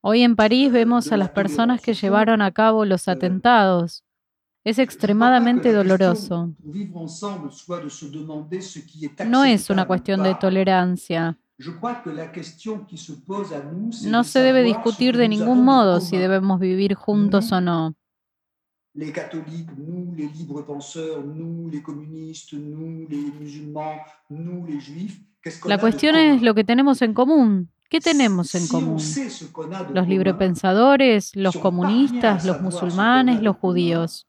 Hoy 0.02 0.24
en 0.26 0.34
París 0.34 0.68
vemos 0.68 1.10
a 1.10 1.16
las 1.16 1.30
personas 1.30 1.80
que 1.80 1.94
llevaron 1.94 2.42
a 2.42 2.50
cabo 2.50 2.84
los 2.84 3.08
atentados. 3.08 4.04
Es 4.62 4.78
extremadamente 4.78 5.72
doloroso. 5.72 6.52
No 9.26 9.44
es 9.44 9.70
una 9.70 9.86
cuestión 9.86 10.22
de 10.22 10.34
tolerancia. 10.34 11.38
No 14.04 14.24
se 14.24 14.40
debe 14.40 14.62
discutir 14.62 15.16
de 15.16 15.28
ningún 15.28 15.64
modo 15.64 16.00
si 16.00 16.16
debemos 16.16 16.60
vivir 16.60 16.94
juntos 16.94 17.52
o 17.52 17.60
no. 17.60 17.94
les 18.94 19.10
catholiques, 19.10 19.70
nous, 19.78 20.12
les 20.14 20.28
libres 20.28 20.66
penseurs, 20.66 21.24
nous, 21.24 21.70
les 21.70 21.80
communistes, 21.80 22.52
nous, 22.52 23.06
les 23.08 23.32
musulmans, 23.40 23.96
nous, 24.28 24.66
les 24.66 24.80
juifs, 24.80 25.18
la 25.64 25.78
cuestión 25.78 26.14
es 26.14 26.40
lo 26.42 26.54
que 26.54 26.62
tenemos 26.64 27.02
en 27.02 27.14
común. 27.14 27.72
¿Qué 27.90 28.00
tenemos 28.00 28.54
en 28.54 28.68
común? 28.68 29.02
Los 29.92 30.08
librepensadores, 30.08 31.34
los 31.34 31.56
comunistas, 31.56 32.44
los 32.44 32.60
musulmanes, 32.60 33.42
los 33.42 33.56
judíos. 33.56 34.28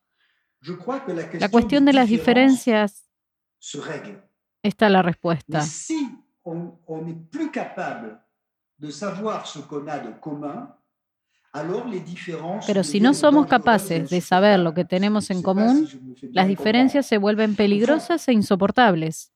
La 1.39 1.49
cuestión 1.49 1.85
de 1.85 1.93
las 1.93 2.09
diferencias 2.09 3.05
está 4.63 4.89
la 4.89 5.01
respuesta. 5.01 5.63
Pero 12.67 12.83
si 12.83 12.99
no 12.99 13.13
somos 13.13 13.45
capaces 13.47 14.09
de 14.09 14.21
saber 14.21 14.59
lo 14.59 14.73
que 14.73 14.85
tenemos 14.85 15.29
en 15.29 15.41
común, 15.41 15.87
las 16.31 16.47
diferencias 16.47 17.05
se 17.05 17.17
vuelven 17.17 17.55
peligrosas 17.55 18.27
e 18.27 18.33
insoportables. 18.33 19.33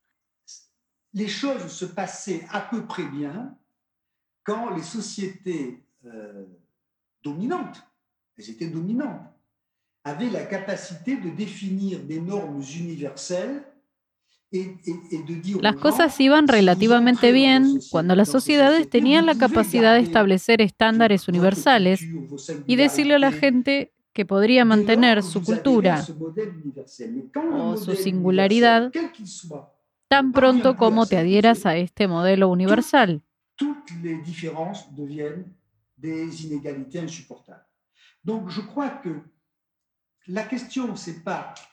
les 1.14 1.28
choses 1.28 1.66
se 1.68 1.84
passaient 1.84 2.46
à 2.50 2.60
peu 2.60 2.86
près 2.86 3.06
bien 3.06 3.56
quand 4.44 4.74
les 4.74 4.82
sociétés 4.82 5.84
euh, 6.06 6.46
dominantes, 7.22 7.82
elles 8.36 8.50
étaient 8.50 8.68
dominantes, 8.68 9.22
avaient 10.04 10.30
la 10.30 10.44
capacité 10.44 11.16
de 11.16 11.30
définir 11.30 12.02
des 12.04 12.20
normes 12.20 12.62
universelles 12.62 13.62
Las 15.56 15.76
cosas 15.76 16.18
iban 16.20 16.48
relativamente 16.48 17.32
bien. 17.32 17.84
cuando 17.88 18.14
las 18.14 18.28
sociedades 18.28 18.88
tenían 18.88 19.26
la 19.26 19.34
capacidad 19.36 19.94
de 19.94 20.00
establecer 20.00 20.60
estándares 20.62 21.28
universales 21.28 22.08
y 22.66 22.76
decirle 22.76 23.14
a 23.16 23.18
la 23.18 23.32
gente 23.32 23.92
que 24.14 24.26
podría 24.26 24.64
mantener 24.64 25.22
su 25.22 25.42
cultura 25.42 26.12
o 27.48 27.76
su 27.76 27.94
singularidad 27.94 28.94
tan 30.08 30.32
pronto 30.34 30.76
como 30.76 31.06
te 31.06 31.16
adhieras 31.16 31.64
a 31.64 31.76
este 31.76 32.08
modelo 32.08 32.48
universal. 32.48 33.22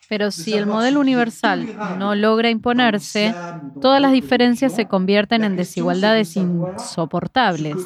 Pero 0.08 0.30
si 0.30 0.54
el 0.54 0.66
modelo 0.66 1.00
universal 1.00 1.66
no 1.98 2.14
logra 2.14 2.50
imponerse, 2.50 3.34
todas 3.80 4.00
las 4.00 4.12
diferencias 4.12 4.72
se 4.72 4.86
convierten 4.86 5.44
en 5.44 5.56
desigualdades 5.56 6.36
insoportables. 6.36 7.76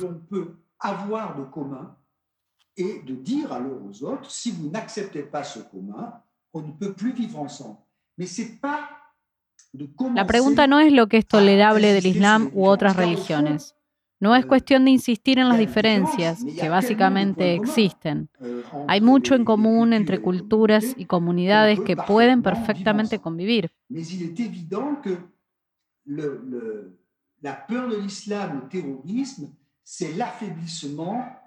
la 10.15 10.27
pregunta 10.27 10.67
no 10.67 10.81
es 10.81 10.93
lo 10.93 11.09
que 11.09 11.19
es 11.19 11.27
tolerable 11.27 11.93
del 11.93 12.07
Islam 12.07 12.51
u 12.53 12.67
otras 12.67 12.97
religiones. 12.97 13.75
No 14.21 14.37
es 14.37 14.45
cuestión 14.45 14.85
de 14.85 14.91
insistir 14.91 15.39
en 15.39 15.49
las 15.49 15.59
diferencias, 15.59 16.45
que 16.45 16.69
básicamente 16.69 17.55
existen. 17.55 18.29
Hay 18.87 19.01
mucho 19.01 19.35
en 19.35 19.45
común 19.45 19.95
entre 19.95 20.21
culturas 20.21 20.95
y 20.97 21.07
comunidades 21.07 21.81
que 21.81 21.97
pueden 21.97 22.43
perfectamente 22.43 23.19
convivir. 23.19 23.71
la 27.43 27.67
peur 27.67 27.89
de 27.89 27.97
l'islam, 27.97 28.61
le 28.63 28.69
terrorisme, 28.69 29.49
c'est 29.83 30.13
l'affaiblissement 30.13 31.40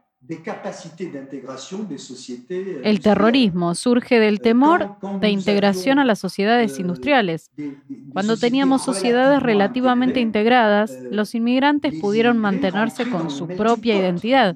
sociétés. 1.98 2.82
El 2.84 3.00
terrorismo 3.02 3.76
surge 3.76 4.20
del 4.20 4.40
temor 4.40 4.98
de 5.20 5.30
integración 5.30 6.00
a 6.00 6.06
las 6.06 6.20
sociedades 6.20 6.80
industriales. 6.80 7.52
Cuando 8.14 8.38
teníamos 8.38 8.84
sociedades 8.84 9.42
relativamente 9.42 10.20
integradas, 10.22 10.98
los 11.12 11.36
inmigrantes 11.36 12.00
pudieron 12.00 12.38
mantenerse 12.38 13.10
con 13.10 13.30
su 13.30 13.48
propia 13.48 13.98
identidad. 13.98 14.56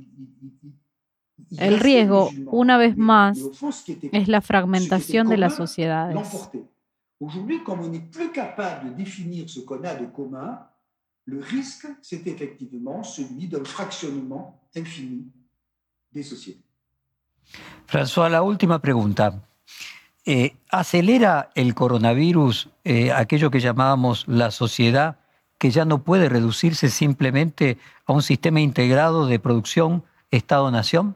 El 1.58 1.80
riesgo, 1.80 2.30
una 2.48 2.78
vez 2.78 2.98
más, 2.98 3.40
es 4.12 4.28
la 4.28 4.42
fragmentación 4.42 5.30
de 5.30 5.38
las 5.38 5.56
sociedades. 5.56 6.50
Le 11.28 11.42
risque, 11.42 11.88
c'est 12.02 12.26
effectivement 12.26 13.04
celui 13.04 13.48
d'un 13.48 13.66
fractionnement 13.66 14.62
infini 14.74 15.30
des 16.12 16.24
sociétés. 16.24 16.64
François, 17.86 18.30
la 18.30 18.42
última 18.42 18.80
pregunta. 18.80 19.44
Eh, 20.26 20.56
¿Acelera 20.70 21.52
el 21.56 21.74
coronavirus 21.74 22.70
eh, 22.84 23.14
aquello 23.14 23.50
que 23.50 23.62
llamábamos 23.62 24.28
la 24.28 24.52
sociedad, 24.52 25.20
que 25.58 25.72
ya 25.72 25.86
no 25.86 26.04
puede 26.04 26.28
reducirse 26.28 26.90
simplemente 26.90 27.78
a 28.06 28.14
un 28.14 28.22
sistema 28.22 28.60
integrado 28.60 29.26
de 29.26 29.40
producción 29.40 30.04
Estado-nación? 30.30 31.16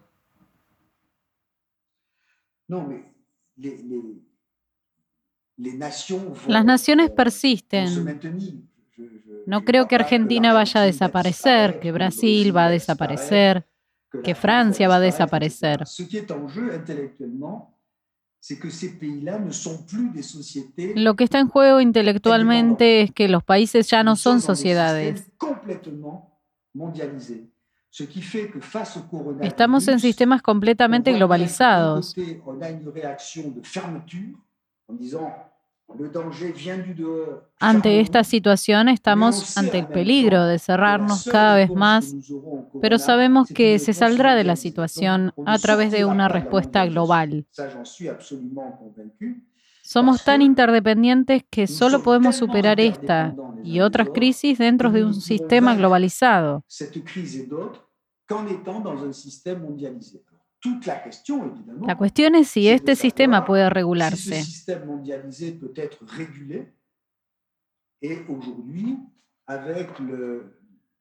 No, 2.69 2.89
Las 6.47 6.65
naciones 6.65 7.09
persisten. 7.09 8.19
No 9.45 9.65
creo 9.65 9.89
que 9.89 9.95
Argentina 9.95 10.53
vaya 10.53 10.79
a 10.79 10.85
desaparecer, 10.85 11.81
que 11.81 11.91
Brasil 11.91 12.55
va 12.55 12.67
a 12.67 12.69
desaparecer. 12.69 13.67
Que 14.23 14.35
Francia 14.35 14.87
va 14.87 14.95
a 14.95 14.99
desaparecer. 14.99 15.83
Lo 20.95 21.15
que 21.15 21.23
está 21.23 21.39
en 21.39 21.47
juego 21.47 21.81
intelectualmente 21.81 23.01
es 23.01 23.11
que 23.11 23.27
los 23.29 23.43
países 23.43 23.89
ya 23.89 24.03
no 24.03 24.15
son 24.15 24.41
sociedades. 24.41 25.31
Estamos 29.41 29.87
en 29.87 29.99
sistemas 29.99 30.41
completamente 30.41 31.11
globalizados. 31.13 32.15
Ante 37.59 37.99
esta 38.01 38.23
situación 38.23 38.89
estamos 38.89 39.47
ante 39.55 39.77
el 39.79 39.87
peligro 39.87 40.45
de 40.45 40.59
cerrarnos 40.59 41.23
cada 41.25 41.55
vez 41.55 41.73
más, 41.75 42.17
pero 42.79 42.97
sabemos 42.99 43.47
que 43.53 43.79
se 43.79 43.93
saldrá 43.93 44.35
de 44.35 44.43
la 44.43 44.55
situación 44.55 45.33
a 45.45 45.59
través 45.59 45.91
de 45.91 46.05
una 46.05 46.27
respuesta 46.27 46.85
global. 46.85 47.45
Somos 49.81 50.23
tan 50.23 50.41
interdependientes 50.41 51.43
que 51.49 51.67
solo 51.67 52.01
podemos 52.01 52.35
superar 52.35 52.79
esta 52.79 53.37
y 53.61 53.79
otras 53.81 54.09
crisis 54.11 54.57
dentro 54.57 54.91
de 54.91 55.03
un 55.05 55.13
sistema 55.13 55.75
globalizado. 55.75 56.65
La 61.85 61.97
cuestión 61.97 62.35
es 62.35 62.47
si 62.49 62.67
este 62.67 62.95
sistema 62.95 63.45
puede 63.45 63.69
regularse. 63.69 64.43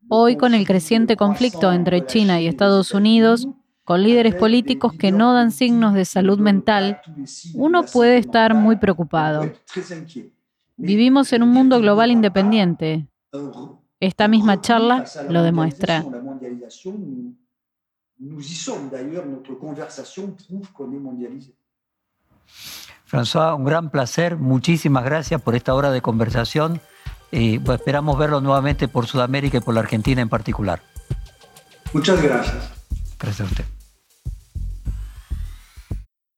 Hoy, 0.09 0.37
con 0.37 0.55
el 0.55 0.67
creciente 0.67 1.17
conflicto 1.17 1.73
entre 1.73 2.07
China 2.07 2.41
y 2.41 2.47
Estados 2.47 2.95
Unidos, 2.95 3.49
con 3.85 4.03
líderes 4.03 4.35
políticos 4.35 4.93
que 4.95 5.13
no 5.13 5.35
dan 5.35 5.51
signos 5.51 5.95
de 5.95 6.05
salud 6.05 6.39
mental, 6.39 7.01
uno 7.55 7.85
puede 7.85 8.19
estar 8.19 8.55
muy 8.55 8.77
preocupado. 8.77 9.53
Vivimos 10.77 11.33
en 11.33 11.43
un 11.43 11.51
mundo 11.51 11.79
global 11.81 12.11
independiente. 12.11 13.07
Esta 13.99 14.29
misma 14.29 14.61
charla 14.61 15.05
lo 15.29 15.43
demuestra. 15.43 16.05
Nous, 18.21 18.41
y 18.41 18.55
sommes 18.55 18.91
d'ailleurs, 18.91 19.25
notre 19.27 19.55
conversation 19.55 20.33
prouve 20.33 20.71
qu'on 20.73 20.93
est 20.93 20.99
mondialisé. 20.99 21.55
François, 23.07 23.55
un 23.55 23.65
gran 23.65 23.91
placer. 23.91 24.37
Muchísimas 24.37 25.05
gracias 25.05 25.41
por 25.41 25.55
esta 25.55 25.75
hora 25.75 25.91
de 25.91 26.01
conversación. 26.01 26.81
Y 27.33 27.59
bueno, 27.59 27.75
esperamos 27.75 28.19
verlo 28.19 28.41
nuevamente 28.41 28.89
por 28.89 29.07
Sudamérica 29.07 29.59
y 29.59 29.61
por 29.61 29.75
la 29.75 29.81
Argentina 29.81 30.21
en 30.21 30.29
particular. 30.29 30.83
Muchas 31.93 32.23
gracias. 32.23 32.71
Gracias 33.19 33.41
a 33.41 33.51
usted. 33.51 33.80